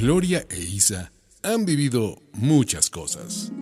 Gloria 0.00 0.46
e 0.48 0.58
Isa 0.58 1.12
han 1.42 1.66
vivido 1.66 2.22
muchas 2.32 2.88
cosas. 2.88 3.52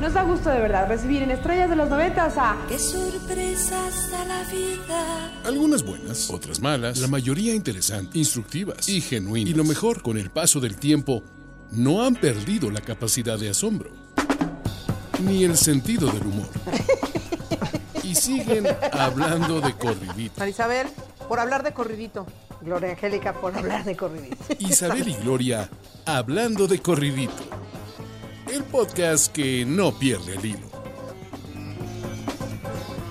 Nos 0.00 0.14
da 0.14 0.24
gusto 0.24 0.50
de 0.50 0.58
verdad 0.58 0.88
recibir 0.88 1.22
en 1.22 1.30
Estrellas 1.30 1.70
de 1.70 1.76
los 1.76 1.88
Noventas 1.88 2.34
a... 2.36 2.56
¡Qué 2.68 2.76
sorpresas 2.76 4.10
da 4.10 4.24
la 4.24 4.42
vida! 4.50 5.42
Algunas 5.44 5.84
buenas, 5.84 6.28
otras 6.28 6.58
malas, 6.58 6.98
la 6.98 7.06
mayoría 7.06 7.54
interesantes, 7.54 8.16
instructivas 8.16 8.88
y 8.88 9.00
genuinas. 9.00 9.48
Y 9.48 9.54
lo 9.54 9.62
mejor, 9.62 10.02
con 10.02 10.18
el 10.18 10.28
paso 10.30 10.58
del 10.58 10.76
tiempo, 10.76 11.22
no 11.70 12.04
han 12.04 12.16
perdido 12.16 12.68
la 12.68 12.80
capacidad 12.80 13.38
de 13.38 13.50
asombro, 13.50 13.92
ni 15.22 15.44
el 15.44 15.56
sentido 15.56 16.10
del 16.10 16.26
humor. 16.26 16.48
Y 18.02 18.16
siguen 18.16 18.66
hablando 18.90 19.60
de 19.60 19.72
corridito. 19.74 20.34
Marisabel, 20.40 20.88
por 21.28 21.38
hablar 21.38 21.62
de 21.62 21.72
corridito. 21.72 22.26
Gloria 22.62 22.90
Angélica, 22.90 23.32
por 23.32 23.56
hablar 23.56 23.84
de 23.84 23.96
corridito. 23.96 24.36
Isabel 24.58 25.08
y 25.08 25.14
Gloria 25.14 25.68
hablando 26.06 26.68
de 26.68 26.80
corridito. 26.80 27.42
El 28.50 28.62
podcast 28.64 29.32
que 29.32 29.64
no 29.64 29.98
pierde 29.98 30.34
el 30.34 30.44
hilo. 30.44 30.66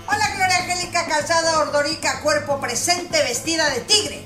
Hola 0.08 0.36
Gloria 0.36 0.58
Angélica 0.58 1.05
Calzada 1.08 1.60
Ordorica, 1.60 2.22
cuerpo 2.22 2.60
presente, 2.60 3.22
vestida 3.24 3.70
de 3.70 3.82
tigre. 3.82 4.24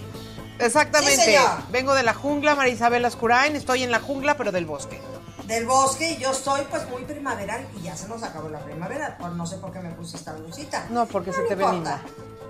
Exactamente. 0.59 1.15
Sí, 1.15 1.21
señor. 1.21 1.49
Vengo 1.71 1.95
de 1.95 2.03
la 2.03 2.13
jungla, 2.13 2.55
Marisabel 2.55 3.03
Ascurain. 3.05 3.55
Estoy 3.55 3.83
en 3.83 3.91
la 3.91 3.99
jungla, 3.99 4.37
pero 4.37 4.51
del 4.51 4.65
bosque. 4.65 5.01
Del 5.47 5.65
bosque 5.65 6.11
y 6.11 6.17
yo 6.17 6.31
estoy 6.31 6.61
pues 6.69 6.87
muy 6.89 7.03
primaveral 7.03 7.67
y 7.79 7.83
ya 7.83 7.95
se 7.95 8.07
nos 8.07 8.23
acabó 8.23 8.49
la 8.49 8.59
primavera. 8.59 9.17
Pues 9.19 9.33
no 9.33 9.45
sé 9.45 9.57
por 9.57 9.71
qué 9.71 9.79
me 9.79 9.91
puse 9.91 10.17
esta 10.17 10.33
blusita. 10.33 10.87
No, 10.89 11.05
porque 11.07 11.33
se 11.33 11.41
te 11.43 11.55
ve 11.55 11.63
importa. 11.63 12.01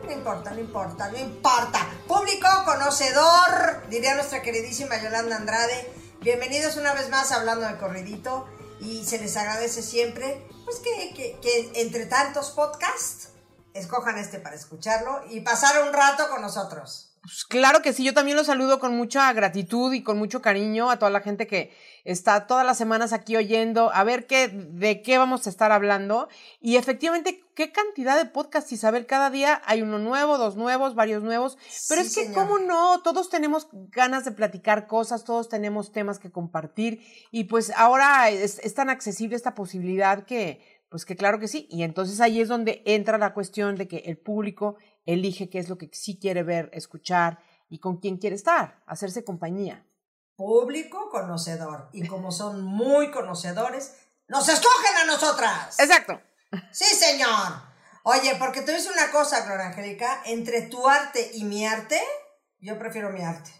No 0.06 0.12
importa, 0.12 0.52
no 0.52 0.60
importa, 0.60 1.10
no 1.12 1.18
importa. 1.18 1.88
Público, 2.08 2.48
conocedor, 2.66 3.88
diría 3.90 4.16
nuestra 4.16 4.42
queridísima 4.42 5.02
Yolanda 5.02 5.36
Andrade. 5.36 5.92
Bienvenidos 6.22 6.78
una 6.78 6.94
vez 6.94 7.10
más 7.10 7.32
hablando 7.32 7.68
de 7.68 7.78
corridito 7.78 8.48
y 8.80 9.04
se 9.06 9.18
les 9.20 9.36
agradece 9.38 9.82
siempre 9.82 10.46
pues 10.66 10.78
que, 10.80 11.14
que- 11.14 11.38
que 11.42 11.82
entre 11.82 12.06
tantos 12.06 12.52
podcasts 12.52 13.30
escojan 13.74 14.18
este 14.18 14.40
para 14.40 14.56
escucharlo 14.56 15.22
y 15.30 15.42
pasar 15.42 15.82
un 15.84 15.94
rato 15.94 16.30
con 16.30 16.42
nosotros. 16.42 17.12
Pues 17.22 17.44
claro 17.46 17.82
que 17.82 17.92
sí, 17.94 18.04
yo 18.04 18.14
también 18.14 18.38
los 18.38 18.48
saludo 18.48 18.80
con 18.80 18.96
mucha 18.96 19.32
gratitud 19.34 19.92
y 19.94 20.04
con 20.04 20.18
mucho 20.18 20.42
cariño 20.42 20.92
a 20.92 21.00
toda 21.00 21.10
la 21.12 21.22
gente 21.22 21.48
que 21.48 21.76
está 22.06 22.48
todas 22.48 22.66
las 22.66 22.78
semanas 22.78 23.12
aquí 23.12 23.36
oyendo, 23.36 23.92
a 23.94 24.04
ver 24.04 24.28
qué, 24.28 24.48
de 24.48 25.02
qué 25.02 25.18
vamos 25.18 25.46
a 25.46 25.50
estar 25.50 25.72
hablando. 25.72 26.30
Y 26.62 26.78
efectivamente, 26.78 27.44
qué 27.56 27.72
cantidad 27.72 28.16
de 28.16 28.30
podcasts, 28.30 28.72
Isabel, 28.72 29.08
cada 29.08 29.30
día 29.30 29.62
hay 29.66 29.82
uno 29.82 29.98
nuevo, 29.98 30.38
dos 30.38 30.56
nuevos, 30.56 30.96
varios 30.96 31.24
nuevos. 31.24 31.58
Pero 31.90 32.02
Sí, 32.02 32.08
es 32.08 32.16
que, 32.16 32.24
señor. 32.26 32.36
¿cómo 32.36 32.60
no? 32.60 33.02
Todos 33.02 33.30
tenemos 33.30 33.68
ganas 33.74 34.24
de 34.24 34.32
platicar 34.32 34.88
cosas, 34.88 35.26
todos 35.26 35.50
tenemos 35.50 35.92
temas 35.92 36.20
que 36.20 36.32
compartir. 36.32 37.02
Y 37.32 37.46
pues 37.46 37.74
ahora 37.76 38.30
es, 38.30 38.60
es 38.60 38.74
tan 38.76 38.90
accesible 38.90 39.36
esta 39.36 39.56
posibilidad 39.56 40.26
que, 40.26 40.62
pues 40.90 41.06
que 41.06 41.16
claro 41.16 41.40
que 41.40 41.48
sí. 41.48 41.68
Y 41.72 41.84
entonces 41.84 42.22
ahí 42.22 42.40
es 42.40 42.48
donde 42.48 42.84
entra 42.86 43.18
la 43.18 43.34
cuestión 43.34 43.76
de 43.76 43.88
que 43.88 43.98
el 44.06 44.18
público 44.18 44.78
elige 45.06 45.50
qué 45.50 45.60
es 45.60 45.70
lo 45.70 45.78
que 45.78 45.90
sí 45.92 46.20
quiere 46.20 46.44
ver, 46.44 46.70
escuchar 46.72 47.40
y 47.68 47.80
con 47.80 47.98
quién 47.98 48.18
quiere 48.18 48.36
estar, 48.36 48.84
hacerse 48.86 49.24
compañía. 49.24 49.86
Público 50.36 51.10
conocedor. 51.10 51.90
Y 51.94 52.08
como 52.08 52.32
son 52.32 52.62
muy 52.62 53.12
conocedores, 53.12 53.96
nos 54.28 54.48
escogen 54.50 54.98
a 54.98 55.06
nosotras. 55.06 55.80
Exacto. 55.80 56.22
Sí, 56.72 56.86
señor. 56.86 57.54
Oye, 58.04 58.36
porque 58.38 58.62
te 58.62 58.74
dice 58.74 58.90
una 58.90 59.12
cosa, 59.12 59.46
Gloria 59.46 59.68
Angélica, 59.68 60.22
entre 60.26 60.64
tu 60.64 60.88
arte 60.88 61.32
y 61.34 61.44
mi 61.44 61.66
arte, 61.66 62.02
yo 62.60 62.78
prefiero 62.78 63.10
mi 63.10 63.24
arte. 63.24 63.52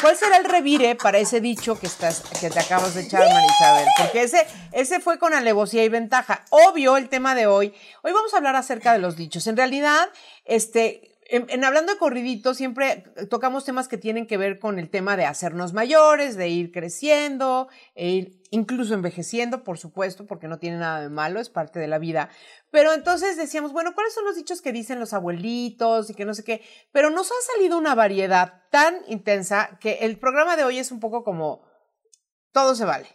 ¿Cuál 0.00 0.16
será 0.18 0.36
el 0.36 0.44
revire 0.44 0.96
para 0.96 1.16
ese 1.16 1.40
dicho 1.40 1.80
que 1.80 1.86
estás, 1.86 2.22
que 2.38 2.50
te 2.50 2.60
acabas 2.60 2.94
de 2.94 3.00
echar, 3.02 3.22
Marisabel? 3.26 3.86
Porque 3.96 4.22
ese, 4.22 4.46
ese 4.72 5.00
fue 5.00 5.18
con 5.18 5.32
alevosía 5.32 5.82
y 5.82 5.88
ventaja. 5.88 6.44
Obvio, 6.50 6.98
el 6.98 7.08
tema 7.08 7.34
de 7.34 7.46
hoy. 7.46 7.74
Hoy 8.02 8.12
vamos 8.12 8.34
a 8.34 8.36
hablar 8.36 8.54
acerca 8.54 8.92
de 8.92 8.98
los 8.98 9.16
dichos. 9.16 9.46
En 9.46 9.56
realidad, 9.56 10.10
este, 10.44 11.13
en, 11.36 11.46
en 11.48 11.64
hablando 11.64 11.92
de 11.92 11.98
corridito, 11.98 12.54
siempre 12.54 13.04
tocamos 13.28 13.64
temas 13.64 13.88
que 13.88 13.98
tienen 13.98 14.26
que 14.26 14.36
ver 14.36 14.58
con 14.58 14.78
el 14.78 14.88
tema 14.88 15.16
de 15.16 15.26
hacernos 15.26 15.72
mayores, 15.72 16.36
de 16.36 16.48
ir 16.48 16.70
creciendo, 16.70 17.68
e 17.94 18.08
ir 18.08 18.42
incluso 18.50 18.94
envejeciendo, 18.94 19.64
por 19.64 19.78
supuesto, 19.78 20.26
porque 20.26 20.46
no 20.46 20.58
tiene 20.58 20.78
nada 20.78 21.00
de 21.00 21.08
malo, 21.08 21.40
es 21.40 21.50
parte 21.50 21.80
de 21.80 21.88
la 21.88 21.98
vida. 21.98 22.30
Pero 22.70 22.92
entonces 22.92 23.36
decíamos, 23.36 23.72
bueno, 23.72 23.94
¿cuáles 23.94 24.14
son 24.14 24.24
los 24.24 24.36
dichos 24.36 24.62
que 24.62 24.72
dicen 24.72 25.00
los 25.00 25.12
abuelitos 25.12 26.08
y 26.08 26.14
que 26.14 26.24
no 26.24 26.34
sé 26.34 26.44
qué? 26.44 26.62
Pero 26.92 27.10
nos 27.10 27.28
ha 27.32 27.52
salido 27.54 27.78
una 27.78 27.94
variedad 27.96 28.62
tan 28.70 28.96
intensa 29.08 29.78
que 29.80 29.98
el 30.02 30.18
programa 30.18 30.56
de 30.56 30.64
hoy 30.64 30.78
es 30.78 30.92
un 30.92 31.00
poco 31.00 31.24
como 31.24 31.64
todo 32.52 32.76
se 32.76 32.84
vale. 32.84 33.08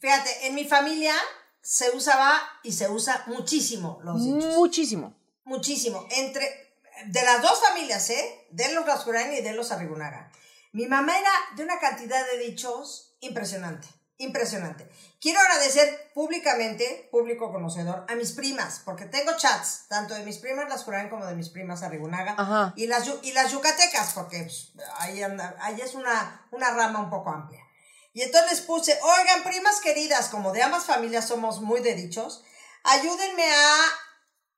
Fíjate, 0.00 0.46
en 0.46 0.54
mi 0.54 0.64
familia 0.64 1.14
se 1.60 1.90
usaba 1.96 2.40
y 2.62 2.72
se 2.72 2.88
usa 2.88 3.24
muchísimo 3.26 4.00
los 4.04 4.24
dichos. 4.24 4.56
Muchísimo. 4.56 5.16
Muchísimo. 5.44 6.06
Entre, 6.16 6.71
de 7.06 7.22
las 7.22 7.42
dos 7.42 7.60
familias, 7.60 8.08
¿eh? 8.10 8.46
De 8.50 8.72
los 8.72 8.86
Rascurain 8.86 9.32
y 9.32 9.40
de 9.40 9.52
los 9.52 9.72
Arrigunaga. 9.72 10.30
Mi 10.72 10.86
mamá 10.86 11.18
era 11.18 11.30
de 11.56 11.64
una 11.64 11.78
cantidad 11.78 12.24
de 12.30 12.38
dichos 12.38 13.16
impresionante. 13.20 13.88
Impresionante. 14.18 14.88
Quiero 15.20 15.40
agradecer 15.40 16.12
públicamente, 16.14 17.08
público 17.10 17.50
conocedor, 17.50 18.06
a 18.08 18.14
mis 18.14 18.32
primas, 18.32 18.80
porque 18.84 19.06
tengo 19.06 19.36
chats, 19.36 19.86
tanto 19.88 20.14
de 20.14 20.24
mis 20.24 20.38
primas 20.38 20.68
las 20.68 20.84
Curain 20.84 21.08
como 21.08 21.26
de 21.26 21.34
mis 21.34 21.48
primas 21.48 21.82
Arrigunaga. 21.82 22.72
Y 22.76 22.86
las, 22.86 23.10
y 23.22 23.32
las 23.32 23.50
yucatecas, 23.50 24.12
porque 24.14 24.42
pues, 24.42 24.72
ahí, 24.98 25.22
anda, 25.22 25.56
ahí 25.60 25.80
es 25.80 25.94
una, 25.94 26.46
una 26.52 26.70
rama 26.70 27.00
un 27.00 27.10
poco 27.10 27.30
amplia. 27.30 27.64
Y 28.12 28.22
entonces 28.22 28.50
les 28.50 28.60
puse, 28.60 28.98
oigan, 29.02 29.42
primas 29.42 29.80
queridas, 29.80 30.28
como 30.28 30.52
de 30.52 30.62
ambas 30.62 30.84
familias 30.84 31.26
somos 31.26 31.60
muy 31.60 31.80
de 31.80 31.94
dichos, 31.94 32.44
ayúdenme 32.84 33.50
a 33.50 33.76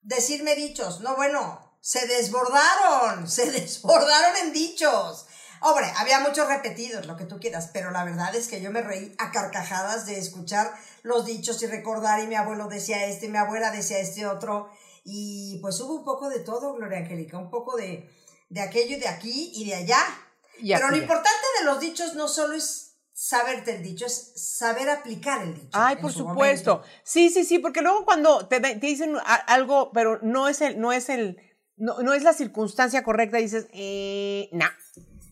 decirme 0.02 0.56
dichos. 0.56 1.00
No, 1.00 1.16
bueno, 1.16 1.63
se 1.84 2.06
desbordaron, 2.06 3.28
se 3.30 3.50
desbordaron 3.50 4.36
en 4.42 4.52
dichos. 4.54 5.26
Hombre, 5.60 5.86
había 5.96 6.20
muchos 6.20 6.48
repetidos, 6.48 7.06
lo 7.06 7.16
que 7.16 7.26
tú 7.26 7.38
quieras, 7.38 7.70
pero 7.72 7.90
la 7.90 8.04
verdad 8.04 8.34
es 8.34 8.48
que 8.48 8.60
yo 8.60 8.70
me 8.70 8.80
reí 8.80 9.14
a 9.18 9.30
carcajadas 9.30 10.06
de 10.06 10.18
escuchar 10.18 10.72
los 11.02 11.26
dichos 11.26 11.62
y 11.62 11.66
recordar, 11.66 12.20
y 12.20 12.26
mi 12.26 12.34
abuelo 12.34 12.68
decía 12.68 13.06
este, 13.06 13.28
mi 13.28 13.38
abuela 13.38 13.70
decía 13.70 13.98
este 13.98 14.26
otro, 14.26 14.70
y 15.04 15.58
pues 15.60 15.78
hubo 15.80 15.96
un 15.96 16.04
poco 16.04 16.30
de 16.30 16.40
todo, 16.40 16.74
Gloria 16.74 16.98
Angélica, 16.98 17.38
un 17.38 17.50
poco 17.50 17.76
de, 17.76 18.10
de 18.48 18.60
aquello 18.60 18.96
y 18.96 19.00
de 19.00 19.08
aquí 19.08 19.52
y 19.54 19.66
de 19.68 19.74
allá. 19.74 20.00
Y 20.60 20.72
pero 20.72 20.90
lo 20.90 20.96
importante 20.96 21.46
de 21.58 21.66
los 21.66 21.80
dichos 21.80 22.14
no 22.14 22.28
solo 22.28 22.54
es 22.54 22.96
saberte 23.12 23.76
el 23.76 23.82
dicho, 23.82 24.06
es 24.06 24.32
saber 24.36 24.88
aplicar 24.88 25.42
el 25.42 25.54
dicho. 25.54 25.70
Ay, 25.72 25.96
por 25.96 26.12
su 26.12 26.20
supuesto. 26.20 26.76
momento. 26.76 26.94
Sí, 27.04 27.28
sí, 27.30 27.44
sí, 27.44 27.58
porque 27.58 27.82
luego 27.82 28.04
cuando 28.04 28.48
te, 28.48 28.60
te 28.60 28.74
dicen 28.76 29.16
algo, 29.46 29.92
pero 29.92 30.18
no 30.22 30.48
es 30.48 30.60
el, 30.60 30.80
no 30.80 30.92
es 30.92 31.08
el, 31.08 31.38
no, 31.76 32.02
no 32.02 32.14
es 32.14 32.22
la 32.22 32.32
circunstancia 32.32 33.02
correcta, 33.02 33.38
dices, 33.38 33.66
eh, 33.72 34.48
no. 34.52 34.66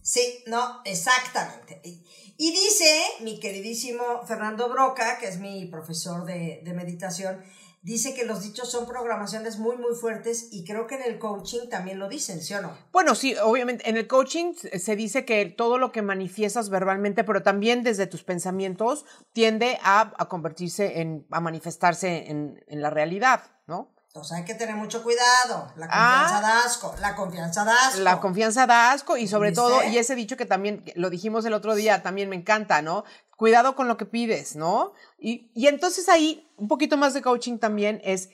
Sí, 0.03 0.43
no, 0.47 0.81
exactamente. 0.85 1.81
Y, 1.85 2.05
y 2.37 2.51
dice 2.51 3.03
mi 3.21 3.39
queridísimo 3.39 4.03
Fernando 4.27 4.69
Broca, 4.69 5.19
que 5.19 5.29
es 5.29 5.39
mi 5.39 5.67
profesor 5.67 6.25
de, 6.25 6.61
de 6.65 6.73
meditación, 6.75 7.41
dice 7.83 8.15
que 8.15 8.25
los 8.25 8.43
dichos 8.43 8.71
son 8.71 8.87
programaciones 8.87 9.59
muy, 9.59 9.77
muy 9.77 9.95
fuertes 9.95 10.49
y 10.53 10.65
creo 10.65 10.87
que 10.87 10.95
en 10.95 11.03
el 11.03 11.19
coaching 11.19 11.69
también 11.69 11.99
lo 11.99 12.09
dicen, 12.09 12.41
¿sí 12.41 12.55
o 12.55 12.63
no? 12.63 12.77
Bueno, 12.93 13.15
sí, 13.15 13.35
obviamente 13.43 13.89
en 13.89 13.97
el 13.97 14.07
coaching 14.07 14.55
se 14.55 14.97
dice 14.97 15.25
que 15.25 15.45
todo 15.47 15.79
lo 15.79 15.93
que 15.93 16.03
manifiestas 16.03 16.69
verbalmente, 16.69 17.25
pero 17.25 17.43
también 17.43 17.83
desde 17.83 18.07
tus 18.07 18.23
pensamientos, 18.23 19.05
tiende 19.33 19.79
a, 19.83 20.13
a 20.17 20.29
convertirse 20.29 21.01
en, 21.01 21.27
a 21.31 21.41
manifestarse 21.41 22.31
en, 22.31 22.65
en 22.69 22.83
la 22.83 22.91
realidad, 22.91 23.43
¿no? 23.67 23.93
Entonces 24.15 24.37
hay 24.37 24.45
que 24.45 24.55
tener 24.55 24.77
mucho 24.77 25.03
cuidado. 25.03 25.73
La 25.77 25.87
Ah. 25.91 26.27
confianza 26.27 26.41
da 26.43 26.65
asco. 26.67 26.95
La 27.01 27.17
confianza 27.17 27.65
da 27.65 27.87
asco. 27.87 28.01
La 28.01 28.21
confianza 28.21 28.67
da 28.67 28.93
asco 28.93 29.17
y 29.17 29.27
sobre 29.27 29.51
¿Viste? 29.51 29.63
todo, 29.63 29.83
y 29.85 29.97
ese 29.97 30.15
dicho 30.15 30.37
que 30.37 30.45
también 30.45 30.85
lo 30.97 31.09
dijimos 31.09 31.47
el 31.47 31.55
otro 31.55 31.75
día, 31.75 32.03
también 32.03 32.29
me 32.29 32.37
encanta, 32.37 32.83
¿no? 32.83 33.05
Cuidado 33.39 33.75
con 33.75 33.89
lo 33.89 33.97
que 33.97 34.05
pides, 34.05 34.55
¿no? 34.55 34.93
Y, 35.19 35.51
y 35.55 35.67
entonces 35.67 36.11
ahí, 36.11 36.47
un 36.59 36.69
poquito 36.69 36.99
más 36.99 37.15
de 37.15 37.23
coaching 37.23 37.57
también 37.57 38.03
es, 38.05 38.29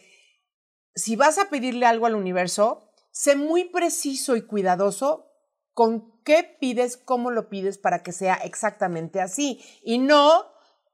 si 0.97 1.15
vas 1.15 1.39
a 1.39 1.49
pedirle 1.49 1.87
algo 1.87 2.07
al 2.07 2.17
universo, 2.17 2.91
sé 3.13 3.37
muy 3.37 3.67
preciso 3.67 4.35
y 4.35 4.43
cuidadoso 4.43 5.27
con 5.75 6.21
qué 6.25 6.43
pides, 6.61 6.97
cómo 6.97 7.31
lo 7.31 7.49
pides 7.49 7.79
para 7.79 8.03
que 8.03 8.11
sea 8.11 8.35
exactamente 8.35 9.21
así. 9.21 9.65
Y 9.85 9.99
no 9.99 10.45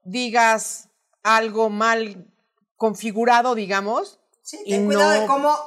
digas 0.03 0.89
algo 1.23 1.71
mal 1.71 2.31
configurado, 2.75 3.55
digamos. 3.55 4.19
Sí, 4.45 4.59
y 4.63 4.71
ten 4.73 4.85
cuidado 4.85 5.13
no- 5.15 5.21
de 5.21 5.27
cómo, 5.27 5.57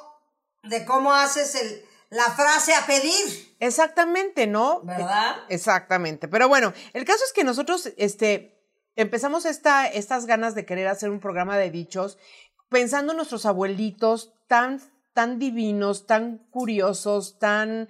de 0.62 0.84
cómo 0.84 1.12
haces 1.12 1.54
el, 1.56 1.84
la 2.10 2.25
frase 2.30 2.75
a 2.75 2.86
pedir, 2.86 3.56
Exactamente, 3.60 4.46
¿no? 4.46 4.82
¿verdad? 4.82 5.36
Exactamente. 5.48 6.28
Pero 6.28 6.46
bueno, 6.48 6.72
el 6.92 7.04
caso 7.04 7.25
es 7.25 7.32
que 7.32 7.42
nosotros, 7.42 7.90
este, 7.96 8.56
empezamos 8.94 9.44
esta, 9.46 9.86
estas 9.88 10.26
ganas 10.26 10.54
de 10.54 10.64
querer 10.64 10.86
hacer 10.86 11.10
un 11.10 11.19
programa 11.19 11.58
de 11.58 11.70
dichos 11.72 12.19
pensando 12.69 13.12
en 13.12 13.16
nuestros 13.16 13.46
abuelitos 13.46 14.32
tan, 14.46 14.80
tan 15.12 15.40
divinos, 15.40 16.06
tan 16.06 16.38
curiosos, 16.50 17.40
tan 17.40 17.88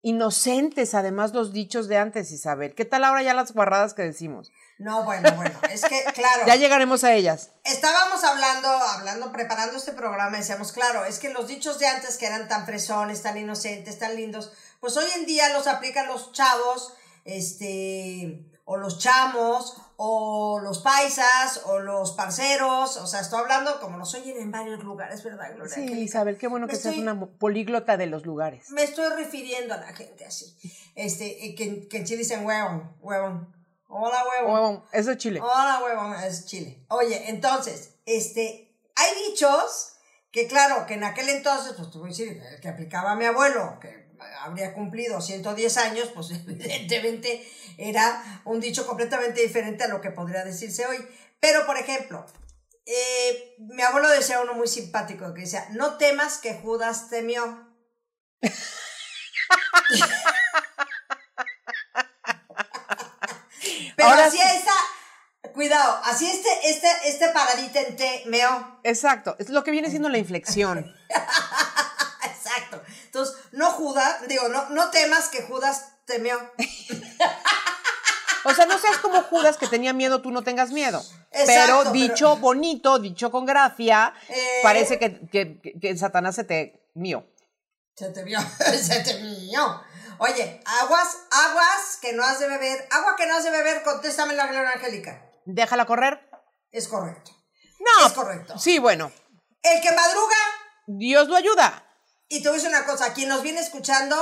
inocentes, 0.00 0.94
además, 0.94 1.34
los 1.34 1.52
dichos 1.52 1.86
de 1.88 1.98
antes, 1.98 2.30
Isabel. 2.32 2.74
¿Qué 2.74 2.84
tal 2.86 3.04
ahora 3.04 3.22
ya 3.22 3.34
las 3.34 3.52
guarradas 3.52 3.92
que 3.92 4.02
decimos? 4.02 4.50
No, 4.78 5.02
bueno, 5.04 5.30
bueno, 5.32 5.58
es 5.70 5.82
que, 5.82 6.04
claro. 6.14 6.44
Ya 6.46 6.54
llegaremos 6.54 7.02
a 7.02 7.12
ellas. 7.12 7.50
Estábamos 7.64 8.22
hablando, 8.22 8.68
hablando, 8.68 9.32
preparando 9.32 9.76
este 9.76 9.92
programa, 9.92 10.36
decíamos, 10.38 10.70
claro, 10.72 11.04
es 11.04 11.18
que 11.18 11.30
los 11.30 11.48
dichos 11.48 11.78
de 11.80 11.86
antes 11.88 12.16
que 12.16 12.26
eran 12.26 12.46
tan 12.46 12.64
fresones, 12.64 13.22
tan 13.22 13.36
inocentes, 13.36 13.98
tan 13.98 14.14
lindos, 14.14 14.52
pues 14.80 14.96
hoy 14.96 15.06
en 15.16 15.26
día 15.26 15.52
los 15.52 15.66
aplican 15.66 16.06
los 16.06 16.30
chavos, 16.32 16.94
este, 17.24 18.44
o 18.64 18.76
los 18.76 18.98
chamos, 18.98 19.76
o 19.96 20.60
los 20.62 20.78
paisas, 20.80 21.62
o 21.64 21.80
los 21.80 22.12
parceros, 22.12 22.96
o 22.98 23.06
sea, 23.08 23.20
estoy 23.20 23.40
hablando 23.40 23.80
como 23.80 23.96
nos 23.98 24.14
oyen 24.14 24.36
en 24.38 24.52
varios 24.52 24.84
lugares, 24.84 25.24
¿verdad, 25.24 25.54
Gloria? 25.56 25.74
Sí? 25.74 25.82
Isabel, 25.92 26.38
qué 26.38 26.46
bueno 26.46 26.66
Me 26.66 26.72
que 26.72 26.78
seas 26.78 26.94
estoy- 26.94 27.02
una 27.02 27.26
políglota 27.26 27.96
de 27.96 28.06
los 28.06 28.24
lugares. 28.24 28.70
Me 28.70 28.84
estoy 28.84 29.08
refiriendo 29.10 29.74
a 29.74 29.78
la 29.78 29.92
gente 29.92 30.24
así, 30.24 30.54
este, 30.94 31.46
eh, 31.46 31.54
que, 31.56 31.88
que 31.88 31.96
en 31.98 32.04
Chile 32.04 32.18
dicen 32.18 32.44
huevón, 32.46 32.92
huevón, 33.00 33.57
hola 33.88 34.24
huevón. 34.24 34.54
Huevón, 34.54 34.84
eso 34.92 35.10
es 35.10 35.18
Chile. 35.18 35.40
Hola, 35.42 35.80
huevón, 35.82 36.14
es 36.22 36.46
Chile. 36.46 36.84
Oye, 36.88 37.28
entonces, 37.28 37.94
este, 38.06 38.74
hay 38.94 39.28
dichos 39.28 39.94
que, 40.30 40.46
claro, 40.46 40.86
que 40.86 40.94
en 40.94 41.04
aquel 41.04 41.28
entonces, 41.28 41.74
pues 41.76 41.90
te 41.90 41.98
voy 41.98 42.08
a 42.08 42.10
decir, 42.10 42.42
el 42.52 42.60
que 42.60 42.68
aplicaba 42.68 43.14
mi 43.16 43.24
abuelo, 43.24 43.78
que 43.80 44.08
habría 44.40 44.74
cumplido 44.74 45.20
110 45.20 45.76
años, 45.78 46.10
pues 46.14 46.30
evidentemente 46.46 47.46
era 47.76 48.42
un 48.44 48.60
dicho 48.60 48.86
completamente 48.86 49.42
diferente 49.42 49.84
a 49.84 49.88
lo 49.88 50.00
que 50.00 50.10
podría 50.10 50.44
decirse 50.44 50.86
hoy. 50.86 50.98
Pero, 51.40 51.66
por 51.66 51.76
ejemplo, 51.76 52.26
eh, 52.84 53.54
mi 53.58 53.82
abuelo 53.82 54.08
decía 54.08 54.40
uno 54.40 54.54
muy 54.54 54.66
simpático 54.66 55.32
que 55.34 55.42
decía, 55.42 55.68
no 55.70 55.96
temas 55.98 56.38
que 56.38 56.54
Judas 56.54 57.08
temió. 57.10 57.68
Pero 63.98 64.10
Ahora 64.10 64.26
hacía 64.26 64.54
esa, 64.54 64.72
cuidado, 65.52 66.00
así 66.04 66.30
este, 66.30 66.48
este, 66.70 66.86
este 67.06 67.28
paradita 67.30 67.80
en 67.80 67.96
T, 67.96 68.22
meo. 68.26 68.80
Exacto, 68.84 69.34
es 69.40 69.48
lo 69.50 69.64
que 69.64 69.72
viene 69.72 69.90
siendo 69.90 70.08
la 70.08 70.18
inflexión. 70.18 70.94
Exacto. 72.24 72.80
Entonces, 73.06 73.36
no 73.50 73.70
Judas, 73.72 74.28
digo, 74.28 74.48
no, 74.48 74.70
no 74.70 74.90
temas 74.90 75.28
que 75.30 75.42
Judas 75.42 75.96
temeó. 76.06 76.38
O 78.44 78.54
sea, 78.54 78.66
no 78.66 78.78
seas 78.78 78.98
como 78.98 79.20
Judas 79.24 79.56
que 79.56 79.66
tenía 79.66 79.92
miedo, 79.92 80.22
tú 80.22 80.30
no 80.30 80.42
tengas 80.42 80.70
miedo. 80.70 81.02
Exacto, 81.32 81.46
pero 81.46 81.78
pero- 81.80 81.90
dicho 81.92 82.36
bonito, 82.36 82.98
dicho 83.00 83.32
con 83.32 83.44
gracia, 83.44 84.14
Eh. 84.28 84.60
parece 84.62 84.98
que, 85.00 85.20
que, 85.28 85.60
que- 85.80 85.96
Satanás 85.98 86.36
se 86.36 86.44
te 86.44 86.88
mío. 86.94 87.26
Se 87.96 88.10
te 88.10 88.22
vio, 88.22 88.38
se 88.80 89.00
te 89.02 89.16
vio. 89.16 89.82
Oye, 90.18 90.60
aguas, 90.66 91.16
aguas 91.30 91.98
que 92.00 92.12
no 92.12 92.24
has 92.24 92.38
de 92.40 92.48
beber. 92.48 92.86
Agua 92.90 93.14
que 93.16 93.26
no 93.26 93.36
has 93.36 93.44
de 93.44 93.50
beber, 93.50 93.82
contéstame 93.82 94.34
la 94.34 94.46
Gloria 94.46 94.70
Angélica. 94.72 95.30
Déjala 95.44 95.86
correr. 95.86 96.28
Es 96.70 96.88
correcto. 96.88 97.30
No. 97.80 98.06
Es 98.06 98.12
correcto. 98.12 98.58
Sí, 98.58 98.78
bueno, 98.78 99.10
El 99.62 99.80
que 99.80 99.92
madruga, 99.92 100.36
Dios 100.86 101.28
lo 101.28 101.36
ayuda. 101.36 101.84
y 102.28 102.42
te 102.42 102.48
voy 102.48 102.58
a 102.58 102.60
decir 102.62 102.76
una 102.76 102.84
cosa, 102.86 103.14
quien 103.14 103.28
nos 103.28 103.42
viene 103.42 103.60
escuchando 103.60 104.16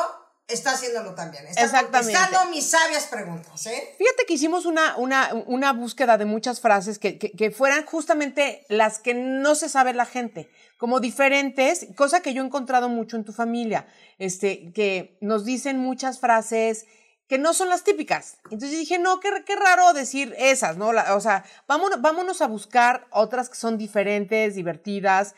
está 0.49 0.73
haciéndolo 0.73 1.15
también. 1.15 1.47
Está 1.47 1.65
Exactamente. 1.65 2.13
contestando 2.15 2.51
mis 2.51 2.69
sabias 2.71 3.07
preguntas, 3.07 3.67
¿eh? 3.67 3.95
Fíjate 3.99 4.25
que 4.27 4.35
hicimos 4.35 4.65
una, 4.67 4.97
una, 4.97 5.31
una 5.47 5.73
búsqueda 5.73 6.19
de 6.19 6.25
muchas 6.25 6.61
frases 6.61 6.99
que, 6.99 7.19
que, 7.19 7.33
que 7.33 7.51
fueran 7.51 7.85
justamente 7.85 8.65
las 8.69 8.99
que 8.99 9.15
no 9.15 9.55
se 9.57 9.69
sabe 9.69 9.93
la 9.95 10.07
gente, 10.07 10.49
como 10.79 11.01
diferentes, 11.01 11.87
cosa 11.97 12.21
que 12.21 12.33
yo 12.35 12.43
he 12.43 12.47
encontrado 12.47 12.89
mucho 12.89 13.17
en 13.17 13.25
tu 13.25 13.33
familia, 13.33 13.89
este, 14.19 14.73
que 14.73 15.19
nos 15.21 15.45
dicen 15.45 15.79
muchas 15.79 16.21
frases 16.21 16.87
que 17.29 17.39
no 17.39 17.53
son 17.55 17.69
las 17.69 17.83
típicas. 17.83 18.37
Entonces 18.45 18.71
dije, 18.71 19.01
no, 19.01 19.19
qué, 19.19 19.31
qué 19.45 19.57
raro 19.57 19.93
decir 19.95 20.33
esas, 20.39 20.77
¿no? 20.77 20.93
La- 20.93 21.17
o 21.17 21.21
sea, 21.21 21.45
vámonos, 21.67 22.01
vámonos 22.01 22.41
a 22.41 22.47
buscar 22.47 23.09
otras 23.11 23.49
que 23.49 23.57
son 23.57 23.79
diferentes, 23.79 24.55
divertidas. 24.55 25.35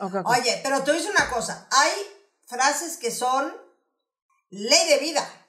Oye, 0.00 0.58
pero 0.62 0.78
te 0.78 0.90
voy 0.90 1.00
a 1.00 1.02
decir 1.02 1.10
una 1.10 1.28
cosa, 1.28 1.68
hay 1.70 1.90
frases 2.46 2.96
que 2.96 3.10
son 3.10 3.52
ley 4.50 4.88
de 4.88 4.98
vida, 4.98 5.46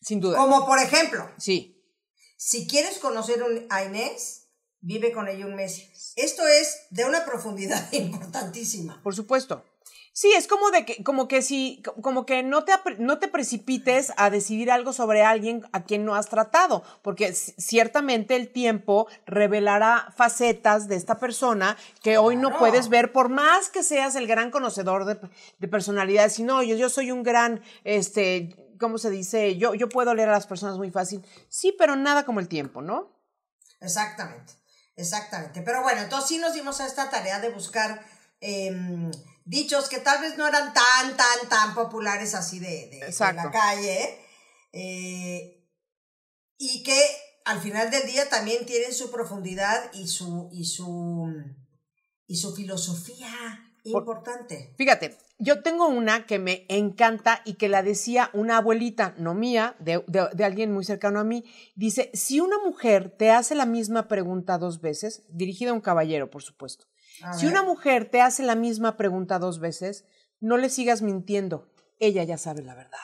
Sin 0.00 0.20
duda. 0.20 0.36
como 0.38 0.66
por 0.66 0.78
ejemplo, 0.78 1.30
Sí. 1.38 1.82
si 2.36 2.66
quieres 2.66 2.98
conocer 2.98 3.42
un- 3.42 3.66
a 3.70 3.84
Inés, 3.84 4.48
vive 4.80 5.12
con 5.12 5.28
ella 5.28 5.46
un 5.46 5.54
mes. 5.54 6.12
Esto 6.16 6.46
es 6.46 6.76
de 6.90 7.04
una 7.04 7.24
profundidad 7.24 7.90
importantísima. 7.92 9.00
Por 9.02 9.14
supuesto. 9.14 9.64
Sí, 10.14 10.30
es 10.34 10.46
como 10.46 10.70
de 10.70 10.84
que, 10.84 11.02
como 11.02 11.26
que 11.26 11.40
si, 11.40 11.82
como 12.02 12.26
que 12.26 12.42
no 12.42 12.64
te, 12.64 12.72
apre- 12.72 12.98
no 12.98 13.18
te 13.18 13.28
precipites 13.28 14.12
a 14.18 14.28
decidir 14.28 14.70
algo 14.70 14.92
sobre 14.92 15.22
alguien 15.22 15.64
a 15.72 15.84
quien 15.84 16.04
no 16.04 16.14
has 16.14 16.28
tratado, 16.28 16.82
porque 17.00 17.32
ciertamente 17.32 18.36
el 18.36 18.52
tiempo 18.52 19.06
revelará 19.24 20.12
facetas 20.14 20.86
de 20.86 20.96
esta 20.96 21.18
persona 21.18 21.78
que 22.02 22.18
hoy 22.18 22.36
no 22.36 22.58
puedes 22.58 22.90
ver, 22.90 23.10
por 23.12 23.30
más 23.30 23.70
que 23.70 23.82
seas 23.82 24.14
el 24.14 24.26
gran 24.26 24.50
conocedor 24.50 25.06
de, 25.06 25.18
de 25.58 25.68
personalidades. 25.68 26.34
Si 26.34 26.42
no, 26.42 26.62
yo, 26.62 26.76
yo 26.76 26.90
soy 26.90 27.10
un 27.10 27.22
gran, 27.22 27.62
este, 27.84 28.54
¿cómo 28.78 28.98
se 28.98 29.08
dice? 29.08 29.56
Yo, 29.56 29.72
yo 29.74 29.88
puedo 29.88 30.14
leer 30.14 30.28
a 30.28 30.32
las 30.32 30.46
personas 30.46 30.76
muy 30.76 30.90
fácil. 30.90 31.24
Sí, 31.48 31.74
pero 31.78 31.96
nada 31.96 32.26
como 32.26 32.40
el 32.40 32.48
tiempo, 32.48 32.82
¿no? 32.82 33.08
Exactamente, 33.80 34.52
exactamente. 34.96 35.62
Pero 35.62 35.82
bueno, 35.82 36.02
entonces 36.02 36.28
sí 36.28 36.36
nos 36.38 36.52
dimos 36.52 36.80
a 36.82 36.86
esta 36.86 37.08
tarea 37.08 37.40
de 37.40 37.48
buscar 37.48 38.04
em, 38.40 39.10
dichos 39.44 39.88
que 39.88 39.98
tal 39.98 40.20
vez 40.20 40.36
no 40.38 40.46
eran 40.46 40.72
tan, 40.74 41.16
tan, 41.16 41.48
tan 41.48 41.74
populares 41.74 42.34
así 42.34 42.58
de, 42.58 42.88
de- 42.90 43.12
la 43.34 43.50
calle. 43.50 44.18
eh, 44.72 45.58
y 46.58 46.82
que 46.82 47.00
al 47.44 47.60
final 47.60 47.90
del 47.90 48.06
día 48.06 48.28
también 48.28 48.64
tienen 48.66 48.92
su 48.92 49.10
profundidad 49.10 49.90
y 49.92 50.06
su, 50.06 50.48
y 50.52 50.64
su, 50.64 51.26
y 52.26 52.36
su 52.36 52.54
filosofía 52.54 53.28
importante. 53.84 54.72
Fíjate, 54.78 55.18
yo 55.38 55.60
tengo 55.62 55.88
una 55.88 56.24
que 56.24 56.38
me 56.38 56.64
encanta 56.68 57.42
y 57.44 57.54
que 57.54 57.68
la 57.68 57.82
decía 57.82 58.30
una 58.32 58.58
abuelita, 58.58 59.12
no 59.18 59.34
mía, 59.34 59.74
de, 59.80 60.04
de- 60.06 60.28
de 60.32 60.44
alguien 60.44 60.72
muy 60.72 60.84
cercano 60.84 61.18
a 61.18 61.24
mí. 61.24 61.44
Dice, 61.74 62.10
si 62.14 62.38
una 62.38 62.58
mujer 62.60 63.10
te 63.18 63.32
hace 63.32 63.56
la 63.56 63.66
misma 63.66 64.06
pregunta 64.06 64.56
dos 64.58 64.80
veces, 64.80 65.24
dirigida 65.28 65.70
a 65.70 65.74
un 65.74 65.80
caballero, 65.80 66.30
por 66.30 66.44
supuesto. 66.44 66.86
A 67.24 67.34
Si 67.34 67.46
ver. 67.46 67.54
una 67.54 67.62
mujer 67.62 68.10
te 68.10 68.20
hace 68.20 68.42
la 68.42 68.54
misma 68.54 68.96
pregunta 68.96 69.38
dos 69.38 69.58
veces, 69.60 70.04
no 70.40 70.56
le 70.56 70.68
sigas 70.70 71.02
mintiendo. 71.02 71.72
Ella 71.98 72.24
ya 72.24 72.38
sabe 72.38 72.62
la 72.62 72.74
verdad. 72.74 72.98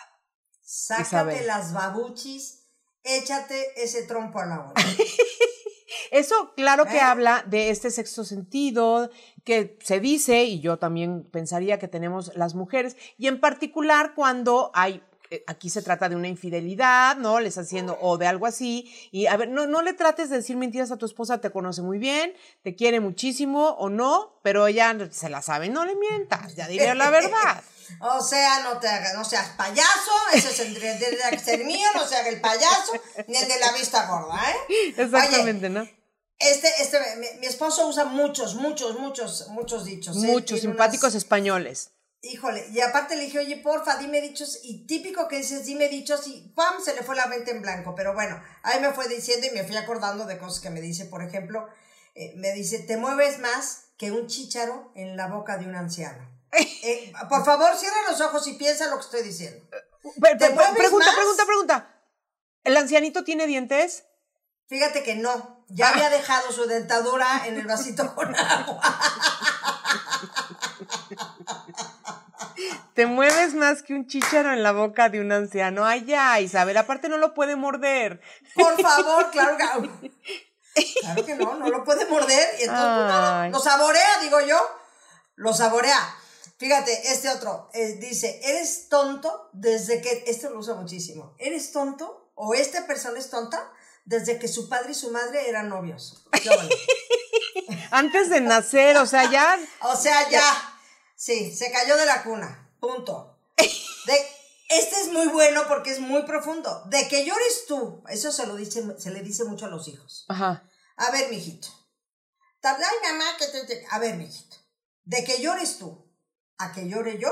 Sácate 0.60 1.08
Isabel. 1.08 1.46
las 1.46 1.72
babuchis, 1.72 2.64
échate 3.04 3.82
ese 3.82 4.02
trompo 4.04 4.38
a 4.40 4.46
la 4.46 4.60
olla. 4.60 4.75
Eso, 6.10 6.52
claro 6.56 6.84
que 6.87 6.96
¿Eh? 6.96 7.00
habla 7.00 7.44
de 7.46 7.70
este 7.70 7.90
sexto 7.90 8.25
sentido 8.25 9.10
que 9.44 9.78
se 9.82 10.00
dice, 10.00 10.44
y 10.44 10.60
yo 10.60 10.78
también 10.78 11.28
pensaría 11.30 11.78
que 11.78 11.88
tenemos 11.88 12.34
las 12.34 12.54
mujeres, 12.54 12.96
y 13.16 13.26
en 13.26 13.40
particular 13.40 14.14
cuando 14.14 14.70
hay, 14.75 15.02
aquí 15.47 15.70
se 15.70 15.82
trata 15.82 16.08
de 16.08 16.16
una 16.16 16.28
infidelidad, 16.28 17.16
¿no? 17.16 17.40
Le 17.40 17.49
estás 17.49 17.66
haciendo 17.66 17.99
o 18.00 18.18
de 18.18 18.26
algo 18.26 18.47
así, 18.47 18.92
y 19.12 19.26
a 19.26 19.37
ver, 19.37 19.49
no, 19.49 19.66
no 19.66 19.82
le 19.82 19.92
trates 19.92 20.30
de 20.30 20.37
decir 20.37 20.56
mentiras 20.56 20.90
a 20.90 20.97
tu 20.97 21.06
esposa, 21.06 21.40
te 21.40 21.50
conoce 21.50 21.82
muy 21.82 21.99
bien, 21.99 22.35
te 22.62 22.75
quiere 22.75 23.00
muchísimo 23.00 23.70
o 23.78 23.88
no, 23.88 24.40
pero 24.42 24.66
ella 24.66 24.97
se 25.11 25.28
la 25.28 25.42
sabe, 25.42 25.68
no 25.68 25.85
le 25.85 25.97
mientas, 25.97 26.54
ya 26.54 26.66
diré 26.66 26.94
la 26.94 27.11
verdad. 27.11 27.62
O 28.00 28.20
sea, 28.23 28.64
no 28.64 28.78
te 28.78 28.87
hagas, 28.87 29.14
no 29.14 29.25
seas 29.25 29.49
payaso, 29.56 30.11
ese 30.35 30.50
es 30.50 30.61
el 31.49 31.64
mío, 31.64 31.88
no 31.94 32.06
se 32.06 32.16
haga 32.16 32.28
el 32.28 32.38
payaso, 32.38 32.92
ni 33.26 33.35
el 33.35 33.49
de 33.49 33.58
la 33.58 33.73
vista 33.73 34.06
gorda, 34.06 34.38
¿eh? 34.68 34.94
Exactamente, 34.94 35.70
¿no? 35.70 35.88
Este, 36.38 36.68
este, 36.80 36.99
mi, 37.16 37.26
mi 37.40 37.47
esposo 37.47 37.88
usa 37.88 38.04
muchos, 38.04 38.54
muchos, 38.54 38.99
muchos, 38.99 39.49
muchos 39.49 39.85
dichos. 39.85 40.16
¿eh? 40.23 40.26
Muchos 40.26 40.61
simpáticos 40.61 41.14
unas- 41.14 41.14
españoles. 41.16 41.90
Híjole, 42.20 42.66
y 42.72 42.80
aparte 42.80 43.14
le 43.14 43.25
dije, 43.25 43.38
oye, 43.38 43.58
porfa, 43.58 43.96
dime 43.96 44.20
dichos, 44.20 44.58
y 44.64 44.87
típico 44.87 45.28
que 45.28 45.37
dices, 45.37 45.64
dime 45.66 45.88
dichos, 45.88 46.26
y 46.26 46.52
¡pam! 46.54 46.82
se 46.82 46.94
le 46.94 47.04
fue 47.04 47.14
la 47.14 47.26
mente 47.26 47.52
en 47.52 47.62
blanco, 47.62 47.94
pero 47.94 48.12
bueno, 48.12 48.42
ahí 48.64 48.80
me 48.80 48.92
fue 48.92 49.06
diciendo 49.06 49.46
y 49.46 49.50
me 49.50 49.62
fui 49.62 49.76
acordando 49.76 50.26
de 50.26 50.37
cosas 50.37 50.60
que 50.60 50.70
me 50.70 50.80
dice, 50.80 51.04
por 51.04 51.22
ejemplo, 51.22 51.68
eh, 52.16 52.34
me 52.37 52.52
dice, 52.52 52.80
te 52.80 52.96
mueves 52.96 53.38
más 53.38 53.84
que 53.96 54.10
un 54.10 54.26
chícharo 54.26 54.90
en 54.96 55.16
la 55.16 55.28
boca 55.28 55.58
de 55.58 55.66
un 55.66 55.75
anciano. 55.75 56.28
Eh, 56.82 57.12
por 57.28 57.44
favor, 57.44 57.76
cierra 57.76 57.96
los 58.08 58.20
ojos 58.20 58.46
y 58.46 58.54
piensa 58.54 58.87
lo 58.87 58.96
que 58.96 59.04
estoy 59.04 59.22
diciendo. 59.22 59.68
Pregunta, 60.20 60.50
más? 60.54 60.76
pregunta, 60.76 61.44
pregunta. 61.44 62.02
¿El 62.64 62.76
ancianito 62.76 63.25
tiene 63.25 63.46
dientes? 63.46 64.04
Fíjate 64.68 65.02
que 65.02 65.16
no, 65.16 65.64
ya 65.68 65.90
había 65.90 66.08
dejado 66.08 66.52
su 66.52 66.66
dentadura 66.66 67.46
en 67.46 67.58
el 67.58 67.66
vasito 67.66 68.14
con 68.14 68.34
agua. 68.34 68.80
Te 72.99 73.07
mueves 73.07 73.55
más 73.55 73.85
que 73.85 73.95
un 73.95 74.09
chícharo 74.09 74.52
en 74.52 74.64
la 74.64 74.73
boca 74.73 75.09
de 75.09 75.21
un 75.21 75.31
anciano. 75.31 75.87
Ay, 75.87 76.05
ya, 76.05 76.40
Isabel, 76.40 76.76
aparte 76.76 77.09
no 77.09 77.17
lo 77.17 77.33
puede 77.33 77.55
morder. 77.55 78.21
Por 78.57 78.76
favor, 78.83 79.31
claro 79.31 79.57
que, 79.57 80.11
claro 81.00 81.25
que 81.25 81.37
no, 81.37 81.55
no 81.55 81.69
lo 81.69 81.85
puede 81.85 82.07
morder. 82.07 82.57
Y 82.59 82.64
entonces, 82.64 82.87
pues, 82.87 83.07
nada, 83.07 83.49
lo 83.50 83.61
saborea, 83.61 84.19
digo 84.21 84.40
yo. 84.40 84.59
Lo 85.37 85.55
saborea. 85.55 86.17
Fíjate, 86.57 87.12
este 87.12 87.28
otro 87.28 87.71
eh, 87.73 87.99
dice, 88.00 88.40
eres 88.43 88.88
tonto 88.88 89.49
desde 89.52 90.02
que, 90.02 90.25
esto 90.26 90.50
lo 90.50 90.59
usa 90.59 90.75
muchísimo, 90.75 91.37
eres 91.38 91.71
tonto 91.71 92.33
o 92.35 92.52
esta 92.55 92.85
persona 92.88 93.21
es 93.21 93.31
tonta 93.31 93.71
desde 94.07 94.40
que 94.40 94.49
su 94.49 94.69
padre 94.69 94.90
y 94.90 94.95
su 94.95 95.12
madre 95.12 95.49
eran 95.49 95.69
novios. 95.69 96.26
Antes 97.93 98.28
de 98.28 98.40
nacer, 98.40 98.97
o 98.97 99.07
sea, 99.07 99.31
ya. 99.31 99.57
o 99.83 99.95
sea, 99.95 100.28
ya, 100.31 100.43
sí, 101.14 101.55
se 101.55 101.71
cayó 101.71 101.97
de 101.97 102.05
la 102.05 102.25
cuna, 102.25 102.64
punto. 102.80 103.38
De, 104.06 104.26
este 104.70 105.00
es 105.00 105.08
muy 105.12 105.28
bueno 105.28 105.62
porque 105.68 105.90
es 105.90 106.00
muy 106.00 106.23
profundo. 106.23 106.82
De 106.87 107.08
que 107.08 107.25
llores 107.25 107.66
tú, 107.66 108.02
eso 108.08 108.30
se 108.32 108.47
lo 108.47 108.56
dice, 108.56 108.82
se 108.99 109.11
le 109.11 109.23
dice 109.23 109.44
mucho 109.44 109.66
a 109.66 109.70
los 109.70 109.88
hijos. 109.88 110.25
Ajá. 110.28 110.68
A 110.97 111.11
ver, 111.11 111.30
mijito. 111.30 111.68
Ay, 112.62 112.75
mamá, 113.12 113.25
que 113.38 113.47
te, 113.47 113.64
te- 113.64 113.87
A 113.90 113.99
ver, 113.99 114.16
mijito. 114.16 114.56
De 115.04 115.25
que 115.25 115.40
llores 115.40 115.78
tú 115.78 116.06
a 116.58 116.73
que 116.73 116.88
llore 116.88 117.18
yo, 117.18 117.30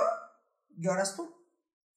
lloras 0.76 1.16
tú. 1.16 1.34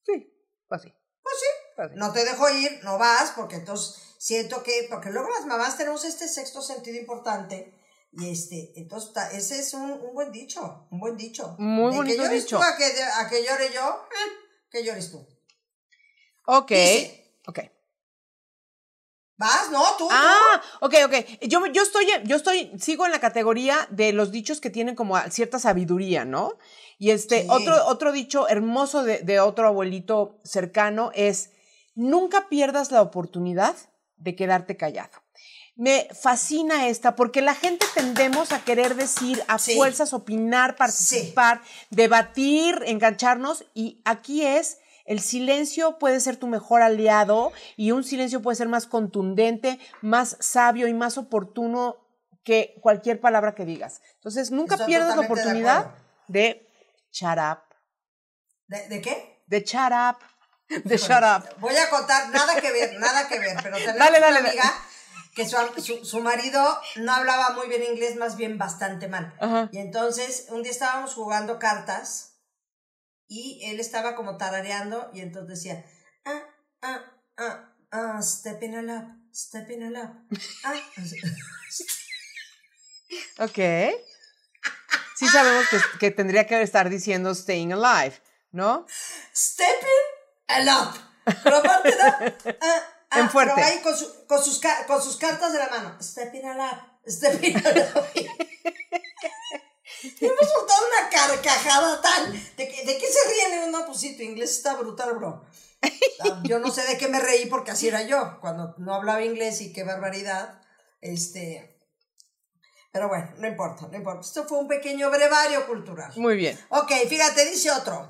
Sí, 0.05 0.33
pues 0.67 0.81
sí. 0.81 0.93
Pues 1.21 1.35
sí. 1.39 1.45
Pues 1.75 1.89
sí. 1.91 1.95
No 1.95 2.11
te 2.11 2.25
dejo 2.25 2.49
ir, 2.49 2.83
no 2.83 2.97
vas, 2.97 3.31
porque 3.35 3.55
entonces 3.55 4.01
siento 4.17 4.63
que, 4.63 4.87
porque 4.89 5.11
luego 5.11 5.29
las 5.29 5.45
mamás 5.45 5.77
tenemos 5.77 6.03
este 6.05 6.27
sexto 6.27 6.61
sentido 6.61 6.97
importante. 6.97 7.78
Y 8.11 8.31
este, 8.31 8.71
entonces 8.75 9.11
ese 9.33 9.59
es 9.59 9.73
un, 9.73 9.91
un 9.91 10.13
buen 10.13 10.31
dicho, 10.31 10.87
un 10.89 10.99
buen 10.99 11.15
dicho. 11.15 11.55
Muy 11.59 11.91
De 11.91 11.97
bonito 11.97 12.15
que 12.17 12.23
llores 12.23 12.43
dicho. 12.43 12.57
tú 12.57 12.63
a 12.63 12.75
que, 12.75 12.85
a 13.03 13.29
que 13.29 13.43
llore 13.43 13.71
yo, 13.73 13.87
eh, 13.87 14.31
que 14.71 14.83
llores 14.83 15.11
tú. 15.11 15.27
Ok. 16.45 16.69
Dice. 16.71 17.35
Ok. 17.47 17.59
¿Vas? 19.37 19.69
No, 19.71 19.81
tú, 19.97 20.07
tú. 20.07 20.09
Ah, 20.11 20.61
ok, 20.81 20.95
ok. 21.05 21.13
Yo, 21.47 21.65
yo 21.67 21.81
estoy, 21.83 22.05
yo 22.25 22.35
estoy, 22.35 22.71
sigo 22.77 23.05
en 23.05 23.13
la 23.13 23.21
categoría 23.21 23.87
de 23.89 24.11
los 24.11 24.31
dichos 24.31 24.59
que 24.59 24.69
tienen 24.69 24.95
como 24.95 25.17
cierta 25.29 25.59
sabiduría, 25.59 26.25
¿no? 26.25 26.57
Y 26.97 27.11
este, 27.11 27.43
Sí. 27.43 27.47
otro, 27.49 27.85
otro 27.85 28.11
dicho 28.11 28.49
hermoso 28.49 29.03
de, 29.03 29.19
de 29.19 29.39
otro 29.39 29.67
abuelito 29.67 30.41
cercano 30.43 31.11
es, 31.13 31.51
nunca 31.95 32.49
pierdas 32.49 32.91
la 32.91 33.01
oportunidad 33.01 33.75
de 34.17 34.35
quedarte 34.35 34.75
callado. 34.75 35.11
Me 35.79 36.09
fascina 36.13 36.87
esta 36.89 37.15
porque 37.15 37.41
la 37.41 37.55
gente 37.55 37.85
tendemos 37.93 38.51
a 38.51 38.59
querer 38.65 38.95
decir, 38.95 39.41
a 39.47 39.57
Sí. 39.59 39.75
fuerzas, 39.75 40.11
opinar, 40.11 40.75
participar, 40.75 41.61
debatir, 41.89 42.83
engancharnos 42.85 43.63
y 43.73 44.01
aquí 44.03 44.45
es 44.45 44.79
el 45.05 45.21
silencio 45.21 45.97
puede 45.97 46.19
ser 46.19 46.35
tu 46.35 46.47
mejor 46.47 46.81
aliado 46.81 47.53
y 47.77 47.91
un 47.91 48.03
silencio 48.03 48.41
puede 48.41 48.57
ser 48.57 48.67
más 48.67 48.87
contundente, 48.87 49.79
más 50.01 50.35
sabio 50.41 50.89
y 50.89 50.93
más 50.93 51.17
oportuno 51.17 51.95
que 52.43 52.75
cualquier 52.81 53.21
palabra 53.21 53.55
que 53.55 53.63
digas. 53.63 54.01
Entonces, 54.15 54.51
nunca 54.51 54.75
Estoy 54.75 54.87
pierdas 54.87 55.15
la 55.15 55.21
oportunidad 55.21 55.95
de 56.27 56.67
shut 57.11 57.37
up, 57.37 57.59
¿De, 58.67 58.87
de 58.89 59.01
qué? 59.01 59.41
de 59.47 59.61
shut 59.61 59.91
up, 59.93 60.17
de 60.83 60.97
shut 60.97 61.23
up. 61.23 61.55
Voy 61.59 61.75
a 61.77 61.89
contar, 61.89 62.29
nada 62.31 62.59
que 62.59 62.69
ver, 62.71 62.99
nada 62.99 63.29
que 63.29 63.39
ver, 63.39 63.55
pero 63.63 63.77
tenemos 63.77 63.97
Dale, 63.97 64.17
una 64.17 64.27
dale, 64.27 64.41
dale. 64.41 64.61
Que 65.39 65.47
su, 65.47 65.55
su, 65.81 66.05
su 66.05 66.19
marido 66.19 66.61
no 66.97 67.13
hablaba 67.13 67.51
muy 67.51 67.69
bien 67.69 67.81
inglés, 67.81 68.17
más 68.17 68.35
bien 68.35 68.57
bastante 68.57 69.07
mal. 69.07 69.33
Ajá. 69.39 69.69
Y 69.71 69.77
entonces, 69.77 70.47
un 70.49 70.63
día 70.63 70.71
estábamos 70.73 71.13
jugando 71.13 71.59
cartas 71.59 72.41
y 73.29 73.61
él 73.63 73.79
estaba 73.79 74.15
como 74.15 74.35
tarareando 74.35 75.09
y 75.13 75.21
entonces 75.21 75.63
decía, 75.63 75.85
ah, 76.25 76.41
ah, 76.81 77.05
ah, 77.37 77.73
ah, 77.91 78.21
step 78.21 78.61
in 78.63 78.75
a 78.75 78.81
lap, 78.81 79.07
step 79.33 79.69
in 79.69 79.83
a 79.83 79.89
lap. 79.91 80.13
Ah. 80.65 80.73
Ok. 83.39 83.57
Sí 85.15 85.27
sabemos 85.29 85.67
que, 85.69 85.79
que 85.99 86.11
tendría 86.11 86.45
que 86.45 86.61
estar 86.61 86.89
diciendo 86.89 87.33
staying 87.33 87.73
alive, 87.73 88.21
¿no? 88.51 88.85
Stepping 89.33 90.05
a 90.47 90.59
lap. 90.59 90.95
Pero 91.43 91.57
aparte 91.57 91.95
da, 91.95 92.37
ah, 92.61 92.98
ah, 93.11 93.19
En 93.19 93.29
fuerte. 93.29 93.53
pero 93.55 93.67
ahí 93.67 93.79
con, 93.81 93.97
su- 93.97 94.25
con, 94.27 94.43
sus, 94.43 94.61
con 94.87 95.01
sus 95.01 95.17
cartas 95.17 95.51
de 95.53 95.59
la 95.59 95.69
mano. 95.69 95.97
Stepping 96.01 96.45
a 96.45 96.55
lap, 96.55 96.81
stepping 97.07 97.57
a 97.57 97.71
lap. 97.71 98.05
Y 100.01 100.25
hemos 100.25 100.49
soltado 100.49 100.79
una 100.87 101.09
carcajada 101.09 102.01
tal. 102.01 102.31
¿De, 102.31 102.65
¿De 102.65 102.97
qué 102.97 103.05
se 103.07 103.19
ríen? 103.29 103.73
Pues 103.85 103.99
sí, 103.99 104.15
tu 104.15 104.23
inglés 104.23 104.51
está 104.51 104.75
brutal, 104.75 105.15
bro. 105.15 105.43
Ah, 106.21 106.41
Yo 106.43 106.59
no 106.59 106.71
sé 106.71 106.83
de 106.83 106.97
qué 106.97 107.07
me 107.09 107.19
reí 107.19 107.47
porque 107.47 107.71
así 107.71 107.87
era 107.89 108.01
yo, 108.03 108.39
cuando 108.39 108.75
no 108.77 108.93
hablaba 108.93 109.23
inglés 109.23 109.59
y 109.61 109.73
qué 109.73 109.83
barbaridad. 109.83 110.61
Este. 111.01 111.81
Pero 112.93 113.09
bueno, 113.09 113.29
no 113.37 113.47
importa, 113.47 113.87
no 113.87 113.97
importa. 113.97 114.21
Esto 114.21 114.47
fue 114.47 114.59
un 114.59 114.67
pequeño 114.69 115.09
brevario 115.11 115.67
cultural. 115.67 116.11
Muy 116.15 116.37
bien. 116.37 116.57
Ok, 116.69 116.91
fíjate, 117.07 117.45
dice 117.49 117.69
otro. 117.71 118.09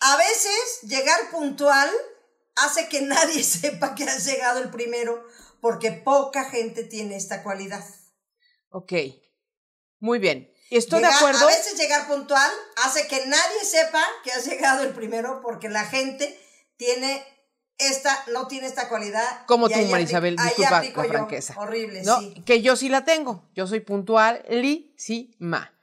A 0.00 0.16
veces 0.16 0.80
llegar 0.82 1.30
puntual 1.30 1.90
hace 2.56 2.88
que 2.88 3.02
nadie 3.02 3.42
sepa 3.44 3.94
que 3.94 4.04
has 4.04 4.24
llegado 4.24 4.60
el 4.60 4.70
primero 4.70 5.24
porque 5.60 5.92
poca 5.92 6.44
gente 6.44 6.84
tiene 6.84 7.16
esta 7.16 7.42
cualidad. 7.42 7.84
Ok. 8.70 8.92
Muy 9.98 10.18
bien. 10.18 10.52
Estoy 10.70 11.00
de 11.00 11.08
acuerdo. 11.08 11.40
A 11.40 11.46
veces 11.46 11.76
llegar 11.78 12.06
puntual 12.06 12.50
hace 12.84 13.06
que 13.08 13.26
nadie 13.26 13.64
sepa 13.64 14.02
que 14.22 14.30
has 14.32 14.46
llegado 14.46 14.82
el 14.84 14.90
primero 14.90 15.40
porque 15.42 15.68
la 15.68 15.84
gente 15.84 16.38
tiene 16.76 17.24
esta, 17.76 18.24
no 18.32 18.46
tiene 18.46 18.68
esta 18.68 18.88
cualidad. 18.88 19.44
Como 19.46 19.68
tú, 19.68 19.80
Marisabel, 19.90 20.36
disculpa 20.36 20.82
la 20.82 20.84
yo. 20.84 21.04
franqueza. 21.08 21.54
Horrible, 21.58 22.02
¿no? 22.04 22.20
sí. 22.20 22.42
Que 22.46 22.62
yo 22.62 22.76
sí 22.76 22.88
la 22.88 23.04
tengo. 23.04 23.48
Yo 23.54 23.66
soy 23.66 23.80
puntual, 23.80 24.44
li, 24.48 24.94
sí, 24.96 25.34
ma. 25.38 25.74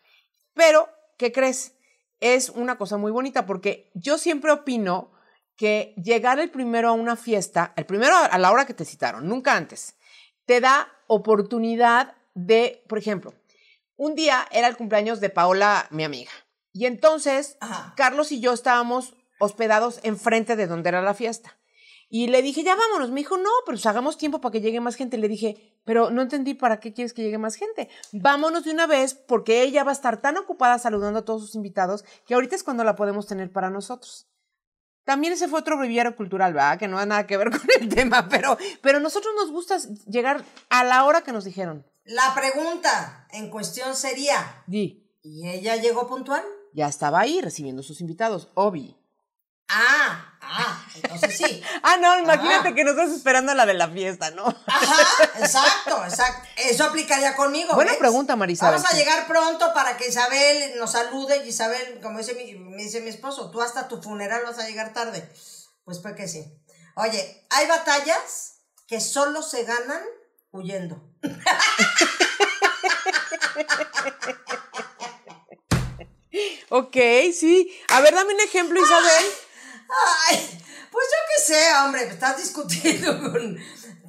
Pero, 0.54 0.90
¿qué 1.18 1.32
crees? 1.32 1.74
Es 2.20 2.50
una 2.50 2.78
cosa 2.78 2.98
muy 2.98 3.12
bonita 3.12 3.46
porque 3.46 3.92
yo 3.94 4.18
siempre 4.18 4.52
opino 4.52 5.12
que 5.58 5.94
llegar 6.02 6.40
el 6.40 6.50
primero 6.50 6.90
a 6.90 6.94
una 6.94 7.16
fiesta, 7.16 7.74
el 7.76 7.86
primero 7.86 8.16
a 8.16 8.38
la 8.38 8.52
hora 8.52 8.66
que 8.66 8.74
te 8.74 8.86
citaron, 8.86 9.28
nunca 9.28 9.56
antes, 9.56 9.96
te 10.46 10.62
da 10.62 10.88
oportunidad 11.08 12.16
de, 12.36 12.84
por 12.88 13.00
ejemplo, 13.00 13.34
un 13.96 14.16
día 14.16 14.48
era 14.52 14.68
el 14.68 14.78
cumpleaños 14.78 15.20
de 15.20 15.30
Paola, 15.30 15.88
mi 15.90 16.04
amiga. 16.04 16.32
Y 16.72 16.86
entonces, 16.86 17.58
Ajá. 17.60 17.94
Carlos 17.98 18.32
y 18.32 18.40
yo 18.40 18.54
estábamos 18.54 19.16
hospedados 19.40 20.00
enfrente 20.04 20.56
de 20.56 20.68
donde 20.68 20.90
era 20.90 21.02
la 21.02 21.16
fiesta. 21.16 21.58
Y 22.10 22.28
le 22.28 22.42
dije, 22.42 22.64
ya 22.64 22.76
vámonos. 22.76 23.10
Me 23.10 23.22
dijo, 23.22 23.38
no, 23.38 23.50
pero 23.66 23.76
pues 23.76 23.86
hagamos 23.86 24.18
tiempo 24.18 24.40
para 24.40 24.54
que 24.54 24.62
llegue 24.62 24.80
más 24.80 24.96
gente. 24.96 25.18
Le 25.18 25.28
dije, 25.28 25.80
pero 25.84 26.10
no 26.10 26.22
entendí 26.22 26.54
para 26.54 26.80
qué 26.80 26.94
quieres 26.94 27.14
que 27.14 27.24
llegue 27.24 27.38
más 27.38 27.56
gente. 27.56 27.90
Vámonos 28.14 28.64
de 28.64 28.72
una 28.72 28.88
vez 28.88 29.14
porque 29.16 29.64
ella 29.64 29.84
va 29.84 29.92
a 29.92 29.94
estar 29.94 30.22
tan 30.22 30.38
ocupada 30.38 30.80
saludando 30.80 31.20
a 31.20 31.26
todos 31.26 31.42
sus 31.42 31.56
invitados 31.56 32.06
que 32.26 32.34
ahorita 32.34 32.56
es 32.56 32.64
cuando 32.64 32.84
la 32.84 32.96
podemos 32.96 33.28
tener 33.28 33.52
para 33.52 33.70
nosotros. 33.70 34.28
También 35.08 35.32
ese 35.32 35.48
fue 35.48 35.62
otro 35.62 35.78
breviario 35.78 36.18
cultural, 36.18 36.54
¿verdad? 36.54 36.78
Que 36.78 36.90
no 36.90 36.98
da 36.98 37.06
nada 37.06 37.26
que 37.26 37.38
ver 37.38 37.50
con 37.58 37.62
el 37.80 37.88
tema, 37.88 38.28
pero, 38.28 38.58
pero 38.82 39.00
nosotros 39.00 39.34
nos 39.38 39.50
gusta 39.52 39.78
llegar 40.06 40.44
a 40.70 40.84
la 40.84 41.06
hora 41.06 41.22
que 41.22 41.32
nos 41.32 41.46
dijeron. 41.46 41.86
La 42.04 42.36
pregunta 42.36 43.26
en 43.32 43.50
cuestión 43.50 43.96
sería, 43.96 44.64
Di, 44.68 45.10
¿y 45.24 45.48
ella 45.48 45.78
llegó 45.78 46.08
puntual? 46.08 46.44
ya 46.74 46.90
estaba 46.90 47.22
ahí 47.22 47.40
recibiendo 47.40 47.84
sus 47.84 48.02
invitados, 48.02 48.50
Obi. 48.54 48.98
Ah, 49.70 50.34
ah, 50.42 50.86
entonces 50.96 51.38
sí. 51.38 51.62
Ah, 51.84 51.98
no, 51.98 52.18
imagínate 52.20 52.70
Ah. 52.70 52.74
que 52.76 52.84
nosotros 52.84 53.12
esperando 53.12 53.54
la 53.54 53.66
de 53.66 53.74
la 53.74 53.90
fiesta, 53.90 54.32
¿no? 54.32 54.46
Ajá, 54.66 55.24
exacto, 55.40 56.04
exacto. 56.06 56.48
Eso 56.58 56.86
aplicaría 56.86 57.36
conmigo. 57.36 57.74
Buena 57.76 57.92
¿ves? 57.92 58.00
pregunta, 58.00 58.36
Marisabel. 58.36 58.76
Vamos 58.76 58.92
a 58.94 58.96
llegar 58.96 59.28
pronto 59.28 59.74
para 59.74 59.98
que 59.98 60.08
Isabel 60.08 60.78
nos 60.80 60.92
salude 60.94 61.44
y 61.46 61.50
Isabel, 61.50 62.00
como 62.02 62.20
dice 62.20 62.34
mi, 62.36 62.54
me 62.56 62.84
dice 62.84 63.02
mi 63.02 63.10
esposo, 63.10 63.52
tú 63.52 63.62
hasta 63.62 63.88
tu 63.88 64.02
funeral 64.02 64.44
vas 64.46 64.60
a 64.60 64.68
llegar 64.68 64.94
tarde. 64.94 65.30
Pues 65.84 66.00
pues 66.00 66.16
que 66.16 66.28
sí. 66.28 66.46
Oye, 66.96 67.46
hay 67.50 67.68
batallas 67.68 68.56
que 68.88 69.00
solo 69.02 69.42
se 69.42 69.64
ganan 69.64 70.02
huyendo. 70.52 71.02
Ok, 76.70 76.96
sí. 77.34 77.72
A 77.90 78.02
ver, 78.02 78.14
dame 78.14 78.34
un 78.34 78.42
ejemplo, 78.42 78.80
Isabel. 78.82 79.26
Ay, 80.30 80.38
pues 80.92 81.06
yo 81.08 81.18
qué 81.38 81.44
sé, 81.54 81.74
hombre, 81.84 82.04
estás 82.08 82.38
discutiendo 82.38 83.20
con, 83.32 83.58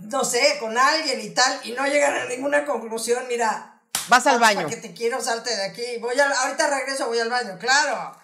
no 0.08 0.24
sé, 0.24 0.56
con 0.60 0.76
alguien 0.76 1.20
y 1.20 1.30
tal, 1.30 1.60
y 1.64 1.72
no 1.72 1.86
llegan 1.86 2.14
a 2.14 2.24
ninguna 2.26 2.64
conclusión, 2.64 3.26
mira. 3.28 3.80
Vas 4.08 4.26
al 4.26 4.40
¿para 4.40 4.54
baño. 4.54 4.68
que 4.68 4.76
te 4.76 4.94
quiero, 4.94 5.20
salte 5.20 5.54
de 5.54 5.64
aquí. 5.64 5.82
Voy 6.00 6.18
al- 6.18 6.32
ahorita 6.32 6.68
regreso, 6.68 7.06
voy 7.08 7.18
al 7.18 7.28
baño, 7.28 7.58
claro. 7.58 8.18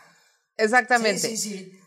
Exactamente. 0.56 1.28
Sí, 1.28 1.36
sí, 1.36 1.58
sí. 1.58 1.80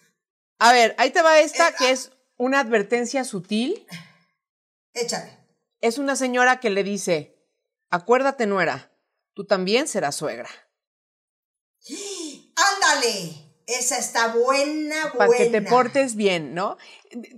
A 0.59 0.71
ver, 0.71 0.95
ahí 0.99 1.09
te 1.11 1.21
va 1.21 1.39
esta 1.39 1.69
Eh, 1.69 1.75
que 1.77 1.91
es 1.91 2.11
una 2.37 2.59
advertencia 2.59 3.23
sutil. 3.23 3.87
Échale. 4.93 5.37
Es 5.81 5.97
una 5.97 6.15
señora 6.15 6.59
que 6.59 6.69
le 6.69 6.83
dice, 6.83 7.35
acuérdate, 7.89 8.45
nuera, 8.45 8.91
tú 9.33 9.45
también 9.45 9.87
serás 9.87 10.15
suegra. 10.15 10.49
¡Ándale! 12.55 13.46
Esa 13.67 13.97
está 13.97 14.29
buena, 14.29 14.95
buena. 15.07 15.17
Para 15.17 15.37
que 15.37 15.47
te 15.49 15.61
portes 15.61 16.15
bien, 16.15 16.53
¿no? 16.55 16.77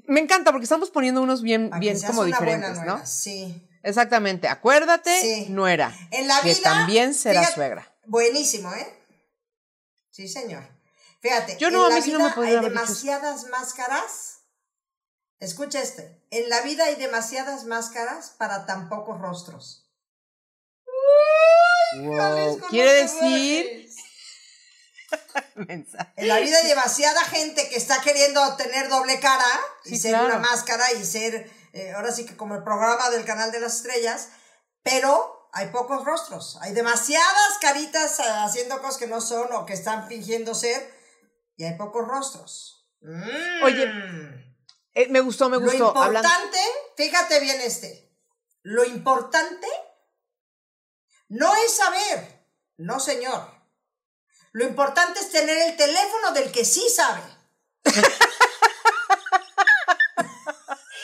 Me 0.05 0.19
encanta 0.19 0.51
porque 0.51 0.63
estamos 0.65 0.91
poniendo 0.91 1.21
unos 1.21 1.41
bien, 1.41 1.71
que 1.71 1.79
bien 1.79 1.99
seas 1.99 2.11
como 2.11 2.21
una 2.21 2.37
buena 2.37 2.55
diferentes, 2.55 2.77
nuera, 2.85 2.97
¿no? 2.99 3.05
Sí. 3.05 3.67
Exactamente. 3.81 4.47
Acuérdate, 4.47 5.19
Sí. 5.21 5.45
nuera, 5.49 5.95
En 6.11 6.27
la 6.27 6.39
que 6.41 6.49
vida. 6.53 6.61
también 6.61 7.13
fíjate, 7.15 7.53
suegra. 7.55 7.95
Buenísimo, 8.05 8.71
¿eh? 8.73 8.87
Sí, 10.11 10.27
señor. 10.27 10.63
Fíjate, 11.21 11.57
Yo 11.57 11.71
no, 11.71 11.87
en 11.87 11.93
a 11.93 11.95
mí 11.95 12.01
sí 12.01 12.11
no 12.11 12.19
vida 12.19 12.41
me 12.41 12.47
hay 12.47 12.55
dicho 12.57 12.69
demasiadas 12.69 13.47
máscaras. 13.49 14.41
Escucha 15.39 15.81
este. 15.81 16.21
En 16.31 16.47
la 16.49 16.61
vida 16.61 16.85
hay 16.85 16.95
demasiadas 16.95 17.65
máscaras 17.65 18.31
para 18.37 18.65
tan 18.65 18.87
pocos 18.89 19.19
rostros. 19.19 19.89
Wow. 21.97 22.59
Quiere 22.69 22.93
decir. 22.93 23.88
Mensaje. 25.55 26.11
En 26.15 26.27
la 26.27 26.39
vida 26.39 26.57
hay 26.57 26.67
demasiada 26.67 27.23
gente 27.25 27.67
que 27.69 27.75
está 27.77 28.01
queriendo 28.01 28.55
tener 28.55 28.89
doble 28.89 29.19
cara 29.19 29.45
y 29.85 29.89
Sí, 29.91 29.97
ser 29.99 30.11
claro. 30.11 30.25
una 30.27 30.39
máscara 30.39 30.91
y 30.93 31.03
ser, 31.05 31.49
eh, 31.73 31.91
ahora 31.93 32.11
sí 32.11 32.25
que 32.25 32.35
como 32.37 32.55
el 32.55 32.63
programa 32.63 33.09
del 33.09 33.25
canal 33.25 33.51
de 33.51 33.59
las 33.59 33.75
estrellas, 33.77 34.29
pero 34.83 35.49
hay 35.53 35.67
pocos 35.67 36.05
rostros. 36.05 36.57
Hay 36.61 36.73
demasiadas 36.73 37.57
caritas 37.61 38.19
eh, 38.19 38.23
haciendo 38.27 38.79
cosas 38.81 38.97
que 38.97 39.07
no 39.07 39.19
son 39.21 39.51
o 39.53 39.65
que 39.65 39.73
están 39.73 40.07
fingiendo 40.07 40.53
ser 40.55 40.93
y 41.57 41.63
hay 41.65 41.75
pocos 41.77 42.07
rostros. 42.07 42.87
Mm. 43.01 43.63
Oye, 43.63 43.85
Eh, 44.95 45.07
me 45.09 45.19
gustó, 45.21 45.49
me 45.49 45.57
Lo 45.57 45.63
gustó. 45.63 45.87
importante, 45.89 46.27
Hablando- 46.27 46.57
fíjate 46.97 47.39
bien 47.39 47.61
este, 47.61 48.11
lo 48.63 48.83
importante 48.85 49.67
no 51.29 51.55
es 51.55 51.75
saber, 51.75 52.45
no 52.77 52.99
señor. 52.99 53.58
Lo 54.59 54.67
importante 54.67 55.21
es 55.21 55.31
tener 55.31 55.57
el 55.69 55.77
teléfono 55.77 56.33
del 56.33 56.51
que 56.51 56.65
sí 56.65 56.83
sabe. 56.93 57.21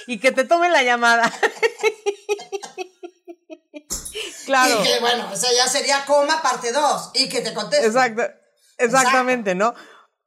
Y 0.07 0.19
que 0.19 0.31
te 0.31 0.43
tome 0.43 0.69
la 0.69 0.83
llamada. 0.83 1.23
claro. 4.45 4.79
Y 4.79 4.83
que 4.83 4.99
bueno, 4.99 5.31
ya 5.33 5.67
sería 5.67 6.05
coma 6.05 6.43
parte 6.43 6.71
2 6.71 7.11
y 7.15 7.27
que 7.27 7.41
te 7.41 7.55
conteste. 7.55 7.87
Exacto. 7.87 8.21
Exactamente, 8.77 9.55
¿no? 9.55 9.73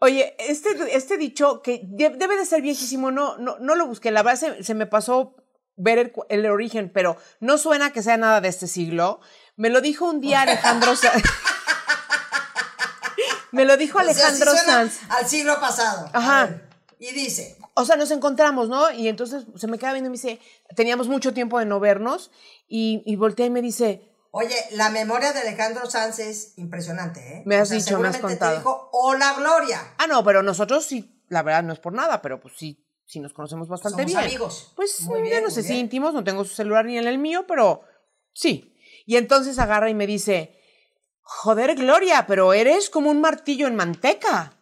Oye, 0.01 0.35
este, 0.41 0.71
este 0.97 1.17
dicho 1.17 1.63
que 1.63 1.83
de- 1.85 2.11
debe 2.11 2.37
de 2.37 2.45
ser 2.45 2.61
viejísimo, 2.61 3.13
no, 3.13 3.37
no, 3.39 3.57
no 3.61 3.77
lo 3.77 3.87
busqué, 3.87 4.11
la 4.11 4.25
verdad 4.25 4.41
se, 4.41 4.65
se 4.65 4.75
me 4.75 4.87
pasó 4.87 5.37
ver 5.77 6.13
el, 6.29 6.47
origen, 6.47 6.91
pero 6.93 7.17
no 7.39 7.57
suena 7.57 7.93
que 7.93 8.03
sea 8.03 8.17
nada 8.17 8.41
de 8.41 8.49
este 8.49 8.67
siglo. 8.67 9.21
Me 9.55 9.71
lo 9.71 9.81
dijo 9.81 10.07
un 10.07 10.21
día 10.21 10.43
Alejandro. 10.43 10.95
Me 13.59 13.65
lo 13.67 13.77
dijo 13.77 13.99
O 13.99 14.03
sea, 14.03 14.11
Alejandro 14.11 14.53
Sanz. 14.57 14.99
Al 15.11 15.27
siglo 15.29 15.61
pasado. 15.61 16.09
Ajá. 16.13 16.63
Y 16.99 17.13
dice, 17.13 17.57
O 17.75 17.85
sea, 17.85 17.97
nos 17.97 18.11
encontramos, 18.11 18.69
¿no? 18.69 18.91
Y 18.91 19.09
entonces 19.09 19.45
se 19.57 19.67
me 19.67 19.79
queda 19.79 19.93
viendo 19.93 20.09
y 20.09 20.11
me 20.11 20.17
dice, 20.17 20.41
teníamos 20.75 21.07
mucho 21.09 21.33
tiempo 21.35 21.59
de 21.59 21.67
no 21.67 21.79
vernos, 21.79 22.31
y, 22.67 23.03
y 23.07 23.15
voltea 23.17 23.47
y 23.47 23.51
me 23.51 23.63
dice, 23.63 24.11
oye, 24.33 24.57
la 24.73 24.91
memoria 24.91 25.33
de 25.33 25.41
Alejandro 25.41 25.89
Sanz 25.89 26.19
es 26.19 26.55
impresionante, 26.59 27.21
¿eh? 27.21 27.43
Me 27.47 27.55
has 27.57 27.69
O 27.69 27.71
sea, 27.71 27.79
dicho, 27.79 27.99
me 28.01 28.09
has 28.09 28.19
contado. 28.19 28.53
Te 28.53 28.59
dijo, 28.59 28.89
hola 28.93 29.35
Gloria. 29.39 29.95
ah, 29.99 30.07
no, 30.09 30.25
pero 30.25 30.43
nosotros 30.43 30.85
sí, 30.87 31.23
la 31.29 31.43
verdad 31.43 31.63
no 31.63 31.73
es 31.73 31.79
por 31.79 31.93
nada, 31.93 32.21
pero 32.21 32.41
pues 32.41 32.55
sí, 32.57 32.85
sí 33.07 33.21
nos 33.21 33.33
conocemos 33.33 33.69
bastante 33.69 34.03
Somos 34.03 34.07
bien. 34.07 34.19
amigos. 34.19 34.73
Pues 34.75 35.01
Muy 35.03 35.19
ya 35.21 35.23
bien, 35.25 35.45
no 35.45 35.51
sé 35.51 35.63
si 35.63 35.75
íntimos, 35.79 36.13
no 36.15 36.25
tengo 36.25 36.45
su 36.45 36.55
celular 36.55 36.85
ni 36.85 36.99
en 36.99 37.07
el 37.07 37.19
mío, 37.19 37.45
pero 37.47 37.83
sí. 38.33 38.75
Y 39.07 39.17
entonces 39.17 39.59
agarra 39.61 39.89
y 39.89 39.95
me 39.95 40.07
dice, 40.09 40.58
joder, 41.29 41.75
Gloria, 41.75 42.27
pero 42.27 42.55
eres 42.55 42.89
como 42.89 43.11
un 43.11 43.21
martillo 43.21 43.67
en 43.67 43.77
manteca. 43.77 44.57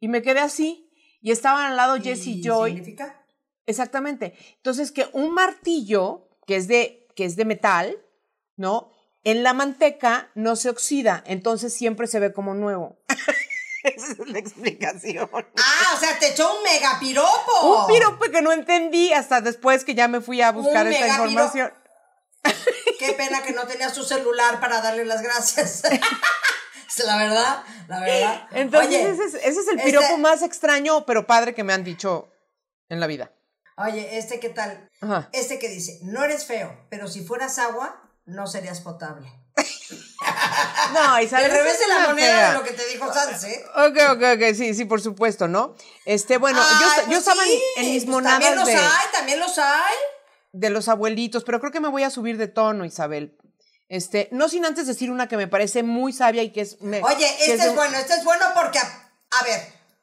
Y 0.00 0.08
me 0.08 0.20
quedé 0.20 0.40
así. 0.40 0.90
Y 1.22 1.30
estaban 1.30 1.70
al 1.70 1.76
lado 1.76 2.00
Jesse 2.02 2.26
¿Y 2.26 2.42
Joy. 2.42 2.72
significa? 2.72 3.24
Exactamente. 3.64 4.34
Entonces, 4.56 4.90
que 4.90 5.08
un 5.12 5.32
martillo, 5.32 6.28
que 6.46 6.56
es 6.56 6.66
de, 6.66 7.06
que 7.14 7.24
es 7.24 7.36
de 7.36 7.44
metal, 7.44 7.96
¿no? 8.56 8.90
En 9.22 9.44
la 9.44 9.54
manteca 9.54 10.30
no 10.34 10.56
se 10.56 10.68
oxida, 10.68 11.22
entonces 11.26 11.72
siempre 11.72 12.06
se 12.08 12.20
ve 12.20 12.32
como 12.32 12.54
nuevo. 12.54 12.98
Esa 13.84 14.12
es 14.12 14.28
la 14.28 14.38
explicación. 14.40 15.30
Ah, 15.32 15.94
o 15.94 16.00
sea, 16.00 16.18
te 16.18 16.30
echó 16.30 16.56
un 16.56 16.62
mega 16.64 16.98
piropo. 16.98 17.82
Un 17.82 17.86
piropo 17.86 18.24
que 18.32 18.42
no 18.42 18.52
entendí 18.52 19.12
hasta 19.12 19.40
después 19.40 19.84
que 19.84 19.94
ya 19.94 20.08
me 20.08 20.20
fui 20.20 20.40
a 20.42 20.50
buscar 20.50 20.86
Un 20.86 20.92
esta 20.92 21.06
información. 21.06 21.72
Qué 22.98 23.12
pena 23.12 23.42
que 23.42 23.52
no 23.52 23.66
tenías 23.66 23.92
tu 23.92 24.02
celular 24.04 24.60
para 24.60 24.80
darle 24.80 25.04
las 25.04 25.22
gracias. 25.22 25.82
La 27.04 27.18
verdad, 27.18 27.62
la 27.88 28.00
verdad. 28.00 28.48
Entonces, 28.52 28.88
Oye, 28.88 29.10
ese, 29.10 29.24
es, 29.24 29.34
ese 29.34 29.48
es 29.60 29.68
el 29.68 29.78
este- 29.78 29.84
piropo 29.84 30.16
más 30.16 30.40
extraño, 30.40 31.04
pero 31.04 31.26
padre 31.26 31.54
que 31.54 31.62
me 31.62 31.74
han 31.74 31.84
dicho 31.84 32.30
en 32.88 33.00
la 33.00 33.06
vida. 33.06 33.32
Oye, 33.76 34.16
este 34.16 34.40
qué 34.40 34.48
tal? 34.48 34.88
Ajá. 35.02 35.28
Este 35.32 35.58
que 35.58 35.68
dice, 35.68 35.98
no 36.04 36.24
eres 36.24 36.46
feo, 36.46 36.86
pero 36.88 37.06
si 37.08 37.22
fueras 37.22 37.58
agua, 37.58 38.00
no 38.24 38.46
serías 38.46 38.80
potable. 38.80 39.30
No, 40.94 41.20
Isabel. 41.20 41.46
Al 41.50 41.50
revés 41.58 41.78
de 41.78 41.86
la 41.88 41.98
moneda 42.08 42.26
fea. 42.34 42.48
de 42.52 42.54
lo 42.58 42.64
que 42.64 42.70
te 42.72 42.86
dijo 42.86 43.12
Sanz, 43.12 43.44
¿eh? 43.44 43.64
Ok, 43.74 43.98
ok, 44.12 44.22
ok, 44.36 44.54
sí, 44.56 44.72
sí, 44.74 44.84
por 44.84 45.00
supuesto, 45.00 45.46
¿no? 45.48 45.74
Este, 46.04 46.38
bueno, 46.38 46.58
yo, 46.58 46.86
Ay, 46.90 47.00
yo 47.02 47.06
pues 47.08 47.18
estaba 47.18 47.44
en- 47.44 47.60
en 47.84 47.92
mis 47.92 48.04
pues 48.04 48.12
monadas 48.14 48.40
También 48.40 48.56
los 48.56 48.66
de, 48.66 48.74
hay, 48.76 49.06
también 49.12 49.40
los 49.40 49.58
hay. 49.58 49.94
De 50.58 50.70
los 50.70 50.88
abuelitos, 50.88 51.44
pero 51.44 51.60
creo 51.60 51.72
que 51.72 51.80
me 51.80 51.88
voy 51.88 52.02
a 52.02 52.10
subir 52.10 52.36
de 52.38 52.48
tono, 52.48 52.84
Isabel. 52.84 53.36
Este, 53.88 54.28
no 54.32 54.48
sin 54.48 54.64
antes 54.64 54.86
decir 54.86 55.10
una 55.10 55.28
que 55.28 55.36
me 55.36 55.46
parece 55.48 55.82
muy 55.82 56.12
sabia 56.12 56.42
y 56.42 56.50
que 56.52 56.62
es... 56.62 56.80
me- 56.80 57.02
Oye, 57.02 57.26
este 57.40 57.54
es 57.54 57.68
un- 57.68 57.76
bueno, 57.76 57.96
este 57.96 58.14
es 58.14 58.24
bueno 58.24 58.44
porque, 58.54 58.78
a, 58.78 58.82
a 59.40 59.44
ver, 59.44 59.60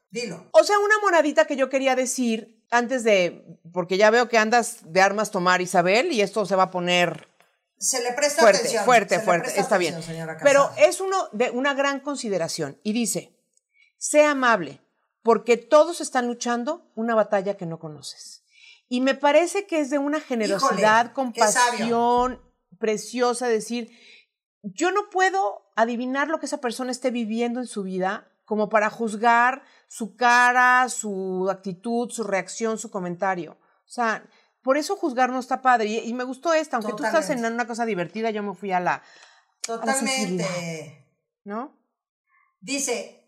dilo. 0.10 0.48
O 0.52 0.64
sea, 0.64 0.80
una 0.80 1.00
monadita 1.02 1.46
que 1.46 1.56
yo 1.58 1.70
quería 1.70 1.96
decir 1.96 2.64
antes 2.72 3.04
de... 3.04 3.44
Porque 3.74 3.98
ya 3.98 4.10
veo 4.10 4.30
que 4.30 4.38
andas 4.38 4.78
de 4.84 5.02
armas 5.02 5.32
tomar, 5.32 5.62
Isabel, 5.62 6.12
y 6.12 6.22
esto 6.22 6.46
se 6.46 6.56
va 6.56 6.64
a 6.64 6.72
poner 6.72 7.28
Se 7.78 8.02
le 8.02 8.14
presta 8.14 8.42
fuerte, 8.44 8.60
atención. 8.60 8.86
fuerte, 8.86 9.16
se 9.16 9.22
fuerte. 9.22 9.60
Está 9.60 9.78
bien. 9.78 10.02
señora 10.02 10.38
Pero 10.42 10.72
es 10.78 11.02
uno 11.02 11.28
de 11.34 11.50
una 11.50 11.74
gran 11.74 12.00
consideración. 12.00 12.80
Y 12.84 12.94
dice, 12.94 13.36
sé 13.98 14.24
amable, 14.24 14.80
porque 15.24 15.58
todos 15.58 16.00
están 16.00 16.28
luchando 16.28 16.90
una 16.96 17.16
batalla 17.16 17.58
que 17.58 17.66
no 17.66 17.80
conoces. 17.80 18.43
Y 18.94 19.02
me 19.02 19.16
parece 19.16 19.66
que 19.66 19.80
es 19.80 19.90
de 19.90 19.98
una 19.98 20.22
generosidad, 20.22 21.14
compasión 21.14 22.40
preciosa 22.78 23.48
decir, 23.48 23.90
yo 24.62 24.92
no 24.92 25.10
puedo 25.10 25.72
adivinar 25.76 26.28
lo 26.28 26.40
que 26.40 26.46
esa 26.46 26.62
persona 26.62 26.92
esté 26.92 27.10
viviendo 27.10 27.60
en 27.60 27.66
su 27.66 27.82
vida 27.82 28.32
como 28.46 28.70
para 28.70 28.92
juzgar 28.92 29.64
su 29.88 30.16
cara, 30.16 30.88
su 30.90 31.50
actitud, 31.50 32.12
su 32.12 32.24
reacción, 32.24 32.78
su 32.78 32.92
comentario. 32.92 33.58
O 33.84 33.90
sea, 33.90 34.30
por 34.62 34.78
eso 34.78 34.96
juzgar 34.96 35.32
no 35.32 35.40
está 35.40 35.64
padre. 35.64 35.88
Y, 35.88 35.98
y 35.98 36.14
me 36.14 36.24
gustó 36.24 36.54
esta, 36.54 36.78
aunque 36.78 36.94
tú 36.94 37.04
estás 37.04 37.32
en 37.32 37.44
una 37.44 37.66
cosa 37.66 37.88
divertida, 37.88 38.30
yo 38.30 38.44
me 38.44 38.54
fui 38.54 38.74
a 38.74 38.80
la. 38.80 39.02
Totalmente. 39.62 41.08
¿no? 41.46 41.76
Dice, 42.60 43.28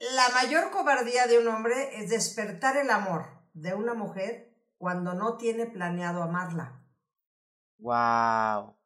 la 0.00 0.28
mayor 0.30 0.72
cobardía 0.72 1.28
de 1.28 1.38
un 1.38 1.46
hombre 1.46 2.02
es 2.02 2.10
despertar 2.10 2.76
el 2.76 2.90
amor 2.90 3.26
de 3.52 3.74
una 3.74 3.94
mujer 3.94 4.47
cuando 4.78 5.14
no 5.14 5.36
tiene 5.36 5.66
planeado 5.66 6.22
amarla. 6.22 6.80
Wow. 7.78 8.76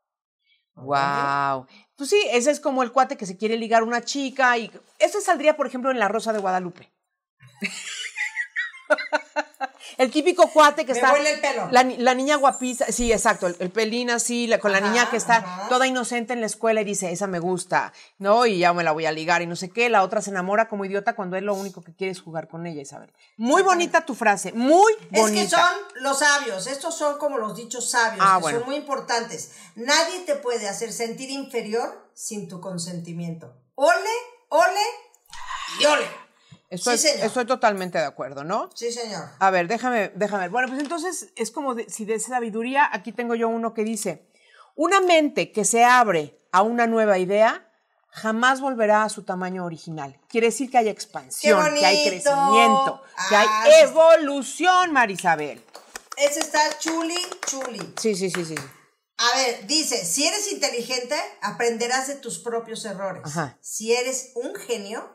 Wow. 0.74 1.66
Pues 1.96 2.10
sí, 2.10 2.20
ese 2.30 2.50
es 2.50 2.60
como 2.60 2.82
el 2.82 2.92
cuate 2.92 3.16
que 3.16 3.26
se 3.26 3.36
quiere 3.36 3.56
ligar 3.56 3.82
a 3.82 3.86
una 3.86 4.02
chica 4.02 4.56
y 4.58 4.72
ese 4.98 5.20
saldría, 5.20 5.56
por 5.56 5.66
ejemplo, 5.66 5.90
en 5.90 5.98
La 5.98 6.08
Rosa 6.08 6.32
de 6.32 6.38
Guadalupe. 6.40 6.90
el 9.98 10.10
típico 10.10 10.48
cuate 10.50 10.84
que 10.84 10.92
Me 10.92 10.98
está 10.98 11.12
huele 11.12 11.32
el 11.32 11.40
pelo. 11.40 11.68
La, 11.70 11.82
la 11.84 12.14
niña 12.14 12.36
guapiza, 12.36 12.86
sí, 12.92 13.12
exacto, 13.12 13.46
el, 13.46 13.56
el 13.58 13.70
pelín 13.70 14.10
así, 14.10 14.46
la- 14.46 14.58
con 14.58 14.72
la 14.72 14.80
niña 14.80 15.10
que 15.10 15.16
está 15.16 15.36
ajá. 15.36 15.68
toda 15.68 15.86
inocente 15.86 16.32
en 16.32 16.40
la 16.40 16.46
escuela 16.46 16.80
y 16.80 16.84
dice, 16.84 17.12
esa 17.12 17.26
me 17.26 17.38
gusta, 17.38 17.92
¿no? 18.18 18.46
Y 18.46 18.58
ya 18.58 18.72
me 18.72 18.84
la 18.84 18.92
voy 18.92 19.06
a 19.06 19.12
ligar 19.12 19.42
y 19.42 19.46
no 19.46 19.56
sé 19.56 19.70
qué. 19.70 19.88
La 19.88 20.02
otra 20.02 20.20
se 20.22 20.30
enamora 20.30 20.68
como 20.68 20.84
idiota 20.84 21.14
cuando 21.14 21.36
él 21.36 21.44
lo 21.44 21.54
único 21.54 21.82
que 21.82 21.94
quiere 21.94 22.10
es 22.12 22.20
jugar 22.20 22.48
con 22.48 22.66
ella, 22.66 22.82
Isabel. 22.82 23.12
Muy 23.36 23.62
bonita 23.62 24.04
tu 24.06 24.14
frase, 24.14 24.52
muy 24.52 24.92
bonita. 25.10 25.20
Es 25.20 25.30
que 25.30 25.48
son 25.56 25.70
los 26.02 26.18
sabios, 26.20 26.66
estos 26.66 26.96
son 26.96 27.18
como 27.18 27.38
los 27.38 27.56
dichos 27.56 27.90
sabios, 27.90 28.24
Ah, 28.26 28.36
que 28.36 28.42
bueno. 28.42 28.58
son 28.60 28.68
muy 28.68 28.76
importantes. 28.76 29.52
Nadie 29.76 30.20
te 30.26 30.34
puede 30.36 30.68
hacer 30.68 30.92
sentir 30.92 31.30
inferior 31.30 32.10
sin 32.14 32.48
tu 32.48 32.60
consentimiento. 32.60 33.54
Ole, 33.74 33.94
ole 34.48 34.80
y 35.80 35.84
ole. 35.86 36.21
Estoy, 36.72 36.96
sí, 36.98 37.08
señor. 37.08 37.26
estoy 37.26 37.44
totalmente 37.44 37.98
de 37.98 38.04
acuerdo, 38.04 38.44
¿no? 38.44 38.70
Sí, 38.74 38.90
señor. 38.92 39.28
A 39.38 39.50
ver, 39.50 39.68
déjame, 39.68 40.10
déjame 40.14 40.44
ver. 40.44 40.50
Bueno, 40.50 40.68
pues 40.68 40.80
entonces 40.80 41.28
es 41.36 41.50
como 41.50 41.74
de- 41.74 41.88
si 41.90 42.04
de 42.04 42.18
sabiduría, 42.18 42.88
aquí 42.92 43.12
tengo 43.12 43.34
yo 43.34 43.48
uno 43.48 43.74
que 43.74 43.84
dice, 43.84 44.26
una 44.74 45.00
mente 45.00 45.52
que 45.52 45.64
se 45.66 45.84
abre 45.84 46.38
a 46.50 46.62
una 46.62 46.86
nueva 46.86 47.18
idea 47.18 47.68
jamás 48.08 48.60
volverá 48.60 49.04
a 49.04 49.08
su 49.08 49.22
tamaño 49.22 49.64
original. 49.64 50.18
Quiere 50.28 50.46
decir 50.48 50.70
que 50.70 50.78
hay 50.78 50.88
expansión, 50.88 51.62
¡Qué 51.74 51.80
que 51.80 51.86
hay 51.86 52.08
crecimiento, 52.08 53.02
que 53.28 53.36
hay 53.36 53.46
Ah, 53.50 53.68
evolución, 53.82 54.92
Marisabel. 54.92 55.62
Ese 56.16 56.40
está 56.40 56.60
chuli, 56.78 57.16
chuli. 57.46 57.94
Sí, 58.00 58.14
sí, 58.14 58.30
sí, 58.30 58.44
sí. 58.44 58.54
A 59.18 59.36
ver, 59.36 59.66
dice, 59.66 60.04
si 60.04 60.26
eres 60.26 60.50
inteligente, 60.52 61.16
aprenderás 61.42 62.08
de 62.08 62.16
tus 62.16 62.38
propios 62.38 62.84
errores. 62.84 63.22
Ajá. 63.24 63.56
Si 63.60 63.94
eres 63.94 64.32
un 64.34 64.54
genio, 64.54 65.08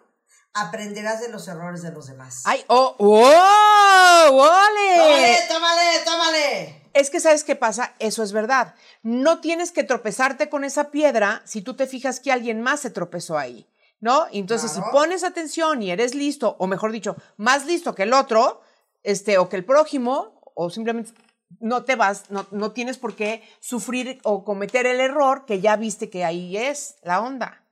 aprenderás 0.61 1.21
de 1.21 1.29
los 1.29 1.47
errores 1.47 1.81
de 1.81 1.91
los 1.91 2.07
demás. 2.07 2.41
Ay, 2.45 2.63
oh, 2.67 2.95
¡wow! 2.99 4.39
¡Ole! 4.39 4.97
¡Tómale, 4.97 5.37
tómale, 5.47 5.99
tómale! 6.05 6.89
Es 6.93 7.09
que 7.09 7.19
sabes 7.19 7.43
qué 7.43 7.55
pasa, 7.55 7.93
eso 7.99 8.23
es 8.23 8.31
verdad. 8.31 8.75
No 9.03 9.39
tienes 9.39 9.71
que 9.71 9.83
tropezarte 9.83 10.49
con 10.49 10.63
esa 10.63 10.89
piedra 10.89 11.41
si 11.45 11.61
tú 11.61 11.75
te 11.75 11.87
fijas 11.87 12.19
que 12.19 12.31
alguien 12.31 12.61
más 12.61 12.79
se 12.79 12.89
tropezó 12.89 13.37
ahí. 13.37 13.67
¿no? 13.99 14.27
Entonces, 14.31 14.71
Claro. 14.73 14.85
si 14.85 14.91
pones 14.91 15.23
atención 15.23 15.81
y 15.81 15.89
eres 15.89 16.13
listo, 16.13 16.55
o 16.59 16.67
mejor 16.67 16.91
dicho, 16.91 17.15
más 17.35 17.65
listo 17.65 17.95
que 17.95 18.03
el 18.03 18.13
otro, 18.13 18.61
este, 19.01 19.39
o 19.39 19.49
que 19.49 19.55
el 19.55 19.65
prójimo, 19.65 20.39
o 20.53 20.69
simplemente 20.69 21.13
no 21.59 21.83
te 21.83 21.95
vas, 21.95 22.29
no, 22.29 22.45
no 22.51 22.73
tienes 22.73 22.97
por 22.99 23.15
qué 23.15 23.41
sufrir 23.59 24.19
o 24.23 24.43
cometer 24.43 24.85
el 24.85 24.99
error 24.99 25.45
que 25.45 25.61
ya 25.61 25.75
viste 25.77 26.09
que 26.11 26.25
ahí 26.25 26.57
es 26.57 26.97
la 27.01 27.21
onda. 27.21 27.63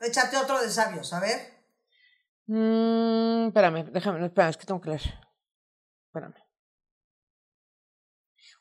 Échate 0.00 0.36
otro 0.38 0.60
de 0.62 0.70
sabios, 0.70 1.12
a 1.12 1.20
ver. 1.20 1.53
Mm, 2.46 3.48
espérame, 3.48 3.84
déjame, 3.90 4.26
espérame, 4.26 4.50
es 4.50 4.56
que 4.56 4.66
tengo 4.66 4.80
que 4.80 4.90
leer. 4.90 5.02
Espérame. 6.06 6.44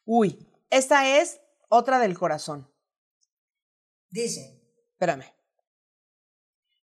Uy, 0.06 0.50
esta 0.70 1.20
es 1.20 1.42
otra 1.70 2.00
del 2.00 2.18
corazón. 2.18 2.72
Dice, 4.10 4.64
Espérame. 4.94 5.34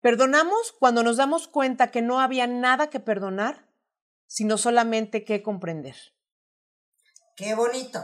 Perdonamos 0.01 0.71
cuando 0.71 1.03
nos 1.03 1.17
damos 1.17 1.47
cuenta 1.47 1.91
que 1.91 2.01
no 2.01 2.21
había 2.21 2.47
nada 2.47 2.89
que 2.89 2.99
perdonar, 2.99 3.69
sino 4.25 4.57
solamente 4.57 5.25
que 5.25 5.43
comprender. 5.43 5.95
qué 7.35 7.53
bonito. 7.53 7.99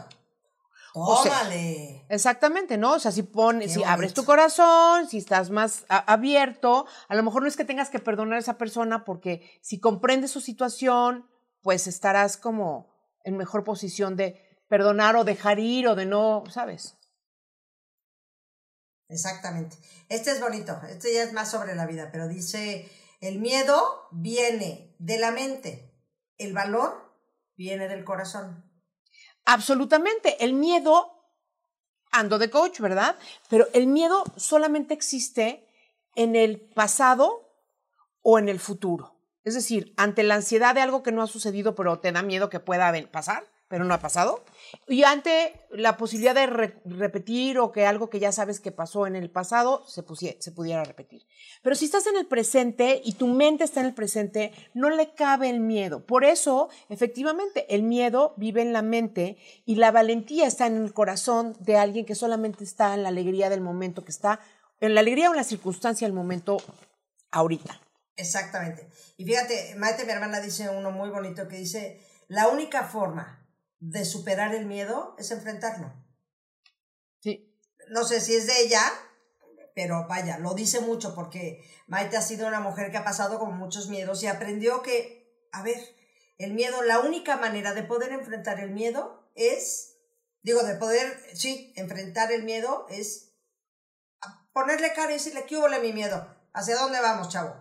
O 0.98 1.22
sea, 1.22 1.40
Tómale. 1.40 2.06
Exactamente, 2.08 2.78
¿no? 2.78 2.94
O 2.94 3.00
sea, 3.00 3.12
si 3.12 3.24
pones, 3.24 3.74
si 3.74 3.84
abres 3.84 4.14
tu 4.14 4.24
corazón, 4.24 5.10
si 5.10 5.18
estás 5.18 5.50
más 5.50 5.86
a- 5.90 6.12
abierto, 6.14 6.86
a 7.10 7.16
lo 7.16 7.24
mejor 7.24 7.42
no 7.42 7.50
es 7.50 7.58
que 7.58 7.66
tengas 7.66 7.90
que 7.90 8.00
perdonar 8.00 8.38
a 8.38 8.40
esa 8.40 8.58
persona 8.58 9.04
porque 9.04 9.60
si 9.62 9.80
comprendes 9.80 10.32
su 10.32 10.40
situación, 10.40 11.30
pues 11.62 11.88
estarás 11.88 12.38
como 12.38 12.94
en 13.26 13.36
mejor 13.36 13.64
posición 13.66 14.16
de 14.16 14.42
perdonar 14.70 15.16
o 15.18 15.26
dejar 15.26 15.60
ir 15.60 15.88
o 15.88 15.96
de 15.96 16.06
no, 16.06 16.44
¿sabes? 16.50 16.96
Exactamente. 19.10 19.78
Este 20.10 20.32
es 20.32 20.40
bonito. 20.42 20.80
Este 20.90 21.14
ya 21.14 21.24
es 21.24 21.34
más 21.34 21.52
sobre 21.52 21.76
la 21.76 21.86
vida, 21.86 22.10
pero 22.12 22.28
dice, 22.28 22.90
el 23.22 23.40
miedo 23.40 24.08
viene 24.12 24.96
de 25.00 25.18
la 25.20 25.32
mente. 25.32 25.92
El 26.38 26.54
valor 26.54 27.14
viene 27.56 27.88
del 27.88 28.04
corazón. 28.04 28.64
Absolutamente. 29.46 30.44
El 30.44 30.54
miedo, 30.54 31.14
ando 32.12 32.38
de 32.38 32.50
coach, 32.50 32.80
¿verdad? 32.80 33.16
Pero 33.50 33.68
el 33.74 33.88
miedo 33.88 34.24
solamente 34.36 34.94
existe 34.94 35.68
en 36.16 36.36
el 36.36 36.60
pasado 36.60 37.50
o 38.22 38.40
en 38.40 38.50
el 38.50 38.60
futuro. 38.60 39.16
Es 39.44 39.54
decir, 39.54 39.94
ante 39.98 40.24
la 40.24 40.36
ansiedad 40.36 40.74
de 40.74 40.82
algo 40.82 41.04
que 41.04 41.12
no 41.12 41.22
ha 41.22 41.28
sucedido, 41.28 41.76
pero 41.76 42.00
te 42.00 42.12
da 42.12 42.24
miedo 42.24 42.50
que 42.50 42.60
pueda 42.60 42.92
pasar, 43.12 43.46
pero 43.68 43.84
no 43.84 43.94
ha 43.94 44.00
pasado. 44.00 44.44
Y 44.88 45.04
ante 45.04 45.54
la 45.72 45.98
posibilidad 45.98 46.36
de 46.36 46.46
re- 46.46 46.82
repetir 46.86 47.58
o 47.60 47.72
que 47.72 47.86
algo 47.86 48.10
que 48.10 48.20
ya 48.20 48.32
sabes 48.32 48.60
que 48.60 48.72
pasó 48.72 49.08
en 49.08 49.16
el 49.16 49.30
pasado 49.30 49.84
se, 49.88 50.04
se 50.40 50.52
pudiera 50.52 50.84
repetir. 50.84 51.26
Pero 51.64 51.76
si 51.76 51.86
estás 51.86 52.06
en 52.08 52.16
el 52.18 52.28
presente 52.28 53.02
y 53.04 53.14
tu 53.14 53.28
mente 53.28 53.64
está 53.64 53.80
en 53.80 53.88
el 53.88 53.94
presente, 53.94 54.52
no 54.74 54.90
le 54.90 55.14
cabe 55.14 55.50
el 55.50 55.60
miedo. 55.60 56.06
Por 56.06 56.24
eso, 56.24 56.70
efectivamente, 56.90 57.66
el 57.74 57.84
miedo 57.84 58.34
vive 58.38 58.62
en 58.62 58.74
la 58.74 58.82
mente 58.82 59.38
y 59.66 59.76
la 59.76 59.92
valentía 59.92 60.46
está 60.46 60.68
en 60.68 60.78
el 60.78 60.94
corazón 60.94 61.56
de 61.60 61.78
alguien 61.78 62.06
que 62.06 62.16
solamente 62.16 62.64
está 62.64 62.94
en 62.94 63.04
la 63.04 63.10
alegría 63.10 63.50
del 63.50 63.62
momento, 63.62 64.06
que 64.06 64.12
está 64.12 64.40
en 64.80 64.94
la 64.94 65.02
alegría 65.02 65.30
o 65.30 65.34
en 65.34 65.38
la 65.38 65.44
circunstancia 65.44 66.06
del 66.06 66.14
momento 66.14 66.58
ahorita. 67.32 67.82
Exactamente. 68.18 68.88
Y 69.18 69.26
fíjate, 69.26 69.76
Maite, 69.76 70.06
mi 70.06 70.12
hermana, 70.12 70.40
dice 70.40 70.70
uno 70.70 70.92
muy 70.92 71.10
bonito 71.10 71.48
que 71.48 71.58
dice, 71.58 72.00
la 72.28 72.48
única 72.48 72.84
forma 72.84 73.45
de 73.80 74.06
superar 74.06 74.54
el 74.56 74.66
miedo 74.66 75.16
es 75.18 75.32
enfrentarlo. 75.32 75.94
Sí. 77.20 77.56
No 77.90 78.04
sé 78.04 78.22
si 78.22 78.36
es 78.36 78.48
de 78.48 78.62
ella, 78.62 78.82
pero 79.76 80.08
vaya, 80.08 80.40
lo 80.40 80.54
dice 80.54 80.80
mucho 80.80 81.14
porque 81.14 81.64
Maite 81.88 82.18
ha 82.18 82.22
sido 82.22 82.48
una 82.48 82.62
mujer 82.62 82.92
que 82.92 82.98
ha 82.98 83.04
pasado 83.04 83.40
con 83.40 83.58
muchos 83.58 83.90
miedos 83.90 84.24
y 84.24 84.28
aprendió 84.28 84.82
que, 84.82 85.48
a 85.52 85.62
ver, 85.62 85.78
el 86.38 86.54
miedo, 86.54 86.82
la 86.82 87.00
única 87.00 87.38
manera 87.38 87.74
de 87.74 87.84
poder 87.84 88.12
enfrentar 88.12 88.60
el 88.60 88.72
miedo 88.72 89.30
es, 89.36 89.98
digo, 90.42 90.64
de 90.64 90.76
poder, 90.76 91.22
sí, 91.34 91.74
enfrentar 91.76 92.32
el 92.32 92.44
miedo 92.44 92.88
es 92.90 93.34
ponerle 94.54 94.94
cara 94.94 95.12
y 95.12 95.16
decirle, 95.16 95.46
¿qué 95.46 95.58
hubo 95.58 95.68
mi 95.82 95.92
miedo? 95.92 96.34
¿Hacia 96.54 96.78
dónde 96.78 97.02
vamos, 97.02 97.30
chavo? 97.30 97.54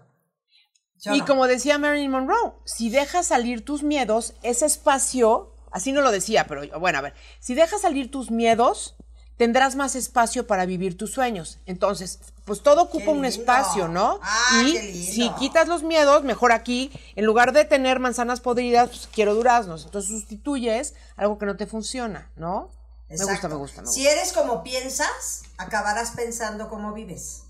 ¿Sí 0.96 1.08
o 1.08 1.14
Y 1.14 1.18
no? 1.18 1.26
como 1.26 1.48
decía 1.48 1.78
Marilyn 1.78 2.12
Monroe, 2.12 2.54
si 2.64 2.90
dejas 2.90 3.26
salir 3.26 3.64
tus 3.64 3.82
miedos, 3.82 4.34
ese 4.42 4.66
espacio, 4.66 5.53
así 5.74 5.90
no 5.90 6.00
lo 6.00 6.12
decía, 6.12 6.46
pero 6.46 6.62
bueno, 6.78 6.98
a 6.98 7.02
ver, 7.02 7.14
si 7.40 7.54
dejas 7.54 7.82
salir 7.82 8.08
tus 8.08 8.30
miedos, 8.30 8.94
tendrás 9.36 9.74
más 9.74 9.96
espacio 9.96 10.46
para 10.46 10.66
vivir 10.66 10.96
tus 10.96 11.12
sueños. 11.12 11.58
Entonces, 11.66 12.20
pues 12.44 12.62
todo 12.62 12.82
ocupa 12.82 13.10
un 13.10 13.24
espacio, 13.24 13.88
¿no? 13.88 14.20
Ah, 14.22 14.62
y 14.64 15.04
si 15.04 15.28
quitas 15.30 15.66
los 15.66 15.82
miedos, 15.82 16.22
mejor 16.22 16.52
aquí, 16.52 16.92
en 17.16 17.24
lugar 17.24 17.52
de 17.52 17.64
tener 17.64 17.98
manzanas 17.98 18.40
podridas, 18.40 18.88
pues 18.88 19.08
quiero 19.12 19.34
duraznos. 19.34 19.84
Entonces 19.84 20.12
sustituyes 20.12 20.94
algo 21.16 21.38
que 21.38 21.46
no 21.46 21.56
te 21.56 21.66
funciona, 21.66 22.30
¿no? 22.36 22.70
Me 23.08 23.16
gusta, 23.16 23.48
me 23.48 23.56
gusta, 23.56 23.80
me 23.82 23.86
gusta. 23.86 23.86
Si 23.86 24.06
eres 24.06 24.32
como 24.32 24.62
piensas, 24.62 25.42
acabarás 25.58 26.12
pensando 26.12 26.68
como 26.68 26.92
vives. 26.92 27.42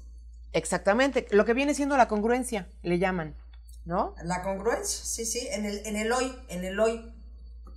Exactamente. 0.55 1.27
Lo 1.31 1.45
que 1.45 1.53
viene 1.53 1.75
siendo 1.75 1.99
la 1.99 2.09
congruencia, 2.09 2.71
le 2.83 2.99
llaman, 2.99 3.37
¿no? 3.85 4.15
La 4.23 4.43
congruencia, 4.43 5.05
sí, 5.05 5.27
sí, 5.27 5.47
en 5.51 5.67
el, 5.67 5.85
en 5.85 5.97
el 5.97 6.11
hoy, 6.11 6.35
en 6.49 6.65
el 6.65 6.81
hoy, 6.81 7.14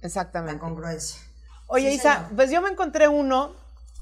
la 0.01 0.07
Exactamente. 0.07 0.59
congruencia. 0.59 1.19
Oye, 1.67 1.89
Sí, 1.89 1.95
Isa, 1.97 2.15
señor. 2.15 2.35
pues 2.35 2.51
yo 2.51 2.61
me 2.61 2.69
encontré 2.69 3.07
uno. 3.07 3.53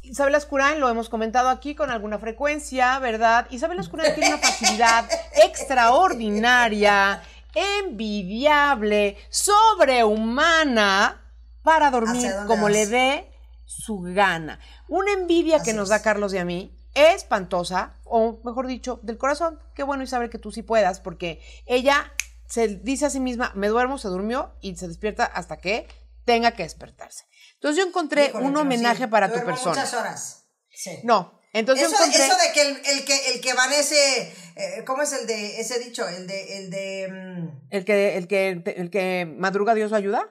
Isabel 0.03 0.35
Ascurán, 0.35 0.79
lo 0.79 0.87
hemos 0.87 1.09
comentado 1.09 1.49
aquí 1.49 1.73
con 1.73 1.89
alguna 1.89 2.19
frecuencia, 2.19 2.99
¿verdad? 2.99 3.47
Isabel 3.49 3.79
Ascurán 3.79 4.13
tiene 4.13 4.35
una 4.35 4.37
facilidad 4.37 5.09
extraordinaria, 5.43 7.23
envidiable, 7.55 9.17
sobrehumana 9.29 11.21
para 11.63 11.89
dormir 11.89 12.17
¿Hacia 12.27 12.35
dónde 12.35 12.47
como 12.47 12.63
vas? 12.63 12.71
le 12.71 12.85
dé 12.87 13.31
su 13.65 13.99
gana. 14.01 14.59
Una 14.87 15.11
envidia 15.13 15.63
que 15.63 15.73
nos 15.73 15.85
es. 15.85 15.89
da 15.89 16.01
Carlos 16.03 16.33
y 16.33 16.37
a 16.37 16.45
mí 16.45 16.71
espantosa, 16.93 17.93
o 18.05 18.39
mejor 18.45 18.67
dicho, 18.67 18.99
del 19.01 19.17
corazón. 19.17 19.59
Qué 19.73 19.83
bueno, 19.83 20.03
Isabel, 20.03 20.29
que 20.29 20.37
tú 20.37 20.51
sí 20.51 20.61
puedas, 20.61 20.99
porque 21.01 21.41
ella 21.65 22.09
se 22.47 22.67
dice 22.67 23.05
a 23.05 23.09
sí 23.09 23.19
misma, 23.19 23.51
me 23.55 23.67
duermo, 23.67 23.97
se 23.97 24.07
durmió 24.07 24.53
y 24.61 24.75
se 24.75 24.87
despierta 24.87 25.25
hasta 25.25 25.57
que 25.57 25.87
tenga 26.25 26.51
que 26.51 26.63
despertarse. 26.63 27.25
Entonces 27.55 27.81
yo 27.83 27.87
encontré 27.87 28.27
Híjole, 28.29 28.45
un 28.45 28.57
homenaje 28.57 29.03
sí, 29.03 29.07
para 29.07 29.31
tu 29.31 29.43
persona. 29.45 29.75
muchas 29.75 29.93
horas. 29.93 30.45
Sí. 30.69 30.99
No, 31.03 31.39
entonces 31.53 31.87
Eso, 31.87 31.95
encontré... 31.95 32.25
eso 32.25 32.35
de 32.37 32.51
que 32.53 32.61
el, 32.61 32.81
el 32.85 33.05
que 33.05 33.33
el 33.33 33.41
que 33.41 33.53
vanece, 33.53 34.33
eh, 34.55 34.83
¿cómo 34.85 35.03
es 35.03 35.13
el 35.13 35.25
de 35.25 35.59
ese 35.61 35.79
dicho? 35.79 36.07
El 36.07 36.27
de 36.27 36.57
el 36.57 36.69
de 36.69 37.07
mm, 37.11 37.67
El 37.69 37.85
que, 37.85 38.17
el 38.17 38.27
que, 38.27 38.49
el 38.75 38.89
que 38.89 39.25
madruga 39.37 39.73
Dios 39.73 39.89
lo 39.91 39.97
ayuda. 39.97 40.29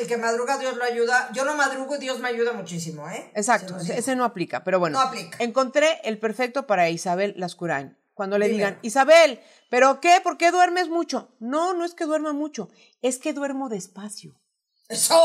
el 0.00 0.06
que 0.06 0.16
madruga 0.16 0.58
Dios 0.58 0.76
lo 0.76 0.84
ayuda. 0.84 1.28
Yo 1.32 1.44
no 1.44 1.56
madrugo 1.56 1.96
y 1.96 1.98
Dios 1.98 2.20
me 2.20 2.28
ayuda 2.28 2.52
muchísimo, 2.52 3.08
¿eh? 3.10 3.32
Exacto, 3.34 3.76
ese 3.78 4.14
no 4.14 4.24
aplica, 4.24 4.62
pero 4.62 4.78
bueno. 4.78 4.98
No 5.00 5.04
aplica. 5.04 5.38
Encontré 5.42 6.00
el 6.04 6.18
perfecto 6.18 6.66
para 6.68 6.88
Isabel 6.88 7.34
Lascurain. 7.36 7.98
Cuando 8.20 8.36
le 8.36 8.50
digan, 8.50 8.78
Isabel, 8.82 9.42
¿pero 9.70 9.98
qué? 9.98 10.20
¿Por 10.22 10.36
qué 10.36 10.50
duermes 10.50 10.90
mucho? 10.90 11.34
No, 11.40 11.72
no 11.72 11.86
es 11.86 11.94
que 11.94 12.04
duerma 12.04 12.34
mucho, 12.34 12.68
es 13.00 13.16
que 13.16 13.32
duermo 13.32 13.70
despacio. 13.70 14.38
Eso, 14.90 15.18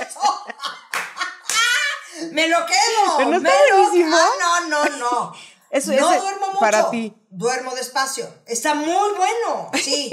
eso. 0.00 0.18
me 2.32 2.48
lo 2.48 2.66
quedo. 2.66 3.16
¿Pero 3.18 3.30
no 3.30 3.40
me 3.40 3.48
está 3.48 3.60
lo- 3.70 3.76
buenísimo? 3.84 4.16
Ah, 4.16 4.28
no, 4.40 4.66
no, 4.68 4.96
no. 4.96 5.32
Eso- 5.70 5.92
no 5.92 6.10
ese- 6.10 6.20
duermo 6.20 6.46
mucho. 6.48 6.58
para 6.58 6.90
ti. 6.90 7.14
Duermo 7.30 7.76
despacio. 7.76 8.28
Está 8.44 8.74
muy 8.74 9.10
bueno. 9.16 9.70
Sí. 9.74 10.10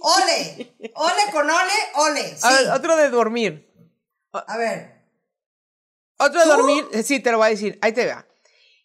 Ole. 0.00 0.76
Ole 0.94 1.32
con 1.32 1.50
ole, 1.50 1.72
ole. 1.94 2.28
Sí. 2.28 2.44
A 2.44 2.50
ver, 2.52 2.70
otro 2.70 2.94
de 2.94 3.10
dormir. 3.10 3.74
A 4.32 4.56
ver. 4.56 5.04
Otro 6.18 6.38
de 6.40 6.46
dormir, 6.46 6.86
sí, 7.02 7.18
te 7.18 7.32
lo 7.32 7.38
voy 7.38 7.48
a 7.48 7.50
decir, 7.50 7.76
ahí 7.82 7.90
te 7.90 8.06
va. 8.06 8.24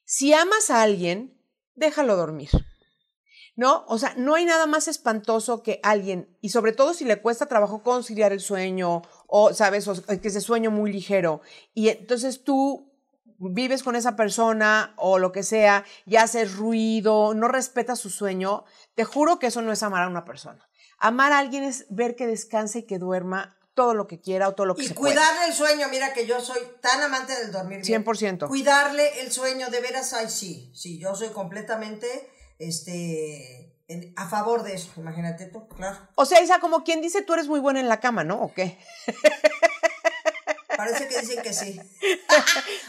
Si 0.03 0.33
amas 0.33 0.71
a 0.71 0.81
alguien, 0.81 1.39
déjalo 1.75 2.15
dormir. 2.15 2.49
¿No? 3.61 3.85
O 3.87 3.99
sea, 3.99 4.15
no 4.17 4.33
hay 4.33 4.45
nada 4.45 4.65
más 4.65 4.87
espantoso 4.87 5.61
que 5.61 5.79
alguien, 5.83 6.35
y 6.41 6.49
sobre 6.49 6.71
todo 6.71 6.95
si 6.95 7.05
le 7.05 7.21
cuesta 7.21 7.45
trabajo 7.45 7.83
conciliar 7.83 8.33
el 8.33 8.39
sueño, 8.39 9.03
o, 9.27 9.53
¿sabes? 9.53 9.87
O 9.87 9.93
que 10.19 10.29
ese 10.29 10.41
sueño 10.41 10.71
muy 10.71 10.91
ligero. 10.91 11.41
Y 11.75 11.89
entonces 11.89 12.43
tú 12.43 12.91
vives 13.37 13.83
con 13.83 13.95
esa 13.95 14.15
persona 14.15 14.95
o 14.97 15.19
lo 15.19 15.31
que 15.31 15.43
sea, 15.43 15.85
y 16.07 16.15
haces 16.15 16.55
ruido, 16.55 17.35
no 17.35 17.47
respetas 17.49 17.99
su 17.99 18.09
sueño, 18.09 18.65
te 18.95 19.03
juro 19.03 19.37
que 19.37 19.45
eso 19.45 19.61
no 19.61 19.71
es 19.71 19.83
amar 19.83 20.05
a 20.05 20.07
una 20.07 20.25
persona. 20.25 20.67
Amar 20.97 21.31
a 21.31 21.37
alguien 21.37 21.63
es 21.63 21.85
ver 21.91 22.15
que 22.15 22.25
descanse 22.25 22.79
y 22.79 22.83
que 22.87 22.97
duerma 22.97 23.59
todo 23.75 23.93
lo 23.93 24.07
que 24.07 24.19
quiera 24.19 24.47
o 24.47 24.55
todo 24.55 24.65
lo 24.65 24.75
que 24.75 24.85
Y 24.85 24.87
se 24.87 24.95
pueda. 24.95 25.13
cuidarle 25.13 25.45
el 25.49 25.53
sueño, 25.53 25.87
mira 25.91 26.13
que 26.13 26.25
yo 26.25 26.41
soy 26.41 26.61
tan 26.81 26.99
amante 27.03 27.37
del 27.39 27.51
dormir 27.51 27.81
bien. 27.85 28.03
100%. 28.03 28.47
Cuidarle 28.47 29.21
el 29.21 29.31
sueño, 29.31 29.69
de 29.69 29.81
veras, 29.81 30.13
ay, 30.13 30.31
sí, 30.31 30.71
sí, 30.73 30.97
yo 30.97 31.13
soy 31.13 31.29
completamente, 31.29 32.07
este, 32.61 33.75
en- 33.87 34.13
a 34.17 34.27
favor 34.29 34.63
de 34.63 34.73
eso, 34.75 34.91
imagínate 34.97 35.45
tú, 35.47 35.67
claro. 35.69 35.97
O 36.15 36.25
sea, 36.25 36.41
Isa, 36.41 36.59
como 36.59 36.83
quien 36.83 37.01
dice, 37.01 37.21
tú 37.21 37.33
eres 37.33 37.47
muy 37.47 37.59
buena 37.59 37.79
en 37.79 37.89
la 37.89 37.99
cama, 37.99 38.23
¿no? 38.23 38.41
¿O 38.41 38.53
qué? 38.53 38.77
parece 40.77 41.07
que 41.07 41.19
dicen 41.21 41.41
que 41.43 41.53
sí. 41.53 41.79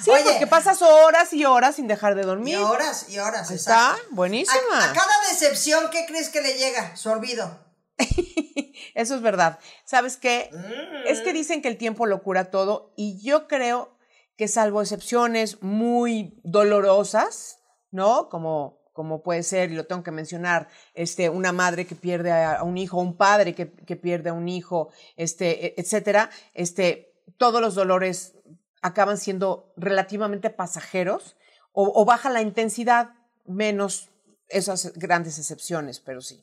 Sí, 0.02 0.10
Oye. 0.10 0.24
porque 0.24 0.46
pasas 0.48 0.82
horas 0.82 1.32
y 1.32 1.44
horas 1.44 1.76
sin 1.76 1.86
dejar 1.86 2.16
de 2.16 2.22
dormir. 2.22 2.54
Y 2.54 2.56
horas, 2.56 3.06
y 3.08 3.18
horas, 3.18 3.50
Está 3.52 3.90
exacto. 3.92 4.02
buenísima. 4.10 4.58
A, 4.80 4.90
a 4.90 4.92
cada 4.92 5.12
decepción, 5.30 5.90
¿qué 5.90 6.06
crees 6.06 6.28
que 6.28 6.40
le 6.40 6.54
llega? 6.54 6.96
Su 6.96 7.10
olvido. 7.10 7.58
Eso 8.94 9.14
es 9.14 9.22
verdad. 9.22 9.60
¿Sabes 9.84 10.16
qué? 10.16 10.50
Mm. 10.52 11.06
Es 11.06 11.20
que 11.20 11.32
dicen 11.32 11.62
que 11.62 11.68
el 11.68 11.78
tiempo 11.78 12.06
lo 12.06 12.22
cura 12.24 12.50
todo 12.50 12.92
y 12.96 13.20
yo 13.22 13.46
creo 13.46 13.96
que 14.36 14.48
salvo 14.48 14.82
excepciones 14.82 15.62
muy 15.62 16.40
dolorosas, 16.42 17.58
¿no? 17.92 18.28
Como, 18.28 18.81
como 18.92 19.22
puede 19.22 19.42
ser, 19.42 19.70
y 19.70 19.74
lo 19.74 19.86
tengo 19.86 20.02
que 20.02 20.10
mencionar, 20.10 20.68
este, 20.94 21.28
una 21.30 21.52
madre 21.52 21.86
que 21.86 21.94
pierde 21.94 22.30
a, 22.32 22.62
un 22.62 22.76
hijo, 22.78 22.98
un 22.98 23.16
padre 23.16 23.54
que, 23.54 23.72
que 23.72 23.96
pierde 23.96 24.30
a 24.30 24.32
un 24.34 24.48
hijo, 24.48 24.90
este, 25.16 25.66
e- 25.66 25.74
etcétera, 25.78 26.30
este, 26.54 27.12
todos 27.38 27.60
los 27.60 27.74
dolores 27.74 28.34
acaban 28.82 29.16
siendo 29.18 29.72
relativamente 29.76 30.50
pasajeros 30.50 31.36
o, 31.72 31.90
o 31.94 32.04
baja 32.04 32.28
la 32.30 32.42
intensidad 32.42 33.10
menos 33.46 34.10
esas 34.48 34.92
grandes 34.94 35.38
excepciones, 35.38 35.98
pero 36.00 36.20
sí. 36.20 36.42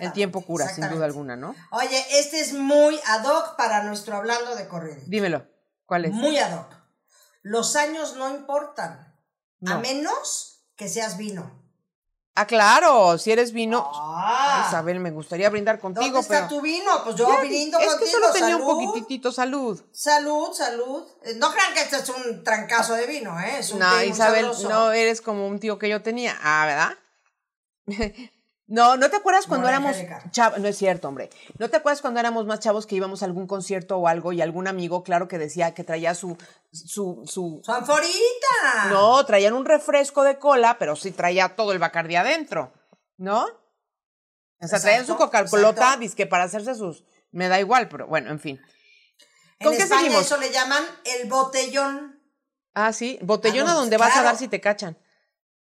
El 0.00 0.12
tiempo 0.12 0.40
cura, 0.40 0.66
sin 0.68 0.88
duda 0.88 1.04
alguna, 1.04 1.36
¿no? 1.36 1.54
Oye, 1.72 2.02
este 2.18 2.40
es 2.40 2.54
muy 2.54 2.98
ad 3.06 3.24
hoc 3.26 3.56
para 3.56 3.84
nuestro 3.84 4.16
hablando 4.16 4.56
de 4.56 4.66
corrido. 4.66 5.00
Dímelo, 5.06 5.46
¿cuál 5.84 6.06
es? 6.06 6.12
Muy 6.12 6.38
ad 6.38 6.58
hoc. 6.58 6.74
Los 7.42 7.76
años 7.76 8.16
no 8.16 8.30
importan, 8.30 9.14
a 9.66 9.74
No. 9.74 9.80
menos 9.80 10.64
que 10.74 10.88
seas 10.88 11.18
vino. 11.18 11.59
Ah, 12.40 12.46
claro, 12.46 13.18
si 13.18 13.30
eres 13.32 13.52
vino. 13.52 13.90
Ah, 13.94 14.64
Isabel, 14.68 14.98
me 15.00 15.10
gustaría 15.10 15.50
brindar 15.50 15.78
¿dónde 15.80 15.98
contigo, 16.00 16.18
está 16.20 16.46
pero. 16.46 16.48
tu 16.48 16.60
vino? 16.62 16.90
Pues 17.04 17.16
yo 17.16 17.28
Ya, 17.28 17.40
brindo 17.40 17.78
es 17.78 17.86
contigo. 17.86 18.04
que 18.06 18.10
solo 18.10 18.32
tenía 18.32 18.56
salud. 18.56 18.66
un 18.66 18.86
poquitito 18.86 19.30
salud. 19.32 19.82
Salud, 19.92 20.52
salud. 20.54 21.04
Eh, 21.24 21.34
No 21.36 21.52
crean 21.52 21.74
que 21.74 21.80
este 21.82 21.96
es 21.96 22.08
un 22.08 22.42
trancazo 22.42 22.94
de 22.94 23.06
vino, 23.06 23.38
¿eh? 23.40 23.58
Es 23.58 23.72
un 23.72 23.80
No, 23.80 24.02
Isabel, 24.02 24.46
no 24.68 24.92
eres 24.92 25.20
como 25.20 25.46
un 25.46 25.58
tío 25.60 25.78
que 25.78 25.88
yo 25.90 26.00
tenía. 26.02 26.34
Ah, 26.42 26.64
¿verdad? 26.66 26.96
No, 28.70 28.96
¿no 28.96 29.10
te 29.10 29.16
acuerdas 29.16 29.46
cuando 29.46 29.68
éramos 29.68 29.96
chavos? 30.30 30.60
No 30.60 30.68
es 30.68 30.78
cierto, 30.78 31.08
hombre. 31.08 31.28
¿No 31.58 31.68
te 31.68 31.78
acuerdas 31.78 32.00
cuando 32.00 32.20
éramos 32.20 32.46
más 32.46 32.60
chavos 32.60 32.86
que 32.86 32.94
íbamos 32.94 33.20
a 33.20 33.24
algún 33.24 33.48
concierto 33.48 33.96
o 33.96 34.06
algo 34.06 34.32
y 34.32 34.40
algún 34.40 34.68
amigo, 34.68 35.02
claro, 35.02 35.26
que 35.26 35.38
decía 35.38 35.74
que 35.74 35.82
traía 35.82 36.14
su, 36.14 36.38
su, 36.72 37.24
su, 37.26 37.60
¡Su 37.64 37.72
anforita! 37.72 38.90
no, 38.90 39.26
traían 39.26 39.54
un 39.54 39.64
refresco 39.64 40.22
de 40.22 40.38
cola, 40.38 40.78
pero 40.78 40.94
sí 40.94 41.10
traía 41.10 41.56
todo 41.56 41.72
el 41.72 41.80
Bacardí 41.80 42.14
adentro, 42.14 42.72
¿no? 43.16 43.44
O 44.60 44.68
sea, 44.68 44.78
traían 44.78 45.04
su 45.04 45.14
exacto. 45.14 45.98
dizque 45.98 46.26
para 46.28 46.44
hacerse 46.44 46.76
sus, 46.76 47.02
me 47.32 47.48
da 47.48 47.58
igual, 47.58 47.88
pero 47.88 48.06
bueno, 48.06 48.30
en 48.30 48.38
fin. 48.38 48.60
En 49.58 49.66
¿Con 49.66 49.76
qué 49.76 49.82
España 49.82 50.02
seguimos? 50.02 50.26
eso 50.26 50.36
le 50.36 50.52
llaman 50.52 50.84
el 51.06 51.28
botellón. 51.28 52.22
Ah, 52.74 52.92
sí, 52.92 53.18
botellón 53.22 53.66
Ah, 53.66 53.72
a 53.72 53.74
no, 53.74 53.80
donde 53.80 53.96
vas 53.96 54.16
a 54.16 54.22
dar 54.22 54.36
si 54.36 54.46
te 54.46 54.60
cachan. 54.60 54.96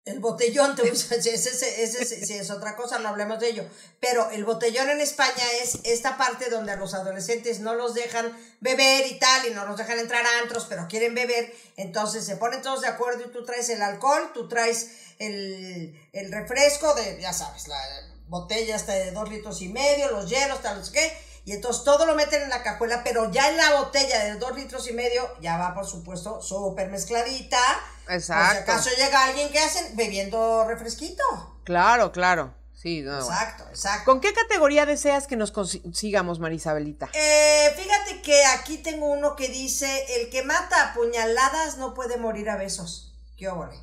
El 0.05 0.19
botellón, 0.19 0.75
te 0.77 0.89
ese, 0.89 1.15
ese, 1.17 2.39
es 2.39 2.51
otra 2.51 2.75
cosa, 2.75 2.99
no 2.99 3.09
hablemos 3.09 3.39
de 3.39 3.51
ello. 3.51 3.65
Pero 4.01 4.31
el 4.31 4.45
botellón 4.45 4.91
en 4.91 5.01
España 5.01 5.45
es 5.63 5.79
esta 5.85 6.17
parte 6.17 6.51
donde 6.51 6.73
a 6.73 6.77
los 6.77 6.95
adolescentes 6.95 7.61
no 7.61 7.75
los 7.75 7.95
dejan 7.95 8.37
beber 8.61 9.07
y 9.07 9.19
tal, 9.19 9.47
y 9.47 9.51
no 9.51 9.65
los 9.65 9.77
dejan 9.77 9.99
entrar 10.01 10.25
a 10.27 10.39
antros, 10.43 10.67
pero 10.69 10.89
quieren 10.89 11.15
beber. 11.15 11.55
Entonces 11.77 12.25
se 12.25 12.37
ponen 12.37 12.63
todos 12.63 12.81
de 12.81 12.89
acuerdo 12.89 13.25
y 13.27 13.33
tú 13.33 13.45
traes 13.45 13.69
el 13.69 13.81
alcohol, 13.81 14.33
tú 14.35 14.49
traes 14.49 14.91
el, 15.19 15.97
el 16.13 16.33
refresco 16.33 16.95
de, 16.95 17.21
ya 17.21 17.33
sabes, 17.33 17.69
la 17.69 17.79
botella 18.27 18.75
hasta 18.75 18.95
de 18.95 19.13
dos 19.13 19.29
litros 19.29 19.63
y 19.63 19.69
medio, 19.69 20.11
los 20.11 20.29
hielos, 20.29 20.61
tal, 20.63 20.79
no 20.79 20.85
sé 20.85 20.93
qué. 20.93 21.32
Y 21.45 21.53
entonces 21.53 21.83
todo 21.85 22.07
lo 22.07 22.15
meten 22.15 22.43
en 22.43 22.51
la 22.51 22.63
cajuela, 22.63 23.03
pero 23.03 23.31
ya 23.33 23.49
en 23.51 23.57
la 23.57 23.75
botella 23.81 24.25
de 24.25 24.35
dos 24.37 24.55
litros 24.55 24.89
y 24.89 24.93
medio 24.93 25.29
ya 25.41 25.57
va, 25.59 25.75
por 25.75 25.85
supuesto, 25.87 26.41
súper 26.41 26.89
mezcladita. 26.89 27.59
Por 28.05 28.13
si 28.13 28.17
Exacto. 28.19 28.71
acaso 28.73 28.91
llega 28.97 29.25
alguien 29.25 29.51
que 29.51 29.59
hacen 29.59 29.97
bebiendo 29.97 30.65
refresquito. 30.69 31.23
Claro, 31.65 32.13
claro. 32.13 32.55
Sí, 32.75 33.01
no, 33.03 33.13
bueno. 33.13 33.27
Exacto, 33.27 33.65
exacto. 33.71 34.05
¿Con 34.05 34.21
qué 34.21 34.33
categoría 34.33 34.87
deseas 34.87 35.27
que 35.29 35.37
nos 35.37 35.53
consi- 35.53 35.95
sigamos, 35.95 36.41
Marisabelita? 36.41 37.09
Eh, 37.13 37.73
fíjate 37.77 38.23
que 38.23 38.45
aquí 38.45 38.79
tengo 38.79 39.07
uno 39.07 39.37
que 39.37 39.49
dice, 39.49 40.05
el 40.21 40.31
que 40.31 40.43
mata 40.43 40.91
a 40.91 40.95
puñaladas 40.95 41.77
no 41.79 41.95
puede 41.95 42.17
morir 42.17 42.51
a 42.51 42.57
besos. 42.57 43.15
¿Qué 43.37 43.49
óvole? 43.49 43.77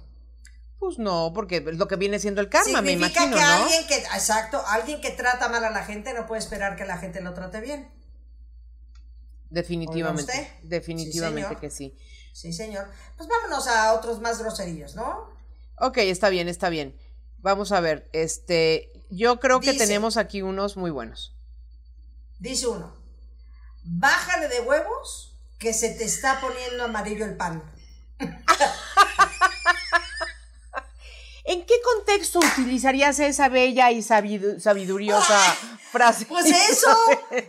Pues 0.80 0.98
no, 0.98 1.34
porque 1.36 1.58
es 1.58 1.78
lo 1.78 1.88
que 1.90 1.98
viene 1.98 2.20
siendo 2.20 2.40
el 2.40 2.48
karma, 2.48 2.82
me 2.82 2.94
imagino, 2.94 3.36
que 3.36 3.42
¿no? 3.42 3.48
alguien 3.48 3.86
que, 3.86 3.98
exacto, 3.98 4.64
alguien 4.66 5.02
que 5.02 5.12
trata 5.12 5.50
mal 5.50 5.64
a 5.66 5.70
la 5.72 5.84
gente 5.84 6.14
no 6.14 6.26
puede 6.26 6.40
esperar 6.40 6.78
que 6.78 6.86
la 6.86 6.98
gente 6.98 7.20
lo 7.20 7.34
trate 7.34 7.60
bien. 7.60 7.92
Definitivamente. 9.50 10.32
Usted. 10.32 10.48
Definitivamente 10.64 11.50
Sí, 11.50 11.56
que 11.60 11.70
sí. 11.70 11.98
Sí, 12.32 12.54
señor. 12.54 12.88
Pues 13.18 13.28
vámonos 13.28 13.68
a 13.68 13.94
otros 13.94 14.22
más 14.22 14.40
groseríos, 14.40 14.96
¿no? 14.96 15.30
Ok, 15.78 15.98
está 15.98 16.30
bien, 16.30 16.48
está 16.48 16.70
bien. 16.70 16.98
Vamos 17.40 17.72
a 17.72 17.82
ver, 17.82 18.10
este, 18.14 18.92
yo 19.10 19.40
creo 19.40 19.60
que 19.60 19.74
tenemos 19.74 20.18
aquí 20.18 20.42
unos 20.42 20.78
muy 20.78 20.92
buenos. 20.92 21.36
Dice 22.38 22.68
uno, 22.68 22.94
bájale 23.84 24.48
de 24.48 24.62
huevos 24.62 25.38
que 25.58 25.74
se 25.74 25.90
te 25.90 26.06
está 26.06 26.40
poniendo 26.40 26.86
amarillo 26.86 27.26
el 27.26 27.36
pan. 27.36 27.64
¿En 31.52 31.66
qué 31.66 31.74
contexto 31.82 32.38
utilizarías 32.40 33.18
esa 33.20 33.50
bella 33.50 33.90
y 33.92 34.00
sabidu- 34.04 34.60
sabiduriosa 34.60 35.40
frase? 35.92 36.26
Pues 36.28 36.46
eso, 36.46 36.96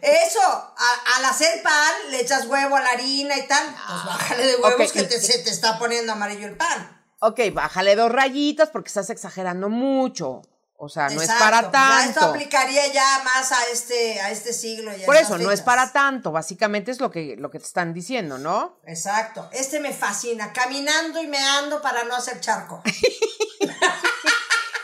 eso, 0.00 0.40
a- 0.42 1.16
al 1.18 1.24
hacer 1.26 1.62
pan 1.62 1.92
le 2.10 2.20
echas 2.22 2.46
huevo 2.46 2.76
a 2.76 2.80
la 2.80 2.88
harina 2.90 3.36
y 3.36 3.46
tal, 3.46 3.62
pues 3.66 4.04
bájale 4.06 4.46
de 4.46 4.56
huevos 4.56 4.86
Ok, 4.88 4.92
que 4.94 5.02
te, 5.02 5.20
se 5.20 5.40
te 5.40 5.50
está 5.50 5.78
poniendo 5.78 6.12
amarillo 6.12 6.46
el 6.46 6.56
pan. 6.56 6.96
Ok, 7.20 7.40
bájale 7.52 7.94
dos 7.94 8.10
rayitas 8.10 8.70
porque 8.70 8.88
estás 8.88 9.10
exagerando 9.10 9.68
mucho. 9.68 10.40
O 10.82 10.88
sea, 10.88 11.10
no 11.10 11.20
es 11.20 11.28
para 11.28 11.60
ya 11.60 12.00
esto 12.06 12.20
tanto. 12.20 12.24
aplicaría 12.24 12.86
ya 12.86 13.20
más 13.22 13.52
a 13.52 13.64
este, 13.70 14.18
a 14.22 14.30
este 14.30 14.54
siglo. 14.54 14.90
Por 15.04 15.14
eso, 15.16 15.36
no 15.36 15.50
es 15.50 15.60
para 15.60 15.92
tanto. 15.92 16.32
Básicamente 16.32 16.90
es 16.90 17.00
lo 17.00 17.10
que, 17.10 17.36
lo 17.36 17.50
que 17.50 17.58
te 17.58 17.66
están 17.66 17.92
diciendo, 17.92 18.38
¿no? 18.38 18.78
Exacto, 18.86 19.48
este 19.52 19.78
me 19.78 19.92
fascina, 19.92 20.54
caminando 20.54 21.22
y 21.22 21.26
meando 21.26 21.82
para 21.82 22.04
no 22.04 22.16
hacer 22.16 22.40
charco. 22.40 22.82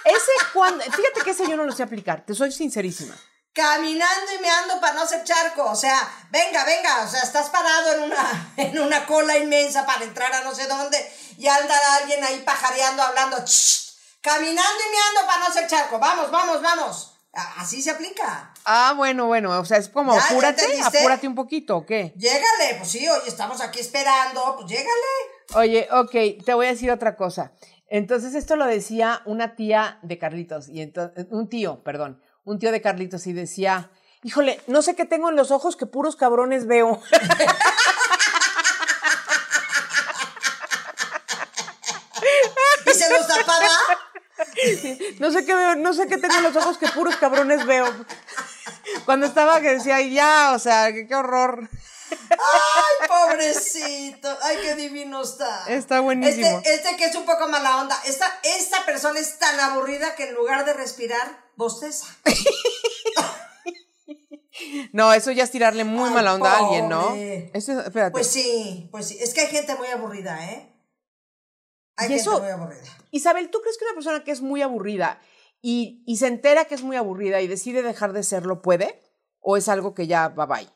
Ese 0.04 0.30
cuando, 0.52 0.84
fíjate 0.84 1.20
que 1.24 1.30
ese 1.30 1.48
yo 1.48 1.56
no 1.56 1.64
lo 1.64 1.72
sé 1.72 1.82
aplicar, 1.82 2.24
te 2.24 2.32
soy 2.34 2.52
sincerísima. 2.52 3.14
caminando 3.52 4.32
y 4.38 4.40
meando 4.40 4.78
para 4.80 4.92
no 4.94 5.02
hacer 5.02 5.24
charco. 5.24 5.64
O 5.64 5.74
sea, 5.74 5.98
venga, 6.30 6.64
venga, 6.64 7.02
o 7.02 7.08
sea, 7.08 7.22
estás 7.22 7.48
parado 7.50 7.94
en 7.94 8.02
una, 8.02 8.52
en 8.56 8.78
una 8.78 9.04
cola 9.06 9.36
inmensa 9.36 9.84
para 9.84 10.04
entrar 10.04 10.32
a 10.32 10.42
no 10.44 10.54
sé 10.54 10.66
dónde 10.68 10.98
y 11.38 11.48
anda 11.48 11.74
alguien 11.96 12.22
ahí 12.22 12.40
pajareando, 12.42 13.02
hablando, 13.02 13.38
"Shh, 13.44 13.85
caminando 14.26 14.60
y 14.60 14.90
meando 14.90 15.26
para 15.26 15.38
no 15.38 15.46
hacer 15.46 15.68
charco. 15.68 16.00
Vamos, 16.00 16.30
vamos, 16.32 16.60
vamos. 16.60 17.12
Así 17.58 17.80
se 17.80 17.90
aplica. 17.90 18.52
Ah, 18.64 18.94
bueno, 18.96 19.26
bueno, 19.26 19.60
o 19.60 19.64
sea, 19.64 19.78
es 19.78 19.88
como 19.88 20.14
¿Ya? 20.14 20.20
¿Ya 20.20 20.26
apúrate, 20.26 20.82
apúrate 20.82 21.28
un 21.28 21.34
poquito, 21.34 21.76
¿o 21.76 21.86
qué? 21.86 22.12
Llégale, 22.16 22.76
pues 22.78 22.90
sí, 22.90 23.06
oye, 23.08 23.28
estamos 23.28 23.60
aquí 23.60 23.78
esperando, 23.78 24.56
pues 24.56 24.68
llégale. 24.68 24.90
Oye, 25.54 25.88
ok, 25.92 26.44
te 26.44 26.54
voy 26.54 26.66
a 26.66 26.70
decir 26.70 26.90
otra 26.90 27.14
cosa. 27.14 27.52
Entonces, 27.88 28.34
esto 28.34 28.56
lo 28.56 28.66
decía 28.66 29.22
una 29.26 29.54
tía 29.54 30.00
de 30.02 30.18
Carlitos, 30.18 30.68
y 30.68 30.80
entonces, 30.80 31.26
un 31.30 31.48
tío, 31.48 31.84
perdón, 31.84 32.20
un 32.44 32.58
tío 32.58 32.72
de 32.72 32.80
Carlitos, 32.80 33.26
y 33.26 33.32
decía, 33.32 33.90
híjole, 34.24 34.60
no 34.66 34.82
sé 34.82 34.96
qué 34.96 35.04
tengo 35.04 35.28
en 35.28 35.36
los 35.36 35.50
ojos 35.50 35.76
que 35.76 35.86
puros 35.86 36.16
cabrones 36.16 36.66
veo. 36.66 37.00
Y 42.86 42.90
se 42.90 43.10
los 43.10 43.26
tapaba. 43.26 43.68
No 45.20 45.30
sé 45.30 45.44
qué 45.46 45.54
veo, 45.54 45.76
no 45.76 45.94
sé 45.94 46.06
qué 46.06 46.18
tengo 46.18 46.34
en 46.36 46.42
los 46.42 46.56
ojos 46.56 46.78
que 46.78 46.88
puros 46.88 47.16
cabrones 47.16 47.64
veo. 47.66 47.86
Cuando 49.04 49.26
estaba 49.26 49.60
que 49.60 49.70
decía, 49.74 50.00
ya, 50.02 50.52
o 50.54 50.58
sea, 50.58 50.92
qué, 50.92 51.06
qué 51.06 51.14
horror. 51.14 51.68
Ay, 52.30 53.08
pobrecito. 53.08 54.36
Ay, 54.42 54.58
qué 54.62 54.74
divino 54.74 55.22
está. 55.22 55.64
Está 55.68 56.00
buenísimo. 56.00 56.58
Este, 56.58 56.74
este 56.74 56.96
que 56.96 57.06
es 57.06 57.14
un 57.16 57.24
poco 57.24 57.48
mala 57.48 57.78
onda. 57.78 57.98
Esta, 58.04 58.26
esta 58.42 58.84
persona 58.84 59.18
es 59.18 59.38
tan 59.38 59.58
aburrida 59.58 60.14
que 60.14 60.28
en 60.28 60.34
lugar 60.34 60.64
de 60.64 60.72
respirar, 60.74 61.44
bosteza. 61.56 62.06
No, 64.92 65.12
eso 65.12 65.30
ya 65.32 65.44
es 65.44 65.50
tirarle 65.50 65.84
muy 65.84 66.08
Ay, 66.08 66.14
mala 66.14 66.34
onda 66.34 66.52
a 66.52 66.58
alguien, 66.58 66.88
¿no? 66.88 67.14
Eso, 67.14 67.80
espérate. 67.80 68.12
Pues 68.12 68.26
sí, 68.28 68.88
pues 68.90 69.08
sí. 69.08 69.18
Es 69.20 69.34
que 69.34 69.42
hay 69.42 69.48
gente 69.48 69.74
muy 69.74 69.88
aburrida, 69.88 70.44
¿eh? 70.50 70.72
Hay 71.96 72.06
Y 72.06 72.08
gente 72.08 72.22
eso- 72.22 72.40
muy 72.40 72.50
aburrida. 72.50 72.82
Isabel, 73.16 73.50
¿tú 73.50 73.60
crees 73.60 73.78
que 73.78 73.84
una 73.84 73.94
persona 73.94 74.24
que 74.24 74.30
es 74.30 74.40
muy 74.40 74.62
aburrida 74.62 75.20
y, 75.60 76.04
se 76.18 76.26
entera 76.26 76.66
que 76.66 76.74
es 76.74 76.82
muy 76.82 76.96
aburrida 76.96 77.40
y 77.40 77.48
decide 77.48 77.82
dejar 77.82 78.12
de 78.12 78.22
serlo 78.22 78.62
puede? 78.62 79.02
¿O 79.40 79.56
es 79.56 79.68
algo 79.68 79.94
que 79.94 80.06
ya 80.06 80.28
va 80.28 80.46
bye? 80.46 80.68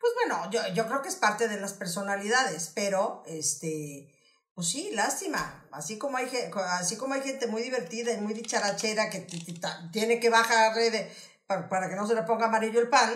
Pues 0.00 0.12
bueno, 0.14 0.50
yo, 0.50 0.86
creo 0.86 1.02
que 1.02 1.08
es 1.08 1.16
parte 1.16 1.48
de 1.48 1.60
las 1.60 1.74
personalidades, 1.74 2.72
pero 2.74 3.22
este, 3.26 4.12
pues 4.54 4.68
sí, 4.68 4.90
lástima. 4.92 5.68
Así 5.70 5.98
como 5.98 6.16
hay, 6.16 6.28
así 6.80 6.96
como 6.96 7.14
hay 7.14 7.22
gente 7.22 7.46
muy 7.46 7.62
divertida 7.62 8.12
y 8.12 8.20
muy 8.20 8.34
dicharachera 8.34 9.10
que 9.10 9.26
tiene 9.92 10.18
que 10.18 10.30
bajar 10.30 10.74
de, 10.74 11.10
para, 11.46 11.68
para 11.68 11.88
que 11.88 11.96
no 11.96 12.06
se 12.06 12.14
le 12.14 12.22
ponga 12.22 12.46
amarillo 12.46 12.80
el 12.80 12.88
pan, 12.88 13.10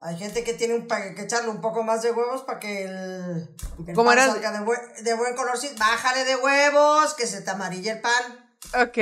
Hay 0.00 0.16
gente 0.18 0.44
que 0.44 0.52
tiene 0.54 0.74
un, 0.74 0.86
que 0.86 1.22
echarle 1.22 1.48
un 1.50 1.60
poco 1.60 1.82
más 1.82 2.02
de 2.02 2.12
huevos 2.12 2.42
para 2.42 2.60
que 2.60 2.84
el, 2.84 3.48
el 3.86 3.94
¿Cómo 3.94 4.10
pan 4.10 4.18
era? 4.18 4.26
salga 4.32 4.52
de, 4.52 4.60
buen- 4.64 5.02
de 5.04 5.14
buen 5.14 5.34
color. 5.34 5.56
Sí, 5.56 5.70
Bájale 5.78 6.24
de 6.24 6.36
huevos, 6.36 7.14
que 7.14 7.26
se 7.26 7.40
te 7.40 7.50
amarille 7.50 7.90
el 7.92 8.00
pan. 8.00 8.42
Ok, 8.74 8.98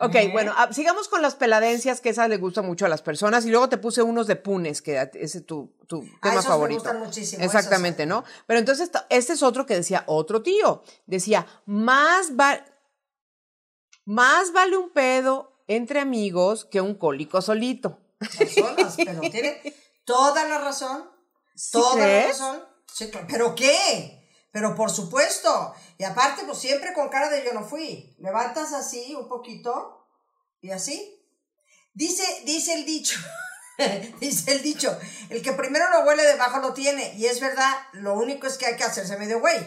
ok, 0.00 0.32
bueno, 0.32 0.52
ah, 0.56 0.70
sigamos 0.72 1.08
con 1.08 1.22
las 1.22 1.34
peladencias, 1.36 2.00
que 2.00 2.08
esas 2.10 2.28
le 2.28 2.36
gustan 2.36 2.66
mucho 2.66 2.84
a 2.84 2.88
las 2.88 3.00
personas, 3.00 3.46
y 3.46 3.50
luego 3.50 3.68
te 3.68 3.78
puse 3.78 4.02
unos 4.02 4.26
de 4.26 4.34
punes, 4.36 4.82
que 4.82 5.00
ese 5.14 5.38
es 5.38 5.46
tu, 5.46 5.72
tu 5.86 6.02
Ah, 6.02 6.18
tema 6.22 6.34
esos 6.34 6.44
me 6.46 6.50
favorito. 6.50 6.80
gustan 6.80 6.98
muchísimo, 6.98 7.42
Exactamente, 7.44 8.06
¿no? 8.06 8.24
Pero 8.46 8.58
entonces, 8.58 8.90
este 9.08 9.32
es 9.34 9.42
otro 9.42 9.66
que 9.66 9.76
decía 9.76 10.02
otro 10.06 10.42
tío, 10.42 10.82
decía, 11.06 11.46
más, 11.64 12.32
va- 12.32 12.64
más 14.04 14.52
vale 14.52 14.76
un 14.76 14.90
pedo 14.90 15.62
entre 15.68 16.00
amigos 16.00 16.64
que 16.64 16.80
un 16.80 16.94
cólico 16.94 17.40
solito. 17.40 18.00
Personas, 18.36 18.96
pero 19.04 19.20
tiene 19.30 19.60
toda 20.08 20.44
la 20.46 20.58
razón. 20.58 21.10
¿Sí 21.54 21.72
Toda 21.72 21.92
crees? 22.02 22.22
la 22.24 22.28
razón. 22.28 22.68
Sí. 22.92 23.10
¿Pero 23.28 23.54
qué? 23.54 24.26
Pero 24.50 24.74
por 24.74 24.90
supuesto. 24.90 25.74
Y 25.98 26.04
aparte, 26.04 26.44
pues 26.46 26.58
siempre 26.58 26.94
con 26.94 27.10
cara 27.10 27.28
de 27.28 27.44
yo 27.44 27.52
no 27.52 27.62
fui. 27.62 28.16
Levantas 28.18 28.72
así 28.72 29.14
un 29.14 29.28
poquito 29.28 30.08
y 30.62 30.70
así. 30.70 31.14
Dice, 31.92 32.24
dice 32.44 32.72
el 32.74 32.86
dicho, 32.86 33.18
dice 34.20 34.52
el 34.52 34.62
dicho, 34.62 34.96
el 35.28 35.42
que 35.42 35.52
primero 35.52 35.90
lo 35.90 36.06
huele 36.06 36.22
debajo 36.22 36.58
lo 36.60 36.72
tiene. 36.72 37.14
Y 37.16 37.26
es 37.26 37.38
verdad, 37.40 37.76
lo 37.92 38.14
único 38.14 38.46
es 38.46 38.56
que 38.56 38.64
hay 38.66 38.76
que 38.76 38.84
hacerse 38.84 39.18
medio 39.18 39.40
güey. 39.40 39.58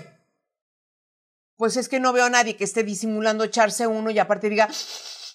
Pues 1.56 1.78
es 1.78 1.88
que 1.88 2.00
no 2.00 2.14
veo 2.14 2.26
a 2.26 2.30
nadie 2.32 2.58
que 2.58 2.64
esté 2.64 2.84
disimulando 2.84 3.44
echarse 3.44 3.86
uno 3.86 4.10
y 4.10 4.18
aparte 4.18 4.50
diga, 4.50 4.68